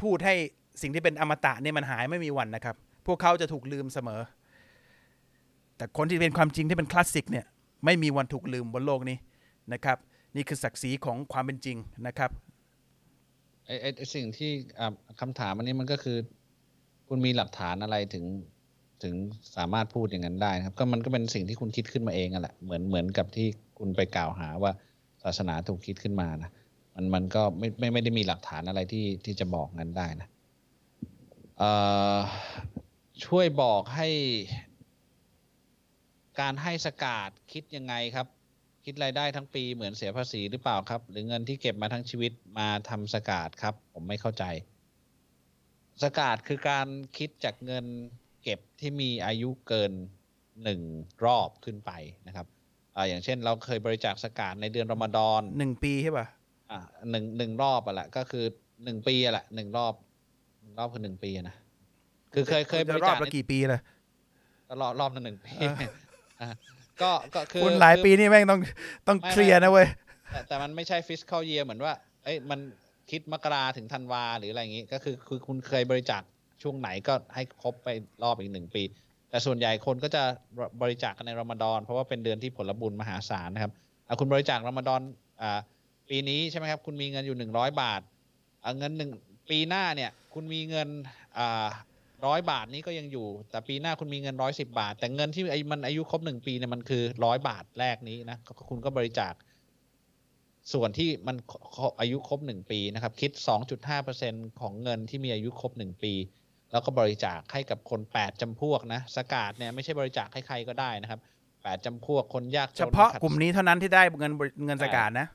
[0.00, 0.34] พูดให้
[0.82, 2.76] สิ่งที่เป็นอมตะเนี่ยมันหายไม่มีวันนะครับ
[3.06, 4.20] พวกเขาจะถูกลืมเสมอ
[5.76, 7.46] แต่คนที่เป็นความจริงที่เป็นคลาสสิกเนี่ย
[7.84, 9.16] ไม่มีวันถูกลืมบนโลกนี้
[9.72, 9.98] นะครับ
[10.36, 11.76] นี่คือศักดิ์ศรีของความเป็นจริง
[12.06, 12.30] นะครับ
[13.66, 16.16] ไอ้ไอ้ไอสิ่งที่อ่าคำถามอันนี้มันก็คือ
[17.08, 18.24] คุณมีหลักฐานอะไรถึง
[19.02, 19.14] ถึง
[19.56, 23.46] สามารถพูดอย่างนั้นได้ครับ ก็มันก็เป็นสิ่งที่คุณคิดขึ้นมาเองอะแหละเหมือนเหมือนกับที่
[23.78, 24.72] คุณไปกล่าวหาว่า
[25.22, 26.50] ศาสนาถูกคิดขึ้นมานะ
[26.94, 30.28] มันมันก็ไม่ไม่ไม่ได้มีหลักฐานอะไรที่ที่จะบอกงั้นได้นะ
[31.58, 31.70] เอ่
[32.16, 32.18] อ
[33.24, 34.08] ช่วยบอกให้
[36.40, 38.26] การให้สกาดคิดยังไงครับ
[38.84, 44.44] คิดรายได้ทั้งปีเหมือนเสียภาษีหรือเปล่าครับ หรือเงินที่เก็บมาทั้งชีวิตมาทำสกาดครับ ผมไม่เข้าใจ
[46.02, 46.86] สกาดคือการ
[47.16, 47.84] คิดจากเงิน
[48.42, 49.92] เก็บที่มีอายุเกิน
[50.62, 50.80] หนึ่ง
[51.24, 51.90] รอบขึ้นไป
[52.26, 52.46] นะครับ
[52.96, 56.26] อ่าอย่างเช่น เราเคยบริจาคสกาดในเดือนรอมฎอนหนึ่งปีใช่ป่ะ
[56.70, 56.78] อ่า
[57.10, 58.44] หนึ่งหนึ่งรอบอะแหละก็คือ
[58.84, 59.94] หนึ่งปีอะแหละหนึ่งรอบ
[60.62, 61.56] หนึ่งรอบคือหนึ่งปีอะนะ
[62.34, 63.80] คือเคยเคยบจะริรอจาบคละกี่ปีเลย
[64.80, 65.90] รอบรอบละหนึ่งปีเออ
[66.40, 66.48] อะ
[67.02, 68.60] ก็ก็คือคุณหลายคือปีนี่แม่งต้อง
[69.08, 69.88] ต้องไม่เคลียร์นะเว้ย
[70.30, 71.92] แต่แต่มันไม่ใช่ fiscal year เหมือนว่า
[72.24, 72.60] เอ้ยมัน
[73.10, 76.22] คิดมกราถึงธันวาหรืออะไรอย่างงี้ก็คือคือคุณเคยบริจาค
[76.62, 77.88] ช่วงไหนก็ให้ครบไป
[78.22, 78.82] รอบอีกหนึ่งปี
[79.30, 80.22] แต่ส่วนใหญ่คนก็จะ
[80.82, 83.72] บริจาคกันในรอมฎอนเพราะว่าเป็นเดือนที่ผลบุญมหาศาลนะครับ
[84.08, 85.02] อะคุณบริจาครอมฎอน
[85.42, 85.58] อ่า
[86.08, 88.00] ปีนี้ใช่ไหมครับ คุณมีเงินอยู่หนึ่งร้อยบาท
[88.64, 89.10] อะเงินหนึ่ง
[89.50, 90.88] ปีหน้าเนี่ย คุณมีเงิน
[91.38, 91.66] อ่า
[92.26, 99.34] ร้อยบาทนี้ก็ยังอยู่ แต่ปีหน้าคุณมีเงินร้อยสิบาท แต่เงินที่ไอ้มันอายุครบหนึ่งปีเนี่ยมันคือร้อยบาทแรกนี้นะก็คุณก็บริจาค
[100.72, 101.36] ส่วนที่มัน
[102.00, 106.12] อายุครบหนึ่งปีนะครับ คิดสองจุดห้าเปอร์เซ็นของเงินที่มีอายุครบหนึ่งปี
[106.72, 111.20] แล้วก็บริจาคให้กับคนแปดจำพวกนะสกาดเนี่ยไม่ใช่บริจาคให้ใครก็ได้นะครับ
[111.62, 115.26] แปดจำพวกคนยากจนเฉพาะขัดกลุ่มนี้เท่านั้นที่ได้เงินบริเงินสกาดนะ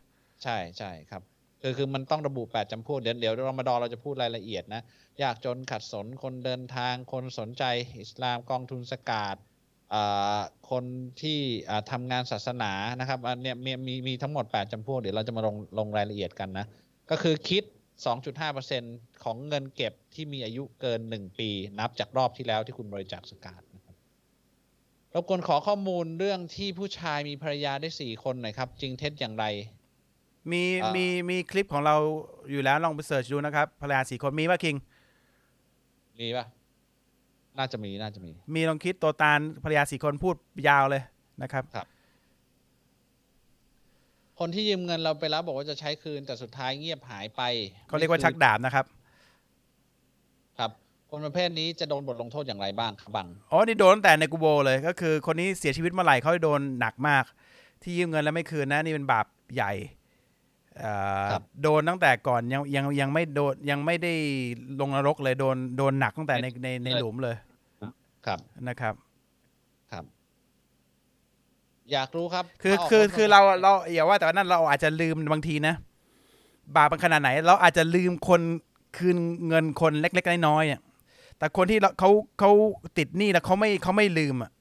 [0.44, 1.22] ใช่ใช่ครับ
[1.62, 4.82] คือคือมันต้องระบุแปดจำพวกเดี๋ยวเดี๋ยวรอมฎอเราจะพูดรายละเอียดนะ
[5.24, 7.64] ยากจนขัดสนคนเดินทาง คนสนใจ
[8.00, 9.36] อิสลามกองทุนสกาด
[9.94, 10.40] อ่า
[10.72, 10.84] คน
[11.22, 11.40] ที่
[11.70, 16.66] อ่าทำงานศาสนานะครับอันเนี้ยมีมีมีทั้งหมด 8จำพวกเดี๋ยวเราจะมาลงลงรายละเอียดกันนะ
[17.12, 17.64] ก็คือคิด
[18.44, 21.50] 2.5%ของเงินเก็บที่มีอายุเกิน 1 ปี
[21.80, 23.96] นับจากรอบที่แล้วที่คุณบริจาคสกาดนะครับ
[25.14, 29.46] รบกวนขอข้อมูลเรื่องที่ผู้ชายมีภรรยาได้ 4 คนหน่อยครับ จริงเท็จอย่างไร
[30.52, 31.96] มีอ่ามีมีมีคลิปของเรา
[32.52, 34.76] อยู่แล้วลองไปเสิร์ชดูนะครับภรรยาสี่คนมีป่ะคิง
[36.20, 36.46] มีปะ
[37.58, 40.36] น่าจะมีน่าจะมี มีลองคิดตัวตาลภรรยาสี่คนพูด
[40.68, 41.04] ยาวเลย
[41.44, 41.64] นะครับ
[44.40, 47.42] คนที่ยืมเงินเราไปแล้วบอกว่าจะใช้คืนแต่สุดท้ายเงียบหายไป
[47.88, 48.86] เขาเรียกว่าไม่คืนชักดาบนะครับ
[50.60, 50.72] ครับ
[51.10, 57.24] คนประเภทนี้จะโดนบทลงโทษอย่างไรบ้างครับบังอ๋อนี่โดนตั้งแต่ในกูโบเลยก็คือ คนนี้เสียชีวิตเมื่อไหร่เขาโดนหนักมาก
[57.84, 59.99] ที่ยืมเงินแล้วไม่คืนนะนี่เป็นบาปใหญ่เอ่อครับ
[61.64, 64.14] โดนตั้งแต่ก่อนยังยังยังไม่โดนยังไม่ได้
[64.80, 67.36] ลงนรกเลยโดนโดนหนักตั้งแต่ในในในหลุมเลย
[68.26, 68.94] ครับนะครับ
[69.92, 70.04] ครับ
[71.92, 75.76] อยากรู้ครับ คือถ้กคือถคือเราเราอย่าว่าแต่ว่านั้นเราอาจจะลืมบางทีนะ
[76.76, 78.42] บาปมันขนาดไหน เราอาจจะลืมคน
[78.98, 79.18] คืน
[79.48, 80.82] เงินคนเล็กๆน้อยๆเนี่ย
[81.38, 82.10] แต่คนที่เราเขา
[82.40, 82.52] เขา
[82.98, 84.52] ติดหนี้แล้วเขาไม่เขาไม่ลืมอะ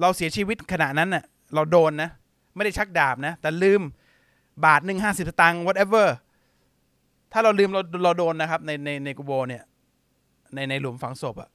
[0.00, 1.24] เราเสียชีวิตขณะนั้นน่ะ
[1.54, 2.10] เราโดนนะ
[2.60, 3.82] ไม่ได้ชักดาบนะ แต่ลืม
[4.64, 6.06] บาทหนึ่งห้าสิบสตางค์ whatever
[7.32, 9.62] ถ้าเราลืมเราเราโดนนะครับ ในในในกูโบเนี่ย
[10.54, 11.50] ในในหลุมฝังศพอะ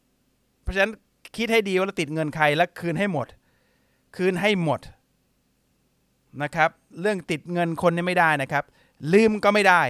[0.61, 0.91] เพราะฉะนั้น
[1.37, 3.27] คิดให้ดีว่าเราติดเงินใครแล้วคืนให้หมด
[4.15, 4.79] คืนให้หมด
[6.43, 6.69] นะครับ
[7.01, 8.63] เรื่องติดเงินคนนี่ไม่ได้นะครับ
[9.13, 9.81] ลืมก็ไม่ได้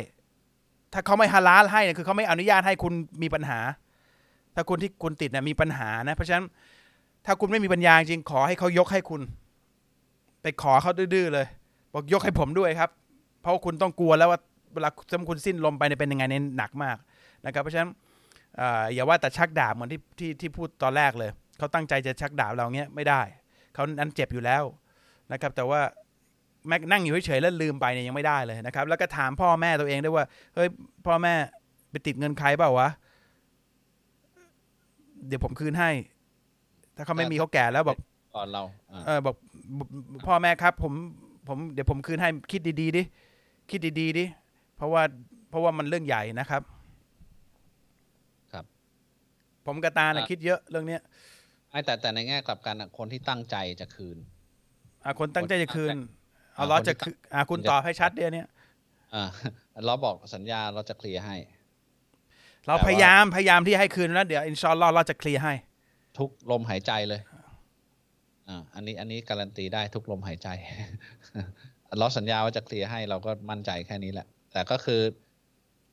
[0.93, 3.59] ถ้าเขาไม่ฮาลาลให้เนี่ยคือเขาไม่อนุญาตให้คุณมีปัญหา
[4.55, 6.45] ถ้าคุณที่คุณติดเนี่ยมีปัญหานะ เพราะฉะนั้น
[7.25, 9.21] ถ้าคุณไม่มีปัญญาจริงขอให้เขายกให้คุณ
[10.45, 11.47] ไปขอเขาดื้อๆเลย
[11.93, 12.89] บอกยกให้ผมด้วยครับ
[13.41, 14.39] เพราะคุณต้องกลัวแล้วว่า
[14.73, 16.97] เวลาสมคุณสิ้นลมไปเนี่ยเป็นยังไงเนี่ยหนักมาก
[17.45, 17.89] นะครับ เพราะฉะนั้น
[18.59, 18.61] อ
[18.93, 23.21] อย่าว่าแต่ชักดาบเหมือนที่ที่ที่พูดตอนแรกเลย เขาตั้งใจจะชักดาบเราเงี้ยไม่ได้
[23.73, 24.63] เขานั้นเจ็บอยู่แล้ว
[25.31, 25.81] นะครับ แต่ว่า
[26.67, 30.25] แม่นั่งอยู่เฉยๆแล้วลืมไปเนี่ยยังไม่ได้เลยนะครับ แล้วก็ถามพ่อแม่ตัวเองด้วยว่า
[30.55, 30.67] เฮ้ย
[31.05, 31.33] พ่อแม่
[31.91, 32.89] ไปติดเงินใครเปล่าวะ
[35.27, 35.91] เดี๋ยวผมคืนให้
[36.95, 37.97] ถ้าเขาไม่มีเขาแก่แล้วบอก
[38.35, 39.35] ก่อนเราอ่าเออบอก
[39.79, 39.81] บ
[40.27, 40.93] พ่อแม่ครับ ผม
[41.47, 43.03] ผมเดี๋ยวผมคืนให้คิดดีๆดิ
[43.69, 44.25] คิดดีๆดิ
[44.75, 45.03] เพราะว่า
[45.49, 46.61] เพราะว่ามันเรื่องใหญ่นะครับ
[48.53, 48.65] ครับ
[49.65, 51.01] ผมกับตาน่ะอะคิดเยอะเรื่องเนี้ย
[51.71, 54.17] ไอ้แต่แต่ในแง่กลับกันอะคนที่ตั้งใจจะคืน
[55.05, 55.97] อะคนตั้งใจจะคืนอะ
[56.55, 58.43] เอาล้อคนที่จะคืนอะคุณคนจะตอบให้ชัดเดี๋ยวนี้
[59.15, 59.23] อ่า
[59.85, 61.35] เราบอกสัญญาเราจะเคลียร์ให้
[62.65, 65.53] เราแต่ว่าพยายามพยายามที่ให้คืนแล้วเดี๋ยวอินชาอัลลอฮ์เราจะเคลียร์ให้
[66.17, 67.21] ทุกลมหายใจเลย
[68.49, 70.47] อ่าอันนี้อันนี้การันตีได้ทุกลมหายใจ
[71.99, 75.01] เราสัญญาว่าจะเคลียร์ให้เราก็มั่นใจแค่นี้แหละ แต่ก็คือ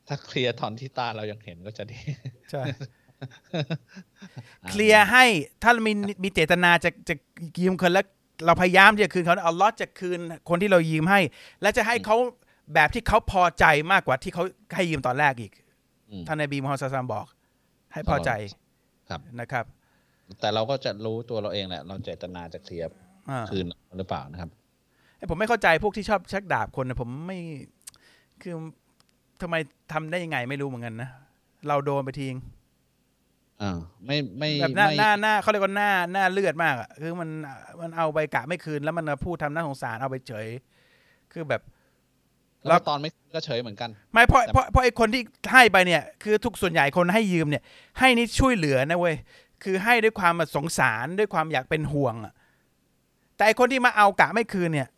[0.09, 1.99] ถ้าเคลียร์ตอนที่ตาเรายังเห็นก็จะดี
[2.51, 2.63] ใช่
[4.65, 5.25] อ่าเคลียร์ให้
[5.63, 5.93] ถ้ามี
[6.25, 7.15] มีเจตนาจะจะ
[7.61, 8.07] ยืมคนแล้ว
[8.47, 11.21] เราพยายามที่จะคืนเขาอัลลอฮ์จะคืนคนที่เรายืมให้
[11.63, 12.17] และจะให้เขา
[12.75, 14.45] แบบที่เขาพอใจมากกว่าที่เขา
[14.75, 15.53] ให้ยืมตอนแรกอีก
[16.11, 17.27] อืมท่านนบีมุฮัมมัดศ็อลลัลลอฮุอะลัยฮิวะซัลลัมบอก
[17.93, 18.31] ให้พอใจ
[19.09, 19.65] ครับนะครับ
[20.41, 22.89] แต่เราก็จะรู้ตัวเราเองแหละ เราเจตนาจะเคลียร์
[23.31, 23.65] อ่าคืน
[23.99, 24.51] หรือเปล่านะครับ
[25.17, 27.39] ไอ้ผมไม่เข้าใจพวกที่ชอบชักดาบคนนะผมไม่
[28.43, 28.55] คือ
[29.41, 29.55] ทำไม
[29.93, 31.11] ทำได้ยังไงไม่รู้เหมือนกันนะ
[31.69, 32.35] เราโดนไปทีง
[33.63, 37.29] อ่าไม่ไม่แบบหน้าไม่หน้าหน้าเขาเรียกว่าหน้าหน้าเลือดมากอะคือมัน
[37.81, 40.49] มันเอาไปกะไม่คืนแล้วมันมาพูดทำหน้าสงสารเอาไปเฉย
[41.33, 41.63] คือแบบ
[42.69, 45.23] แล้วตอนไม่คืนก็เฉยเหมือนกัน ไม่เพราะเพราะเพราะไอ้คนที่
[45.53, 47.63] ให้ไปเนี่ย คือทุกส่วนใหญ่คนให้ยืมเนี่ย
[47.99, 49.17] ให้นี่ช่วยเหลือนะเว้ย
[49.65, 52.35] คือให้ด้วยความสงสารด้วยความอยากเป็นห่วงอะ
[53.37, 54.89] แต่ไอคนที่มาเอากะไม่คืนเนี่ย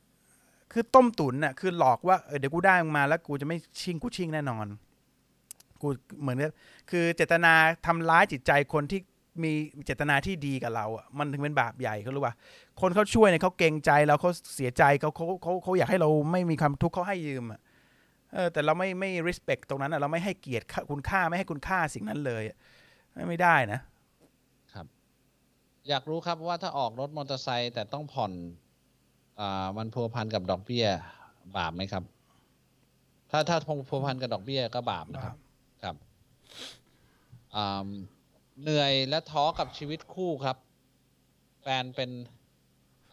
[0.73, 4.67] คือต้มตุ๋นน่ะคือหลอกว่าเออเดี๋ยวกูได้มึงมาแล้วกูจะไม่ชิงกูชิงแน่นอน
[5.83, 5.89] กู
[6.21, 6.53] เหมือนกับ
[6.91, 7.53] คือเจตนา
[7.87, 9.01] ทำร้ายจิตใจคนที่
[9.43, 9.53] มี
[9.87, 12.35] เจตนาที่ดีกับเราอะมันถึงเป็นบาปใหญ่เขารู้ป่ะ
[12.81, 17.61] คนเขาช่วยเนี่ยเขาเกรงใจเราเขาเสียใจเขาเขาเขาเขาอยากให้เราไม่มีความทุกข์เขาให้ยืมอะ
[18.35, 22.43] เออแต่เราไม่ไม่ respect ตรงนั้นอะเราไม่ให้เกียรติคุณค่าไม่ให้คุณค่าสิ่งนั้นเลย
[23.29, 23.81] ไม่ได้นะ
[25.89, 28.33] อยากรู้ครับว่าถ้าออกรถมอเตอร์ไซค์แต่ต้องผ่อน
[29.41, 30.87] อ่า มันพัวพันกับดอกเบี้ย
[31.57, 32.05] บาปไหมครับ
[33.31, 33.57] ถ้าถ้า
[33.89, 35.37] พัวพันกับดอกเบี้ยก็บาปนะครับ
[35.83, 35.97] ครับ
[37.55, 37.89] อ่า
[38.63, 40.57] เหนื่อยและท้อกับชีวิตคู่ครับ
[41.63, 42.11] แฟนเป็น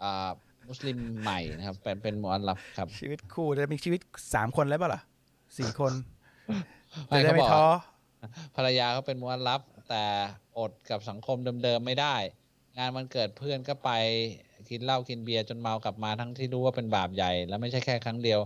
[0.01, 0.29] อ่า
[0.69, 4.01] มุสลิมใหม่นะครับเป็นเป็นมุอัลลัฟครับ ชีวิตคู่จะมีชีวิต
[4.33, 5.01] สามคนแล้วเปล่าล่ะ
[5.57, 5.93] สี่คน
[7.07, 7.65] ไม่จะได้เขาไม่บอกท้อ
[8.55, 10.03] ภรรยาเขาเป็นมุอัลลัฟแต่
[10.57, 12.15] อดกับสังคมเดิมๆไม่ได้
[12.77, 13.91] งานวันเกิดเพื่อนก็ไป
[14.69, 18.39] กินเหล้ากินเบียร์จนเมากลับมาทั้งที่รู้ว่าเป็นบาปใหญ่ แล้วไม่ใช่แค่ครั้งเดียว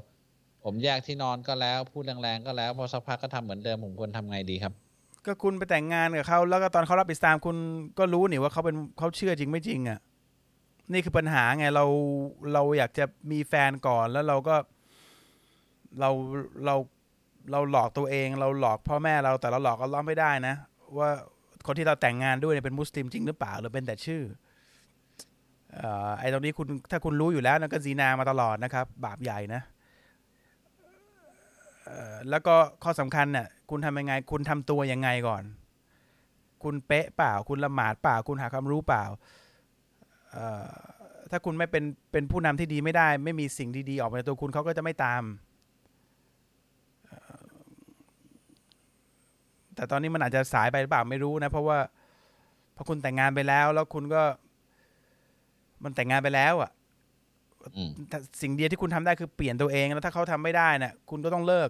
[0.64, 4.74] ผมแยกที่นอนก็แล้วพูดแรงๆก็แล้วพอสักพักก็ทำเหมือนเดิมผมควรทำไงดีครับ
[5.26, 7.58] ก็คุณไปแต่งงานกับเขาแล้วก็ตอนเขารับอิสลามคุณ
[8.00, 10.00] ก็รู้นี่ว่าเขาเป็นเขาเชื่อจริงไม่จริงอะ
[10.92, 11.86] นี่คือปัญหาไงเรา
[12.54, 14.56] เราอยากจะมีแฟนก่อนแล้วเราก็
[16.00, 16.10] เรา
[16.66, 16.76] เรา
[17.52, 20.56] เราหลอกตัวเอง เราหลอกพ่อแม่เราแต่เราหลอกก็ล้อไม่ได้นะ
[20.98, 21.10] ว่า
[21.68, 24.22] คนที่เราแต่งงานด้วยเนี่ยเป็นมุสลิมจริงหรือเปล่าหรือเป็นแต่ชื่อ
[25.82, 29.62] อไอ้ตรงนี้คุณถ้าคุณรู้อยู่แล้วนั่นก็ซีนามาตลอดนะครับ บาปใหญ่นะ
[32.30, 35.44] แล้วก็ข้อสำคัญเนี่ยคุณทำยังไง คุณทำตัวยังไงก่อน
[36.64, 39.04] คุณเป๊ะเปล่า คุณละหมาดเปล่า คุณหาความรู้เปล่า
[41.32, 45.24] ถ้าคุณไม่เป็นเป็นผู้นำที่ดีไม่ได้ ไม่มีสิ่งดีๆออกมาในตัวคุณเขาก็จะไม่ตาม
[47.08, 47.38] เอ่อ
[49.76, 51.78] แต่ตอนนี้มันอาจจะสายไปหรือเปล่าไม่รู้นะ เพราะว่า
[52.76, 54.24] พอคุณแต่งงานไปแล้ว แล้วคุณก็
[55.84, 56.72] มันแต่งงานไปแล้วอะ
[57.78, 61.70] อืมแต่สิ่งเดียวที่คุณทำได้คือเปลี่ยนตัวเองแล้วถ้าเขาทำไม่ได้เนี่ยคุณก็ต้องเลิก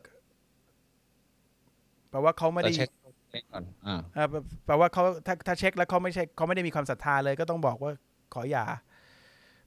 [2.10, 2.90] แปลว่าเขาไม่แต่ได้เช็ค
[3.30, 4.28] เช็คก่อนอ่าเอ่อ
[4.66, 7.92] แปลว่าเขาถ้าถ้าเช็คแล้วเขาไม่ใช่เขาไม่ได้มีความศรัทธาเลย ก็ต้องบอกว่า
[8.34, 8.66] ขออย่า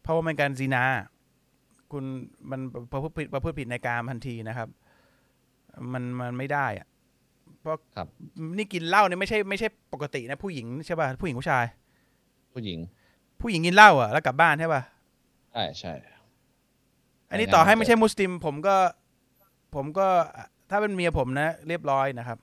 [0.03, 0.85] เพราะว่ามันการซีนา
[1.93, 2.05] คุณ
[2.51, 2.61] มัน
[2.93, 4.69] ประพฤติผิดประพฤติผิดในการทันทีนะครับ
[5.93, 6.88] มันมันไม่ได้อะเพ
[7.69, 8.07] ราะครับ
[8.57, 11.65] นี่กินเหล้าเนี่ยไม่ใช่ไม่ใช่ปกตินะผู้หญิงใช่ป่ะผู้หญิงผู้ชาย
[12.53, 12.79] ผู้หญิง
[13.41, 14.83] ผู้หญิงกินเหล้าอะแล้วกลับบ้านใช่ป่ะ
[15.53, 15.93] ใช่ใช่
[17.31, 18.77] อันนี้ในงานต่อให้วันไม่เกิดใช่มุสลิม ผมก็
[19.75, 20.09] ผมก็
[20.71, 22.39] ถ้าเป็นเมียผมนะ เรียบร้อยนะครับ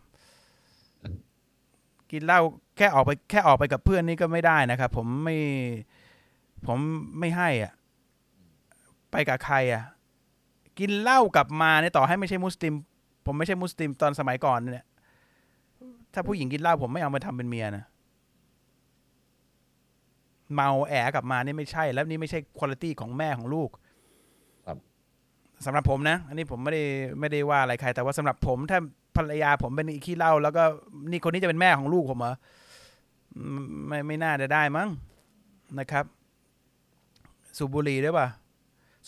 [2.12, 2.40] กินเหล้า
[2.78, 5.38] แค่ออกไปแค่ออกไปกับเพื่อนนี่ก็ไม่ได้นะครับ ผมไม่
[6.68, 6.78] ผม
[7.20, 7.74] ไม่ให้อะ
[9.12, 9.84] ไปกับใครอะ
[10.80, 12.74] กินเหล้ากลับมาเนี่ยต่อให้ไม่ใช่มุสลิม
[13.26, 14.86] ผมไม่ใช่มุสลิมตอนสมัยก่อนเนี่ย
[16.16, 17.86] ถ้าผู้หญิงกินเหล้าผมไม่เอามาทำเป็นเมียนะ
[20.56, 23.70] เมาแอกลับมานี่ไม่ใช่ แล้วนี่ไม่ใช่คุณภาพของแม่ของลูก
[25.66, 26.84] สำหรับผมนะ อันนี้ผมไม่ได้
[27.20, 28.80] ไม่ได้ว่าอะไรใคร แต่ว่าสำหรับผมถ้า
[29.16, 30.64] ภรรยาผมเป็นขี้เหล้าแล้วก็
[31.10, 32.34] นี่คนนี้จะเป็นแม่ของลูกผมเหรอ
[33.36, 34.90] อืมไม่ไม่น่าจะได้มั้ง
[35.80, 36.06] นะครับ
[37.58, 38.28] สูบบุหรี่ด้วยป่ะ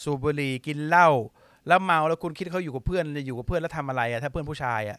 [0.03, 1.09] สูบบุหรี่กินเหล้า
[1.67, 4.97] แล้วเมาแล้วคุณคิดเขาอยู่กับเพื่อนจะอยู่กับเพื่อนแล้วทำอะไรอะถ้าเพื่อนผู้ชายอะ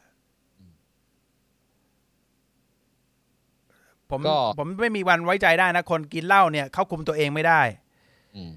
[4.11, 7.61] ผมก็ผมไม่มีวันไว้ใจได้นะ คนกินเหล้าเนี่ยเขาคุมตัวเองไม่ได้
[8.37, 8.53] อืม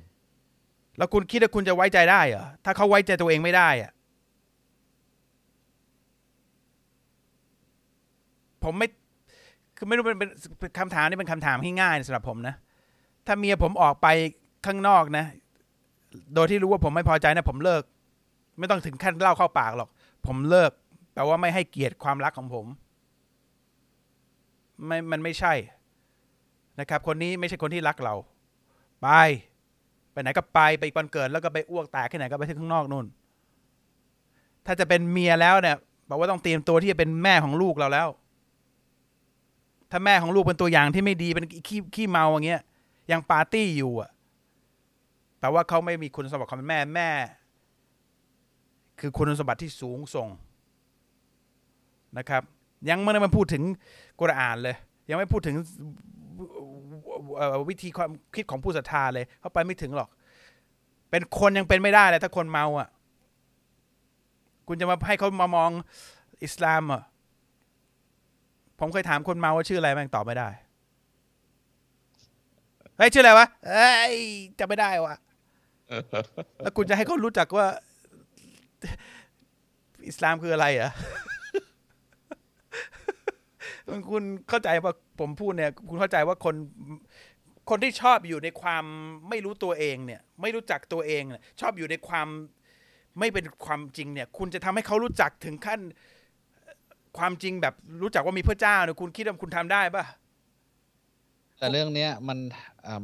[0.98, 3.92] แล้วคุณคิดว่าคุณจะไว้ใจได้เหรอถ้าเขาไว้ใจตัวเองไม่ได้อะ
[8.64, 8.88] ผมไม่
[9.78, 10.30] คือไม่รู้เป็นเป็น
[10.60, 12.56] เป็นคำถามนี่เป็นคำถามที่ง่ายสำหรับผมนะ
[13.28, 14.08] ถ้าเมียผมออกไป
[14.66, 15.26] ข้างนอกนะ
[16.36, 17.84] โดยที่รู้ว่าผมไม่พอใจนะ ผมเลิก
[18.60, 19.90] ไม่ต้องถึงขั้นเล่าเข้าปากหรอก
[20.28, 20.72] ผมเลิก
[21.14, 22.66] แปลว่าไม่ให้เกียรติความรักของผม
[24.88, 25.54] ไม่มันไม่ใช่
[26.80, 28.16] นะครับ คนนี้ไม่ใช่คนที่รักเรา
[29.02, 29.08] ไป
[30.12, 33.06] ไปไหนก็ไปไปอีกวันเกิด แล้วก็ไปอ้วกแตกที่ไหนก็ไปที่ข้างนอกนู่น
[34.66, 35.76] ถ้าจะเป็นเมียแล้วเนี่ย
[36.10, 38.08] บอกว่าต้องเตรียมตัวที่จะเป็นแม่ของลูกเราแล้ว
[39.92, 42.62] ถ้าแม่ของลูกเป็นตัวอย่างที่ไม่ดีเป็นขี้ขี้เมาอย่างเงี้ย
[43.12, 44.10] ยังปาร์ตี้อยู่อะ
[45.40, 47.10] แปลว่าเขาไม่มีคุณสมบัติความเป็นแม่แม่
[49.00, 50.30] คือคุณสมบัติที่สูงส่ง
[52.18, 52.44] นะครับ
[52.90, 53.64] ยังไม่ได้มาพูดถึง
[54.20, 54.76] กุรอานเลย
[55.10, 55.56] ยังไม่พูดถึง
[57.70, 60.10] วิธีความคิดของผู้ศรัทธาเลยเขาไปไม่ถึงหรอก
[61.10, 62.90] เป็นคนยังเป็นไม่ได้เลยถ้าคนเมาอะ
[64.68, 65.70] คุณจะมาให้เขามามอง
[66.44, 67.04] อิสลามอะ
[68.80, 70.50] ผมเคยถามคนเมาว่าชื่ออะไรแม่งตอบไม่ได้
[72.98, 74.16] เฮ้ยชื่ออะไรวะเอ้ย
[74.60, 75.16] จะไม่ได้วะ
[76.64, 77.68] แล้วคุณจะให้เขารู้จักว่า
[80.08, 80.92] อิสลามคืออะไรอะ
[84.12, 86.56] คุณเข้าใจว่าผมพูดเนี่ย คุณเข้าใจว่าคน
[87.70, 88.84] คนที่ชอบอยู่ในความ
[89.30, 92.28] ไม่รู้ตัวเองเนี่ย ไม่รู้จักตัวเองเนี่ยชอบอยู่ในความ
[93.20, 95.80] ไม่เป็นความจริงเนี่ย คุณจะทำให้เขารู้จักถึงขั้น
[97.18, 100.04] ความจริงแบบรู้จักว่ามีพระเจ้าเนี่ยคุณคิดว่าคุณทำได้ปะ
[101.60, 102.38] แต่เรื่องเนี้ยมัน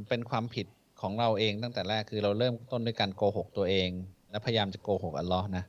[0.10, 0.68] เป็นความผิด
[1.02, 3.90] ของเราเองตั้งแต่แรกคือเราเริ่มต้นด้วยการโกหกตัวเอง
[4.32, 5.64] และพยายามจะโกหกอัลลอฮ์นะ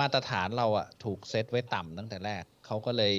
[0.00, 3.14] มาตรฐานเราอะถูกเซตไว้ต่ำตั้งแต่แรกเขาก็เลย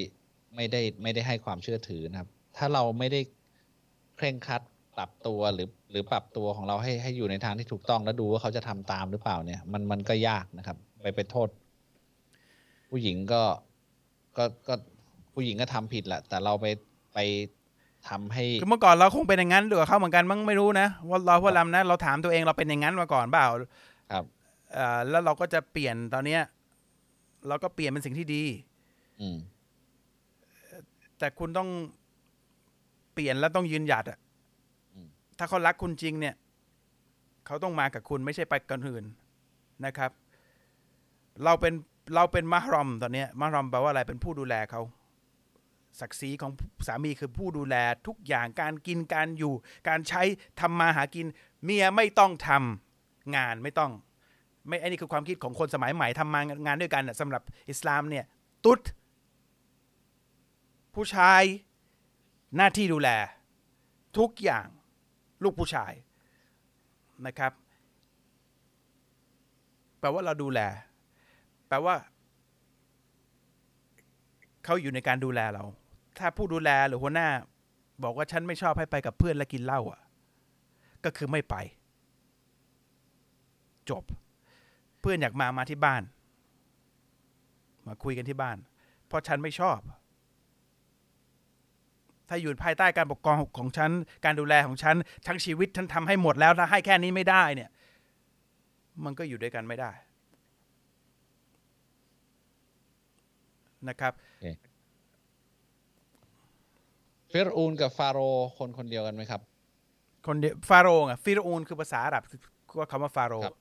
[0.55, 3.21] ไม่ได้ไม่ได้ให้ความเชื่อถือนะครับ ถ้าเราไม่ได้
[4.15, 4.61] เคร่งครัด
[4.97, 11.47] ปรับตัวหรือหรือปรับตัวของเราให้ให้อยู่ในทางที่ถูกต้องแล้วดูว่าเขาจะทำตามหรือเปล่าเนี่ย มันมันก็ยากนะครับ ไปไปโทษ
[12.89, 13.43] ผู้หญิงก็
[14.37, 14.73] ก็ก็
[15.33, 16.65] ผู้หญิงก็ทำผิดแหละแต่เราไป
[17.13, 17.19] ไป
[18.09, 23.47] ทำให้คือเมื่อก่อนเราคงเป็นอย่างนั้นด้วยกับเขาเหมือนกันมั้งไม่รู้นะว่าเราว่าลำนะเราถามตัวเองเราเป็นอย่างนั้นมาก่อนเปล่า
[24.11, 24.25] ครับ
[24.73, 26.41] เอ่อแล้วเราก็จะเปลี่ยนตอนเนี้ย
[27.47, 28.43] เราก็เปลี่ยนเป็นสิ่งที่ดี
[29.21, 29.37] อืม
[31.19, 31.69] แต่คุณต้อง
[33.13, 34.19] เปลี่ยนแล้วต้องยืนหยัดอะ
[34.93, 35.07] อืม
[35.37, 36.35] ถ้าเขารักคุณจริงเนี่ย
[37.45, 39.05] เขาต้องมากับคุณไม่ใช่ไปกับคนอื่น
[39.85, 40.11] นะครับ
[41.43, 41.73] เราเป็น
[42.15, 44.81] เราเป็นมารอมตอนเนี้ยมารอมแปลว่าอะไรเป็นผู้ดูแลเขา
[45.99, 46.51] ศักดิ์ศรีของ
[46.87, 47.75] สามีคือผู้ดูแล
[48.07, 49.53] ทุกอย่างการกินการอยู่
[49.87, 50.21] การใช้
[50.61, 51.25] ทำมาหากิน
[51.63, 53.91] เมียไม่ต้องทำงานไม่ต้อง
[54.67, 58.25] ไม่อันนี้คือความคิดของคนสมัยใหม่ทำมางานด้วยกันน่ะสำหรับอิสลามเนี่ย
[58.65, 58.81] ตุ๊ด
[60.95, 61.41] ผู้ชาย
[62.55, 63.09] หน้าที่ดูแล
[64.17, 64.67] ทุกอย่าง
[65.43, 65.93] ลูกผู้ชาย
[67.25, 67.51] นะครับ
[69.99, 70.59] แปลว่าเราดูแล
[71.67, 71.95] แปลว่า
[74.63, 75.63] เขาอยู่ในการดูแลเรา
[76.19, 77.29] ถ้าผู้ดูแลหรือหัวหน้า
[78.03, 80.01] บอกว่าฉันไม่ชอบให้ไปกับเพื่อนและกินเหล้าอะ
[81.05, 81.55] ก็คือไม่ไป
[83.89, 84.03] จบ
[85.01, 86.03] เพื่อนอยากมามาที่บ้าน
[87.87, 88.57] มาคุยกันที่บ้าน
[89.07, 89.79] เพราะฉันไม่ชอบ
[92.29, 93.91] ถ้าอยู่ภายใต้การปกครองของฉัน
[94.25, 94.95] การดูแลของฉัน
[95.27, 97.69] ทั้งชีวิตฉันทำให้หมดแล้ว ถ้าให้แค่นี้ไม่ได้เนี่ย
[99.03, 99.91] มันก็อยู่ด้วยกันไม่ได้
[103.89, 104.13] นะครับ
[107.31, 109.41] ฟิรอูนกับฟาโรห์คนคนเดียวกันไหมครับ
[110.27, 112.23] คนเดียวฟาโรห์อะฟิรอูนคือภาษาอาหรับ
[112.69, 113.57] คือว่าคำว่าฟาโรห์ครับ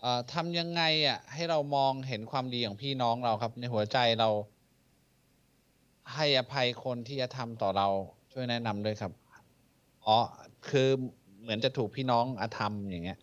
[0.00, 4.28] เอ่อทำยังไงอะให้เรามองเห็นความดีของพี่น้องเราครับ ในหัวใจเรา
[6.14, 7.88] ให้อภัยคนที่จะทำต่อเรา
[8.32, 9.12] ช่วยแนะนำด้วยครับ
[10.06, 10.16] อ๋อ
[10.68, 10.88] คือ
[11.42, 13.18] เหมือนจะถูกพี่น้องอาธรรมอย่างเงี้ย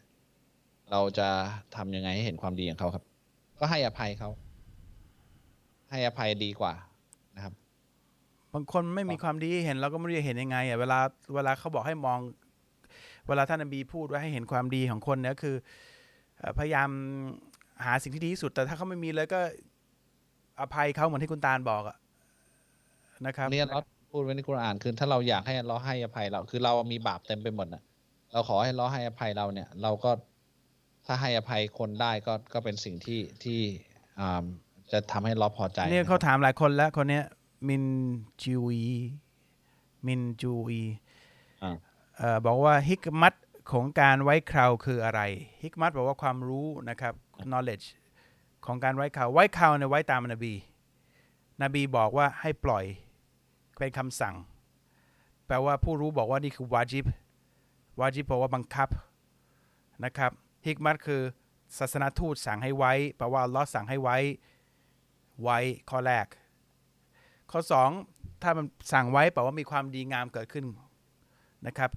[0.92, 1.28] เราจะ
[1.76, 3.04] ทำยังไงให้เห็นความดีของเขาครับ
[3.60, 4.30] ก็ให้อภัยเขา
[5.92, 6.74] ให้อภัยดีกว่า
[7.36, 7.54] นะครับ
[8.54, 11.00] บางคนไม่มีความดีเห็นเราก็ไม่รู้จะเห็นยังไงอะเวลา
[11.36, 12.20] เวลาเขาบอกให้มอง
[13.28, 15.56] เวลาท่านนบีพูดว่าให้เห็นความดีของคนเนี่ยคือ
[16.60, 16.90] พยายาม
[17.86, 19.40] หาสิ่งที่ดีที่สุด แต่ถ้าเขาไม่มีเลยก็
[20.60, 21.98] อภัยเขาเหมือนที่คุณตาลบอกอะ
[23.26, 23.80] นะครับนี่เรา
[24.12, 27.84] พูดไว้ในกุรอานคือถ้าเราอยากให้เราให้อภัยเรา คือเรามีบาปเต็มไปหมดนะ
[28.32, 30.12] เราขอให้เราให้อภัยเราเนี่ย เราก็
[31.06, 33.60] ถ้าให้อภัยคนได้ก็ก็เป็นสิ่งที่ที่
[34.20, 34.44] อ่า
[34.92, 37.24] จะทำให้เราพอใจ เนี่ยเขาถามหลายคนแล้วคนเนี้ย
[37.70, 37.84] มิน
[38.44, 38.96] จูอี
[40.08, 40.84] มินจูอี
[41.64, 41.76] อ่า
[42.18, 43.34] เอ่อบอกว่าฮิกมัต
[43.72, 45.22] ของการไว้คราวคืออะไร
[45.64, 47.14] ฮิกมัตแปลว่าความรู้นะครับ
[47.52, 47.86] knowledge
[48.66, 50.54] ของการไว้คราวไว้คราวเนี่ยไว้ตามนบี
[51.62, 52.86] นบีบอกว่าให้ปล่อย
[53.80, 54.36] เป็นคำสั่ง
[55.48, 57.06] แปลว่าผู้รู้บอกว่านี่คือวาจิบ
[58.00, 58.90] วาจิบแปลว่าบังคับ
[60.06, 60.32] นะครับ
[60.66, 61.22] ฮิกมัตคือ
[61.78, 64.18] ศาสนาทูตสั่งให้ไว้แปลว่าลอสั่งให้ไว้
[65.44, 65.58] ไว้
[65.90, 66.26] ข้อแรก
[67.52, 67.90] ข้อสอง
[68.42, 70.66] ถ้ามันสั่งไว้แปลว่ามีความดีงามเกิดขึ้น
[71.68, 71.90] นะครับ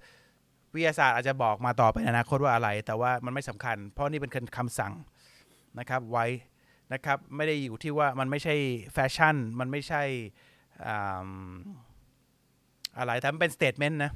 [0.74, 4.92] วิทยาศาสตร์อาจจะบอกมาต่อไปในอนาคตว่าอะไร แต่ว่ามันไม่สำคัญ เพราะนี่เป็นคำสั่ง
[5.78, 6.24] นะครับไว้
[6.92, 8.54] นะครับไม่ได้อยู่ที่ว่ามันไม่ใช่
[8.92, 10.02] แฟชั่น มันไม่ใช่
[10.86, 11.30] อ่า
[12.98, 14.12] อะไรแต่มันเป็น statement นะ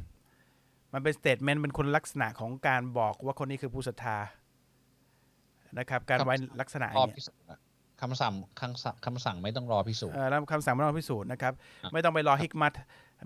[0.95, 4.19] มันเป็น statement เป็นคุณลักษณะของการบอกว่าคนนี้คือผู้ศรัทธา
[5.79, 7.59] นะครับการไว้ลักษณะอรอย่างเงี้ยพิสูจน์อะ
[8.01, 11.53] คำสั่งคำสั่งคำสั่งไม่ต้องรอพิสูจน์เอ่อแล้วคำสั่งไม่ต้องพิสูจน์นะครับ
[11.83, 12.73] ครับไม่ต้องไปรอฮิกมัต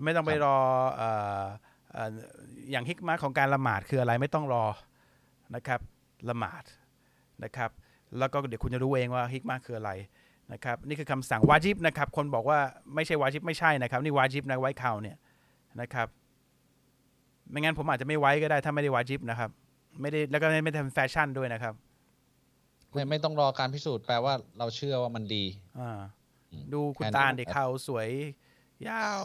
[0.05, 0.57] ไม่ต้องไปครับรอ
[0.95, 1.09] เอ่
[1.41, 1.43] อ
[1.91, 2.09] เอ่อ
[2.71, 4.65] อย่างฮิกมัตของการละหมาดคืออะไรไม่ต้องรอ
[5.55, 5.79] นะครับ
[6.29, 6.63] ละหมาด
[7.43, 7.69] นะครับ
[8.19, 9.91] แล้วก็เดี๋ยวคุณจะรู้เองว่าฮิกมัตคืออะไร
[10.53, 12.59] นะครับนี่คือคำสั่งวาจิบนะครับ คนบอกว่า
[12.95, 15.17] ไม่ใช่วาจิบไม่ใช่นะครับ นี่วาจิบนะไว้ข่าวเนี่ย
[15.81, 16.07] นะครับ
[17.49, 19.49] ไม่งั้นผมอาจจะไม่ไว้ก็ได้ถ้าไม่ได้วาจิบนะครับ
[20.01, 21.73] ไม่ได้แล้วก็ไม่ได้ทำแฟชั่นด้วยนะครับ
[22.93, 25.43] ไม่ไม่ต้องรอการพิสูจน์แปลว่าเราเชื่อว่ามันดี
[25.79, 25.99] อ่า
[26.51, 28.07] อืมดูคุณแค่นั้นตาลเด็กเขาสวย
[28.89, 29.23] ยาว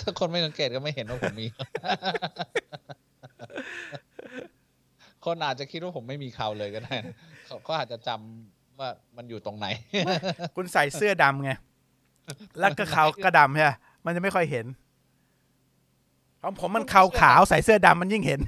[0.00, 1.46] ถ้าคนไม่สังเกตก็ไม่เห็นว่าผมมี
[5.24, 7.14] คนอาจจะคิดว่าผมไม่มีเขาเลยก็ได้นะ
[7.46, 9.66] เขาก็อาจจะจำว่ามันอยู่ตรงไหน
[10.56, 11.50] คุณใส่เสื้อดำไง
[12.58, 13.72] แล้วก็ขาวก็ดำใช่ไหม
[14.04, 14.66] มันจะไม่ค่อยเห็น
[16.42, 18.40] ของผมมันขาวขาวๆใส่เสื้อดำมันยิ่งเห็น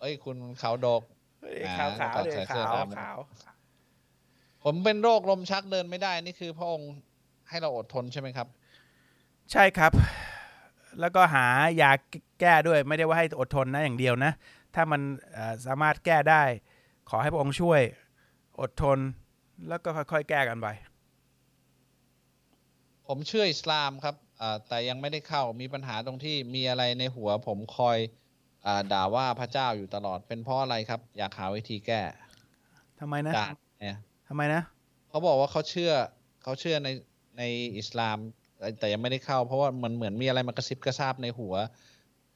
[0.00, 1.02] เอ้ย คุณเขาดก
[1.66, 3.16] อ่าขาวขาวๆเลยใส่เสื้อขาวดำขาว
[4.64, 6.90] ผมเป็นโรคลมชักเดินไม่ได้ นี่คือพระองค์
[7.48, 8.46] ให้เราอดทนใช่ไหมครับ
[9.52, 9.92] ใช่ครับ
[11.00, 11.46] แล้วก็หา
[11.82, 11.90] ยา
[12.40, 14.32] แก้ด้วย ไม่ได้ว่าให้อดทนนะอย่างเดียวนะ
[14.74, 15.00] ถ้ามัน
[15.32, 16.42] เอ่อสามารถแก้ได้
[17.08, 17.80] ขอให้พระองค์ช่วย
[18.60, 18.98] อดทน
[19.68, 20.68] แล้วก็ค่อยๆ แก้กันไป
[23.06, 27.98] ผมเชื่ออิสลามครับอ่าแต่ยังไม่ได้เข้ามีปัญหาตรงที่มีอะไรในหัว ผมคอย
[28.66, 32.00] อาด่าว่าพระเจ้าอยู่ตลอดเป็นเพราะอะไรครับ อยากหาวิธีแก้
[33.00, 33.46] ทำไมนะด่า
[33.80, 33.96] เนี่ย
[34.26, 34.62] ทำทำไมนะ
[35.08, 35.92] เขาบอกว่าเขาเชื่อ
[36.42, 36.88] เขาเชื่อใน
[37.38, 37.42] ใน
[37.78, 38.16] อิสลาม
[38.58, 41.54] แต่แต่ยังไม่ได้เข้า เพราะว่ามันเหมือนมีอะไรมากระซิบกระซาบในหัว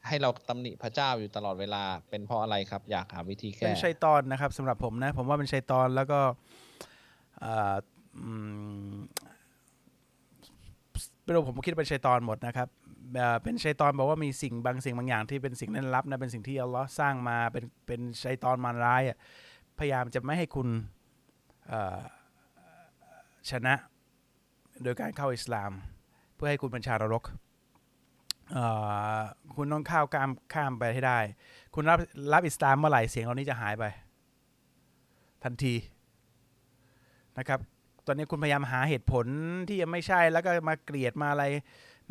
[0.07, 6.21] ให้เราตำหนิพระเจ้าอยู่ตลอดเวลา เป็นเพราะอะไรครับ อยากหาวิธีแก้เป็นชัยตอนนะครับสำหรับผมนะ ผมว่าเป็นชัยตอนแล้วก็
[11.23, 12.69] ไม่รู้ผมคิดเป็นชัยตอนหมดนะครับ
[13.43, 19.17] เป็นชัยตอนบอกว่ามีสิ่งบางสิ่งบางอย่างที่เป็นสิ่งเล่นลับนะเป็นสิ่งที่อัลลอฮ์สร้างมาเป็นเป็นชัยตอนมารร้ายอะ
[19.79, 20.69] พยายามจะไม่ให้คุณ
[23.51, 23.75] ชนะ
[24.83, 25.73] โดยการเข้าอิสลาม
[26.37, 27.23] เพื่อให้คุณเป็นชานรก
[29.55, 31.19] คุณต้องข้าวข้ามข้ามไปให้ได้
[31.75, 31.99] คุณรับ
[32.33, 33.85] รับอิสลามเมื่อไหร่เสียงเหล่านี้จะหายไป
[35.45, 35.75] ทันที
[37.39, 37.61] นะครับ
[38.07, 39.27] ตอนนี้คุณพยายามหาเหตุผล
[39.69, 41.45] ที่ยังไม่ใช่แล้วก็มาเกลียดมาอะไร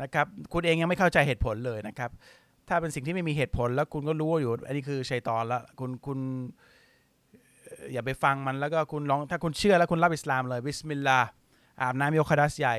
[0.02, 2.10] นะครับ คุณเองยังไม่เข้าใจเหตุผลเลยนะครับ
[2.68, 6.18] ถ้าเป็นสิ่งที่ไม่มีเหตุผลแล้วคุณก็รู้อยู่ อันนี้คือชัยตอนล้วคุณคุณ
[7.64, 11.28] เอ่ออย่าไปฟังมันแล้วก็คุณลองถ้าคุณเชื่อแล้วคุณรับอิสลามเลยبسم الله
[11.80, 12.76] อาบน้ำยกฮะดัษใหญ่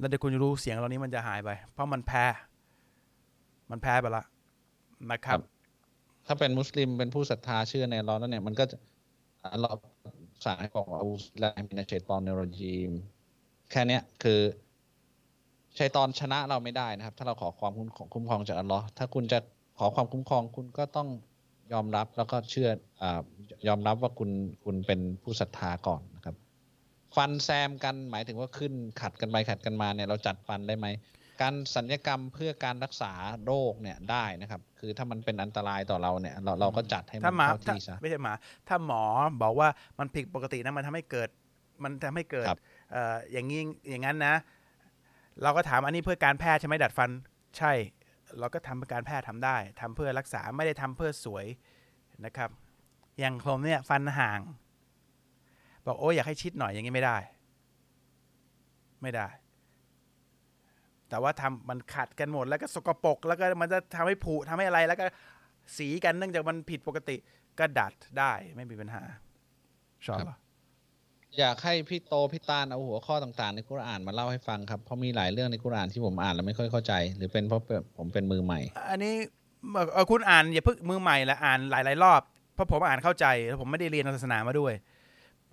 [0.00, 2.24] แล้วเดี๋ยวคุณจะรู้เสียงเหล่านี้มันจะหายไป เพราะมันแพ้
[3.70, 4.24] มันแพ้ไปละ
[5.10, 5.38] นะครับ
[6.26, 8.76] ถ้าเป็นมุสลิมเป็นผู้ศรัทธาเชื่อในอัลลอฮ์แล้วเนี่ย มันก็จะ
[9.52, 9.74] อัลลอฮ์
[10.44, 12.90] สั่งให้บอกว่าأعوذ بالله من الشيطان الرجيم
[13.70, 14.40] แค่เนี้ยคือ
[15.78, 19.38] ชัยตอนชนะเราไม่ได้นะครับ ถ้าเราขอความคุ้มคุ้มครองจากอัลลอฮ์ถ้าคุณจะ
[19.78, 21.08] ขอความคุ้มครองคุณก็ต้อง
[21.72, 22.68] ยอมรับแล้วก็เชื่อ
[23.02, 23.04] อ
[23.68, 24.30] ยอมรับว่าคุณ
[24.64, 26.02] คุณเป็นผู้ศรัทธาก่อน
[27.16, 30.86] ฟันแซมกันหมายถึงว่าขึ้นขัดกันไปขัดกันมาเนี่ยเราจัดฟันได้ไหม
[31.40, 33.12] การสัญญกรรมเพื่อการรักษา
[33.46, 38.32] โรคเนี่ยได้นะครับ คือถ้ามันเป็นอันตรายต่อเราเนี่ย เราเราก็จัดให้มัถ้านหมาเข้าถ้าที่ซะไม่ใช่หมา
[38.68, 39.02] ถ้าหมอ
[39.42, 39.68] บอกว่า
[39.98, 41.28] มันผิดปกตินะมันทำให้เกิด
[41.84, 42.60] มันทำให้เกิดครับ
[42.92, 43.60] เอ่ออย่างนี้
[43.90, 44.34] อย่างนั้นนะ
[45.42, 47.10] เราก็ถามอันนี้เพื่อการแพทย์ใช่ไหมดัดฟัน
[47.58, 47.72] ใช่
[48.38, 51.46] เราก็ทำเพื่อการแพทย์ทำได้ทำเพื่อรักษาไม่ได้ทำเพื่อสวย
[52.24, 52.50] นะครับ
[53.20, 54.40] อย่างผมเนี่ยฟันห่าง
[55.86, 57.16] บอกโอ้ยอยากให้ชิดหน่อยอย่างนี้ไม่ได้
[59.02, 59.28] ไม่ได้
[61.08, 65.04] แต่ว่าทำมันขัดกันหมดแล้วก็สกปรกแล้วก็มันจะทำให้ผุทำให้อะไรแล้วก็
[65.78, 67.16] สีกันเนื่องจากมันผิดปกติ
[67.58, 69.02] ก็ดัดได้ไม่มีปัญหา
[70.06, 70.38] ชอบครับ
[71.38, 77.62] อยากให้พี่โตพี่ตาลเอาหัวข้อต่างๆ ในกุรอานมาเล่าให้ฟังครับเพราะมีหลายเรื่องในกุรอานที่ผมอ่านแล้วไม่ค่อยเข้าใจ หรือเป็นเพราะ
[77.96, 79.14] ผมเป็นมือใหม่ อันนี้
[79.72, 82.20] เอ่อเอ่อคุณอ่านอย่าเพิ่งมือใหม่ละอ่านหลายๆรอบ
[82.54, 84.72] เพราะผมอ่านเข้าใจแล้วผมไม่ได้เรียนศาสนามาด้วย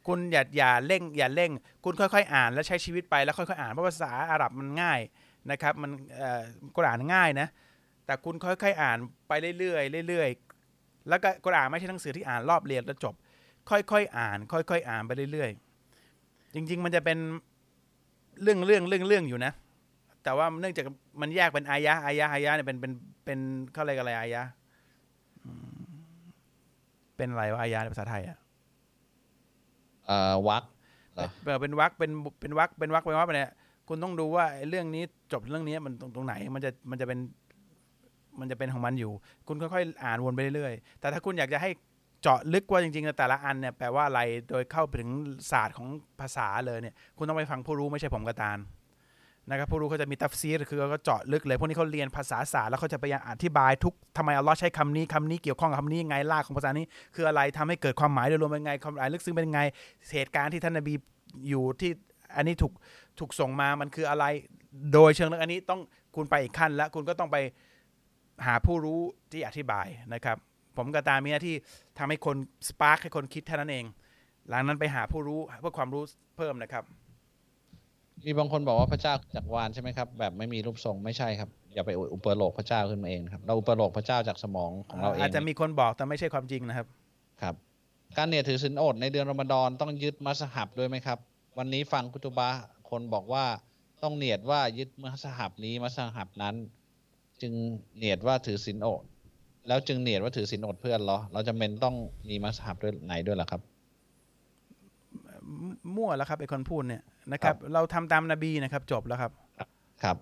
[0.08, 1.52] คุณอย่าอย่าเร่งอย่าเร่ง
[1.84, 5.00] คุณค่อยๆ อ่านแล้วใช้ชีวิตไปแล้วค่อยๆอ่านเพราะภาษาอาหรับมันง่าย
[5.52, 6.44] นะครับ มันอ่อ
[6.76, 7.48] กุรอานง่ายนะ
[8.06, 8.98] แต่คุณค่อยๆอ่าน
[9.28, 13.16] ไปเรื่อยๆเรื่อยๆแล้วก็กุรอานไม่ใช่หนังสือที่อ่านรอบเรียนแล้วจบ
[13.70, 17.18] ค่อยๆอ่าน ค่อยๆ อ่านไปเรื่อยๆ จริง ๆ มันจะเป็น
[18.42, 19.54] เรื่องเรื่องเรื่องเรื่องอยู่นะ
[20.24, 20.86] แต่ว่าเนื่องจาก
[21.22, 22.92] มันแยกเป็นอายะอายะอายะเนี่ยเป็นเป็น
[23.26, 23.40] เป็น
[23.74, 24.44] เขาเรียกอะไรอายะ
[27.18, 28.47] เป็นอะไรวะอายะในภาษาไทยอะเอ่อ
[30.48, 30.64] วัก
[31.16, 32.12] เหรอเออเป็นวักเป็น
[32.42, 33.52] เป็นวักเป็นวักเป็นวักไปเนี่ย
[33.88, 37.20] คุณต้องดูว่าไอ้เรื่องนี้จบเรื่องนี้มันตรงตรงไหนมันจะมันจะเป็น
[38.40, 39.12] มันจะเป็นของมันอยู่
[39.48, 41.70] คุณค่อยๆอ่านวนไปเรื่อยๆ แต่ถ้าคุณอยากจะให้
[42.22, 45.08] เจาะลึกว่าจริงๆ แต่ละอันเนี่ยแปลว่าอะไร โดยเข้าถึง
[45.52, 45.88] ศาสตร์ของ
[46.20, 48.58] ภาษาเลยเนี่ย คุณต้องไปฟังผู้รู้ไม่ใช่ผมกระตาน
[49.50, 59.62] นะครับผู้รู้เขาจะมีตัฟซีรคือเขาก็เจาะลึกเลยพวกนี้เขาเรียนภาษาศาสตร์แล้วเขาจะพยายามอธิบายทุกทำไมอัลลอฮ์ใช้คำนี้คำนี้เกี่ยวข้องกับคำนี้ยังไงรากของภาษานี้ คืออะไรทำให้เกิดความหมายโดยรวมเป็นไงความหมายลึกซึ้งเป็นไง
[60.14, 60.94] เหตุการณ์ที่ท่านนบี
[61.50, 61.92] อยู่ที่
[62.36, 62.74] อันนี้ถูก
[63.20, 64.26] ถูกส่งมามันคืออะไร
[64.94, 65.82] โดยเชิงลึกอันนี้ต้อง
[66.16, 67.38] คุณไปอีกขั้น แล้วคุณก็ต้องไป
[68.46, 69.00] หาผู้รู้
[69.32, 70.38] ที่อธิบายนะครับ
[70.78, 71.56] ผมกับตามีหน้าที่
[71.98, 72.36] ทำให้คน
[72.68, 73.86] สปาร์คให้คนคิดเท่านั้นเอง
[74.50, 76.04] หลังนั้นไปหาผู้รู้เพื่อความรู้
[76.38, 76.84] เพิ่มนะครับ
[78.26, 86.88] มีบางคนบอกว่าพระเจ้าจากรวานใช่ไหมครับ แบบไม่มีรูปทรงไม่ใช่ครับอย่าไปอุปโลกพระเจ้าขึ้นมาเองนะครับเราอุปโลกพระเจ้าจากสมองของเราเองอาจจะมีคนบอกแต่ไม่ใช่ความจริงนะครับ
[87.42, 87.56] ครับ
[88.18, 91.20] การเนี่ยถือศีลอดในเดือนรอมฎอนต้องยึดมัสฮับด้วยไหมครับ
[91.58, 93.46] วันนี้ฟังคุตุบะห์คนบอกว่า
[94.04, 96.56] ต้องเนียดว่ายึดมัสฮับนี้มัสฮับนั้น
[97.42, 97.54] จึง
[97.98, 99.04] เนียดว่าถือศีลอด
[99.68, 101.96] แล้วจึงเนียดว่าถือศีลอดเพื่อนเหรอ เราจะเป็นต้อง
[102.30, 103.62] มีมัสฮับด้วยไหนด้วยเหรอครับ
[105.96, 109.32] มั่วแล้วครับไอ้คนพูดเนี่ย นะครับ เราทำตามนบีนะครับ จบแล้วครับ
[110.04, 110.18] ครับ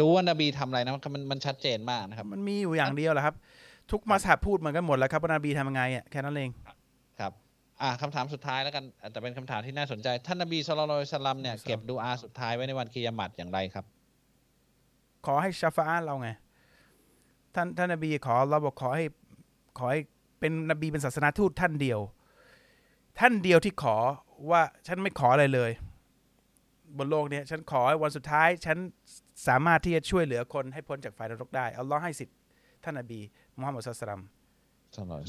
[0.00, 3.34] ดูว่านบีทำอะไรนะมันมันมันชัดเจนมากนะครับ มันมีอยู่อย่างเดียวแหละครับ
[3.90, 6.50] ทุกมัสฮับพูดเหมือนกันหมดแล้วครับว่านบีทำยังไงอะแค่นั้นเอง
[7.20, 7.32] ครับ
[7.82, 13.84] อ่าคำถามสุดท้ายแล้วกันอะแต่เป็นคำถามที่น่าสนใจ ท่านนบีสุลต่านละสลัมเนี่ยครับเก็บดูอาสุดท้ายไว้ในวันกิยามัตอย่างไรครับ
[15.26, 16.28] ขอให้ชาฟาอาเราไง
[17.54, 19.04] ท่านท่านนบีขอเราบอกขอให้
[19.78, 20.00] ขอให้
[20.40, 22.00] เป็นนบีเป็นศาสนาทูตท่านเดียว
[23.20, 23.96] ท่านเดียวที่ขอ
[24.50, 25.70] ว่าฉันไม่ขออะไรเลย
[26.98, 28.78] บนโลกเนี้ยฉันขอให้วันสุดท้าย ฉัน
[29.48, 32.36] สามารถที่จะช่วยเหลือคนให้พ้นจากไฟนรกได้อัลลอฮ์ให้สิทธิ์
[32.84, 33.20] ท่านนบี
[33.58, 34.22] มุฮัมมัดสุลตัลลัม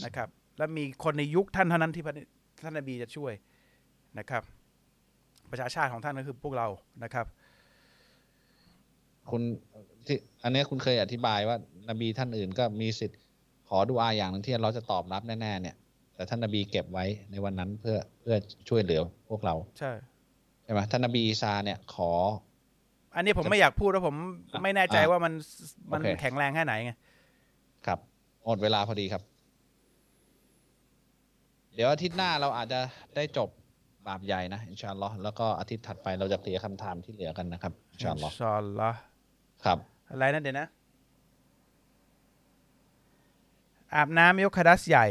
[0.06, 2.14] นะครับและมีคนในยุคท่านเท่านั้นที่พระ
[2.64, 3.34] ท่านนบีจะช่วย
[4.20, 4.44] นะครับ
[5.52, 6.68] ประชาชาติของท่านก็คือพวกเรา
[7.04, 7.26] นะครับ
[9.30, 9.42] คุณ
[10.08, 11.58] ที่อันเนี้ยคุณเคยอธิบายว่า
[11.90, 13.20] นบีท่านอื่นก็มีสิทธิ์
[13.70, 15.76] ขอดูอาอย่างหนึงที่เราจะตอบรับแน่ๆเนี่ย
[16.16, 18.36] แต่ท่านนบีเก็บไว้ในวันนั้นเพื่อเพื่อ
[18.70, 22.12] ช่วยเหลือพวกเรา ใช่ใช่ไหมท่านนบีอีซาเนี่ยขอ
[23.16, 24.16] อันนี้ผมไม่อยากพูดแล้วผม
[24.64, 25.34] ไม่แน่ใจอะว่ามัน
[25.92, 26.92] มันโอเคแข็งแรงแค่ไหนไง
[27.86, 28.00] ครับ
[28.46, 29.22] หมดเวลาพอดีครับ
[31.74, 32.80] เดี๋ยวอาทิตย์หน้าเราอาจจะ
[33.16, 33.50] ได้จบ
[34.08, 38.98] บาปใหญ่นะอินชาอัลลอฮ์แล้วก็อาทิตย์ถัดไปเราจะเคลียร์คำถามที่เหลือกันนะครับอินชาอัลลอฮ์อินชาอัลลอฮ์
[39.66, 39.78] ครับ
[40.10, 40.68] อะไรนั่นเดี๋ยวนะ
[43.96, 45.06] อาบน้ำยกคดัสใหญ่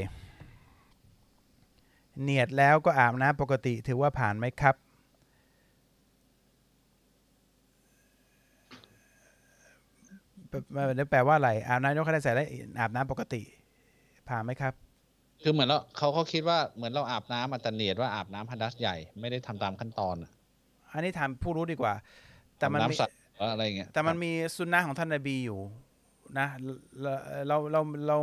[2.22, 4.74] เนียดแล้วก็อาบน้ำปกติถือว่าผ่านไหมครับ
[10.72, 13.42] แปลแปลว่าอะไรอาบน้ำยกคดัสใส่แล้วอาบน้ำปกติ
[14.28, 14.72] ผ่านไหมครับ
[15.42, 20.30] คือเหมือนเราเขาเขาคิดว่าเหมือนเราอาบน้ำอัตเนียดว่าอาบน้ำฮัดัสใหญ่ไม่ได้ทำตามขั้นตอนอะ
[20.92, 21.94] อันนี้ถามผู้รู้ดีกว่า
[22.58, 25.60] แต่มันอาบมีน้ำสัตว์หรืออะไรเงี้ยแต่มันมีสุนนะของท่านนบีอยู่
[26.38, 26.48] นะ
[27.02, 27.12] เรา
[27.48, 28.18] เราเราเรา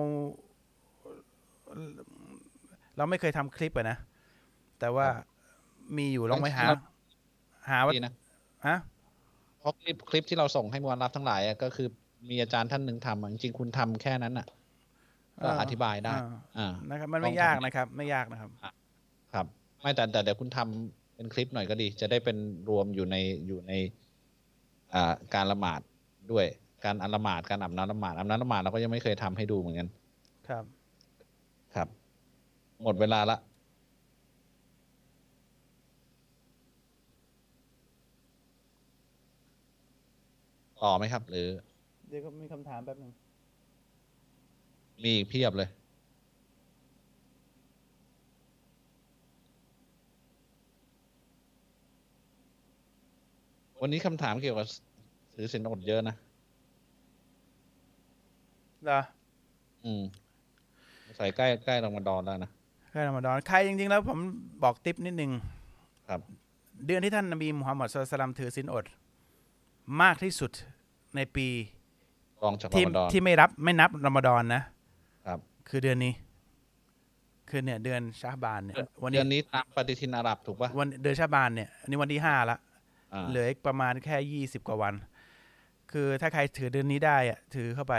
[2.98, 3.98] เราไม่เคยทำคลิปอะนะ
[4.80, 5.08] แต่ว่า
[5.98, 6.66] มีอยู่ลองไปหา
[7.70, 8.14] หาว่าดีนะ
[8.68, 8.78] ฮะ
[9.60, 11.88] เพราะคลิปคลิปที่เราส่งให้มวลรับทั้งหลายอะก็คือ
[12.30, 14.48] มีอาจารย์ท่านหนึ่งทำอะจริงๆคุณทำแค่นั้นอะ
[15.44, 16.28] ก็อธิบายได้อ่า
[16.58, 18.50] อ่านะครับ มันลไม่องทำยากนะครับ ไม่ยากนะครับ
[19.34, 19.46] ครับ
[19.82, 22.38] ไม่แต่แต่เดี๋ยวคุณทำเป็นคลิปหน่อยก็ดี จะได้เป็น
[22.70, 23.16] รวมอยู่ใน
[23.48, 23.74] อยู่ใน
[24.94, 25.80] อ่าการละหมาด
[26.32, 26.46] ด้วย
[26.86, 29.88] การอันละหมาดการอาบน้ำละหมาดอาบน้ำละหมาดเราก็ยังไม่เคยทำให้ดูเหมือนกัน
[30.50, 30.64] ครับ
[31.76, 31.88] ครับ
[32.84, 33.38] หมดเวลาละ
[40.82, 43.12] ต่อไหมครับ หรือเดี๋ยวก็มีคำถามแป๊บนึง
[45.04, 45.70] มีอีกเพียบเลย
[53.82, 54.68] วันนี้คำถามเกี่ยวกับ
[55.36, 56.16] ถือสินอดเยอะนะ
[58.84, 59.00] เหรอ
[59.86, 60.04] อืม
[61.16, 62.52] ใส่ใกล้ใกล้รอมฎอนแล้วนะ
[62.92, 64.20] ใกล้รอมฎอนใครจริงๆแล้วผม
[64.64, 65.32] บอกติปนิดนึง
[66.08, 66.22] ครับ
[66.86, 68.86] เดือนที่ท่านนบีมุฮัมมัดสุลตัลลัลลัมถือศีลอด
[70.02, 70.52] มากที่สุด
[71.16, 71.48] ในปี
[72.44, 74.64] รองจากรอที่มฎอนที่ไม่รับไม่นับรอมฎอนนะ
[75.28, 75.40] ครับ
[75.70, 76.14] คือเดือนนี้
[77.50, 82.58] คือเนี่ย เดือนชาบานเนี่ย วันเดืนี้อนนี้ตามปฏิทินอาหรับถูกปะวันเดือนชาบานเนี่ยอันนี้วันที่ห้าละ
[83.14, 84.94] อ่าเหลืออีกประมาณแค่ยี่สิบกว่าวัน
[85.92, 87.96] คือถ้าใครถือเดือนนี้ได้อะถือเข้าไป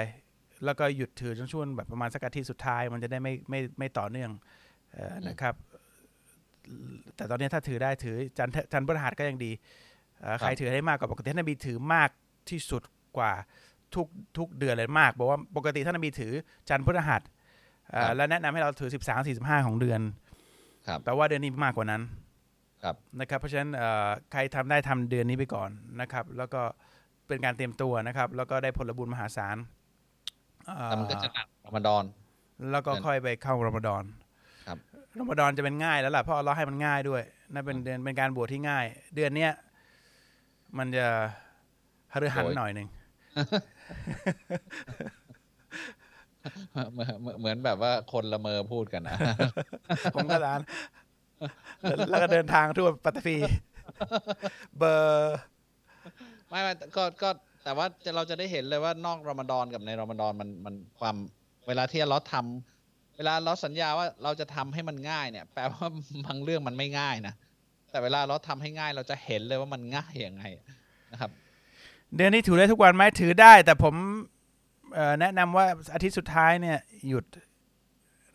[0.64, 4.30] แล้วก็หยุดถือจนช่วงแบบประมาณสักอาทิตย์สุดท้าย มันจะได้ไม่ไม่ไม่ต่อเนื่อง
[4.92, 5.54] เออนะครับ
[7.16, 9.52] แต่ตอนนี้ถ้าถือได้ถือจันทร์จันทร์พฤหัสก็ยังดี
[10.20, 12.10] เอ่อใครถือได้มากกว่าปกติท่านนบีถือมาก
[12.50, 12.82] ที่สุด
[13.16, 13.32] กว่า
[13.94, 14.06] ทุก
[14.38, 16.32] ทุกเดือนเลยมาก บอกว่าปกติท่านนบีถือ
[16.68, 17.22] จันทร์พฤหัส
[17.90, 20.00] เอ่อและแนะนำให้เราถือ13 45ของเดือน
[20.86, 22.02] ครับแปลว่าเดือนนี้มากกว่านั้น
[22.82, 25.70] ครับนะครับ เพราะฉะนั้นเอ่อใครทำได้ทำเดือนนี้ไปก่อน
[26.00, 26.62] นะครับ แล้วก็
[27.28, 29.56] เป็นการเตรียมตัวนะครับ แล้วก็ได้ผลบุญมหาศาล
[30.66, 32.04] เอ่อแต่มันก็จะหนักรอมฎอน
[32.70, 34.04] แล้วก็เดือนค่อยไปเข้ารอมฎอน
[34.66, 34.78] ครับ
[35.18, 38.84] รอมฎอนจะเป็นง่ายแล้วล่ะเพราะเราให้มันง่ายด้วยนั่นเป็นเดือนเป็นการบวชที่ง่าย
[39.14, 39.52] เดือนเนี้ย
[40.78, 41.06] มันจะ
[42.12, 42.88] ฮฤหันหน่อยหนึ่ง
[46.92, 49.16] เหมือนเหมือนแบบว่าคนละเมอพูดกันนะ
[50.14, 50.60] ผมก็ร้าน
[52.10, 53.36] แล้วก็เดินทางทั่วปัตตภี
[54.78, 55.36] เบอร์
[56.48, 57.30] ไม่ไม่ก็ก็
[57.64, 61.16] แต่ว่าจะเราจะได้เห็นเลยว่านอกรอมฎอนกับในรอมฎอนมันมันความ
[61.68, 65.86] เวลาที่เราทำเวลาเราสัญญาว่าเราจะทำให้มันง่ายเนี่ย แปลว่า
[66.26, 67.34] บางเรื่องมันไม่ง่ายนะ
[67.90, 70.44] แต่เวลาเราทำให้ง่ายเราจะเห็นเลยว่ามันง่ายยังไง
[71.12, 71.30] นะครับ
[72.16, 73.94] เดือนนี้ถือได้ทุกวันไหมถือได้ แต่ผม
[74.94, 76.78] เอ่อแนะนำว่าอาทิตย์สุดท้ายเนี่ย
[77.08, 77.24] หยุด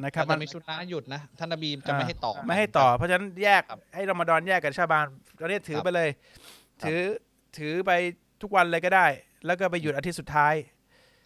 [0.04, 5.06] นะครับมันมีสุนนะหยุดนะท่านนบีจะไม่ให้ต่อไม่ให้ต่อ เพราะฉะนั้นแยกครับให้รอมฎอนแยกกับชาบาน
[5.40, 6.10] ตอนนี้ถือครับไปเลย
[6.82, 7.02] ครับถือ
[7.58, 7.92] ถือไป
[8.42, 9.06] ทุกวันเลยก็ได้
[9.46, 10.54] แล้วก็ไปหยุดอาทิตย์สุดท้าย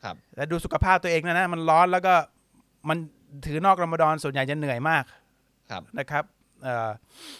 [0.03, 2.13] ครับแล้วดูสุขภาพตัวเองนะนะมันร้อนแล้วก็
[2.89, 2.97] มัน
[3.47, 5.03] ถือนอกรอมฎอนส่วนใหญ่จะเหนื่อยมาก
[5.69, 6.23] ครับนะครับ
[6.63, 6.89] เอ่อ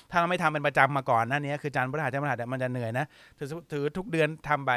[0.10, 3.06] ถ้าเราไม่ทำเป็นประจำมาก่อนหนั่นนี้คือจานพฤหัสจานพฤหัสเนี่ยมันจะเหนื่อยนะ
[3.38, 4.72] ถือถือทุกเดือนทำไป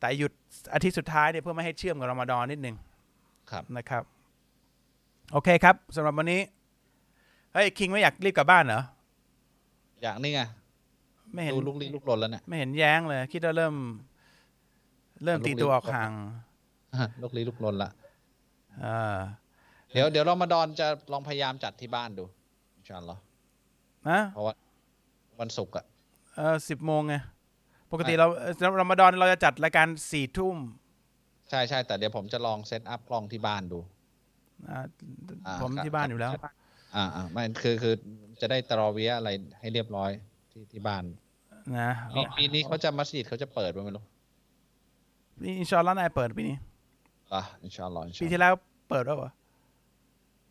[0.00, 0.32] แต่หยุด
[0.74, 2.76] อาทิตย์สุดท้ายเนี่ยเพื่อไม่ให้เชื่อมกับรอมฎอนนิดนึง
[3.50, 4.02] ครับนะครับ
[5.32, 6.40] โอเคครับสำหรับวันนี้
[7.52, 8.82] เฮ้ยคิงไม่อยากรีบกลับบ้านเหรอ
[10.02, 10.40] อย่างนี้ไง
[11.32, 13.74] ไม่เห็นดูลุกลี้ลุกลนแล้วเนี่ยไม่เห็นแย้งเลย คิดว่าเริ่ม
[15.24, 16.12] เริ่มลุกตีลี้ตัวอลุอกกลนห่าง
[17.22, 17.90] ลุกลี้ลุกลนละ
[18.80, 18.86] เอ
[19.16, 19.18] อ
[19.92, 22.24] เดี๋ยวเดี๋ยวรอมฎอนจะลองพยายามจัดที่บ้านดู
[22.76, 23.20] อินชาอัลลอฮ์
[24.08, 24.54] นะเพราะว่า
[25.40, 25.84] วันศุกร์อะ
[26.36, 27.14] เออสิบโมงไง
[27.92, 30.56] ปกติไม่เราเอ่อรอมฎอนเราจะจัดรายการสี่ทุ่ม
[31.50, 33.78] ใช่ใช่แต่เดี๋ยวผมจะลอง set up กล้องที่บ้านดู
[34.70, 34.80] อ่า
[35.46, 36.32] อ่าผมครับที่บ้านอยู่แล้ว
[36.94, 37.94] อ่าอ่าไม่คือคือ
[38.40, 39.30] จะได้ตะรอเวียะห์อะไร
[39.60, 40.10] ให้เรียบร้อย
[40.52, 41.04] ที่ที่บ้าน
[41.78, 44.04] นะปีปีนี้เขาจะมัสยิดเขาจะเปิดไหมไม่รู้
[45.42, 46.56] นี่إن شاء الله นายเปิดปีนี้
[47.32, 48.52] อะอินชาอัลลอฮ์อินชาปีอัลลอฮ์ที่แล้ว
[48.90, 49.30] เปิดแล้วเหรอ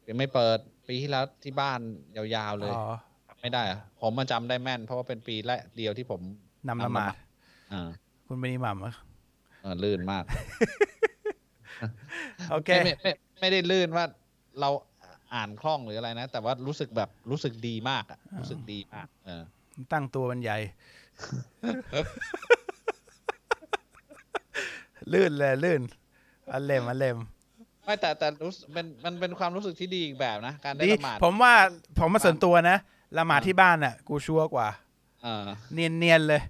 [0.07, 1.79] ยังไม่เปิดปีที่แล้วที่บ้าน
[2.17, 2.95] ยาวๆเลยอ๋อ
[3.41, 6.21] ไม่ได้อะผมมาจำได้แม่น เพราะว่าเป็นปีแรกเดียวที่ผม
[6.69, 7.13] นำละหมาด
[7.73, 7.89] อ่า
[8.27, 8.93] คุณเป็นอิหมัมเหรอ
[9.61, 10.23] เออลื่นมาก
[12.51, 14.05] โอเคไม่ไม่ไม่ไม่ได้ลื่นว่า
[14.59, 14.69] เรา
[15.33, 19.43] อ่านคล่องหรืออะไรนะ แต่ว่ารู้สึกแบบรู้สึกดีมากอะรู้สึกดีมาก เออ
[19.93, 20.57] ตั้งตัวมันใหญ่
[25.13, 25.81] ลื่นเลยลื่น
[26.53, 27.17] อันเลมอันเลม
[27.85, 31.53] ไม่แต่แต่รู้สึกเป็นมันเป็นความรู้สึกที่ดีอีกแบบนะ การได้ดีละหมาดผมว่า
[31.99, 32.77] ผมมาส่วนตัวนะ
[33.17, 34.67] ละหมาดที่บ้านน่ะ กูชัวร์กว่า
[35.23, 36.41] เออเนียนเนียนๆเลย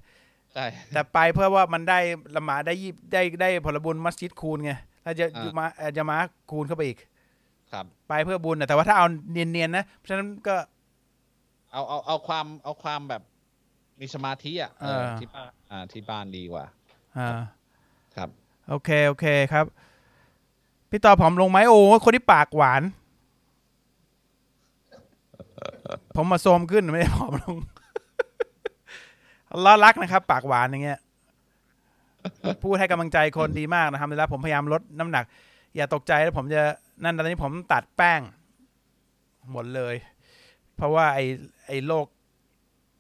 [0.54, 2.00] ใช่แต่ไปเพื่อว่ามันได้
[2.36, 4.72] ละหมาดได้ยีบได้ได้ผลบุญมัสยิดคูณไง
[5.04, 6.18] ถ้าจะอ่า มาเอ่อจะมา
[6.52, 6.98] คูณเข้าไปอีก
[7.74, 10.56] ครับ ไปเพื่อบุญน่ะแต่ว่าถ้าเอาเนียนเนียนๆนะเพราะฉะนั้นก็
[11.72, 13.22] เอาเอาเอาความเอาความแบบ
[14.00, 16.66] มีสมาธิอะเออเออ ที่บ้านอ่าที่บ้านดีกว่า
[17.18, 17.30] อ่า
[18.16, 18.30] ครับ
[18.70, 19.66] โอเค โอเคครับ
[20.90, 22.84] พี่ต่อผอมลงไหมโอ้คนที่ปากหวาน
[26.16, 27.58] ผมมาโซมขึ้นไม่ได้ผอมลง
[29.66, 31.00] ล้อรักนะครับ ปากหวานอย่างเงี้ย
[32.64, 35.26] พูดให้กำลังใจคนดีมากนะครับแล้วผมพยายามลดน้ำหนัก
[35.76, 36.62] อย่าตกใจแล้วผมจะ
[37.04, 38.22] นั่นตอนนี้ผมตัดแป้ง
[39.52, 39.96] หมดเลย
[40.76, 41.26] เพราะว่าไอ้
[41.68, 42.06] ไอ้โรค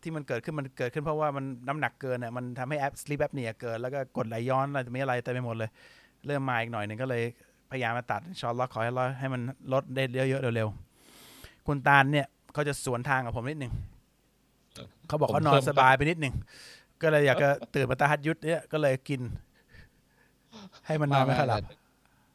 [0.01, 5.69] ที่มันเกิดขึ้นมันเกิดขึ้นเพราะว่ามันน้ำหนักเกินเนี่ยมันทำให้แอป sleep apnea เกิดแล้วก็กดไหลย้อนอะไรไม่อะไรเต็มไปหมดเลย
[6.25, 7.23] เริ่มมาอีกหน่อยหนึ่งก็เลย
[7.71, 9.41] พยายามมาตัดอินชอลลอฮ์ขอให้อให้มัน
[9.73, 13.73] ลดได้เยอะๆเร็วๆคุณตาลเนี่ยเขาจะสวนทางกับผมนิดนึง
[15.09, 16.35] เขาบอกเขานอนสบายไปนิดหนึ่ง
[17.01, 19.21] ก็เลยอยากจะตื่นมาตาฮัดยุดเนี่ยก็เลยกิน
[20.85, 21.63] ให้มันนอนไม่ค่อยหลับ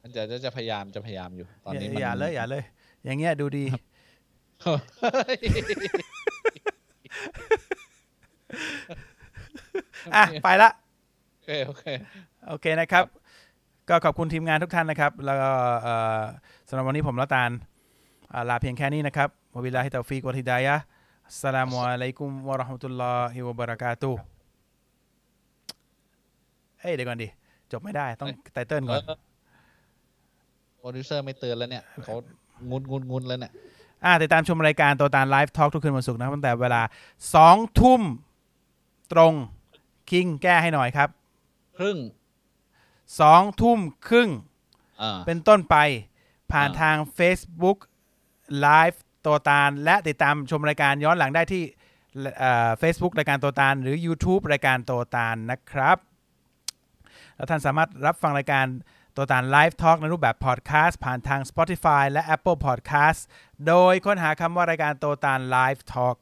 [0.03, 2.63] มันจะจะจะพยายามจะพยายามอยู่ ตอนนี้อย่ามันอย่าเลยอย่าเลย
[3.05, 3.65] อย่างเงี้ยดูดี
[10.15, 10.71] อะไปละ
[11.33, 11.85] โอเคโอเค
[12.49, 13.05] โอเคนะครับ
[13.89, 15.51] ก็ขอบคุณทีมงานทุกท่านนะครับ แล้วก็
[15.83, 16.21] เอ่อ
[16.69, 17.51] สำหรับวันนี้ผมและตาล
[18.33, 24.23] อ่าลาเพียงแค่นี้นะครับوبالله التوفيق والهداية السلام عليكم ورحمة الله وبركاته
[26.81, 27.29] เฮ้ยเดี๋ยวก่อนดิ
[27.73, 29.19] จบไม่ได้ต้อง title ก่อนเออ
[30.79, 32.15] โปรดิวเซอร์ไม่เตือนแล้วเนี่ยเขา
[32.71, 33.53] งุนงุนงุนแล้วเนี่ย
[34.05, 36.83] อ่าติดตามชมรายการตัวตาล Live Talk ทุกคืนวันศุกร์นะครับตั้งแต่เวลา
[37.35, 38.03] สองทุ่ม
[39.13, 39.33] ตรง
[40.11, 41.09] คิงแก้ให้หน่อยครับ
[41.79, 41.99] ครึ่ง
[43.21, 43.79] สองทุ่ม
[44.09, 44.31] ครึ่ง
[45.03, 45.77] อ่าเป็นต้นไป
[46.53, 47.79] ผ่านอ่าทาง Facebook
[48.65, 51.63] Live ตัวตาล และติดตามชมรายการย้อนหลังได้ที่
[52.79, 55.97] เฟซบุ๊กรายการตัวตาล หรือ YouTube รายการตัวตาลนะครับ
[57.37, 58.67] แล้วท่านสามารถรับฟังรายการ
[59.17, 63.21] ตัวตาล Live Talk ในรูปแบบพอดแคสต์ผ่านทาง Spotify และ Apple Podcast
[63.67, 66.19] โดยค้นหาคำว่ารายการตัวตาล Live Talk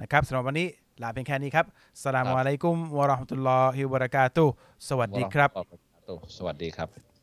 [0.00, 0.68] นะครับสำหรับวันนี้
[1.02, 1.66] ลาเพียงแค่นี้ครับ
[2.02, 4.54] السلام عليكم ورحمة الله وبركاته
[4.88, 5.50] สวัสดีครับ
[6.36, 7.15] สวัสดีครับ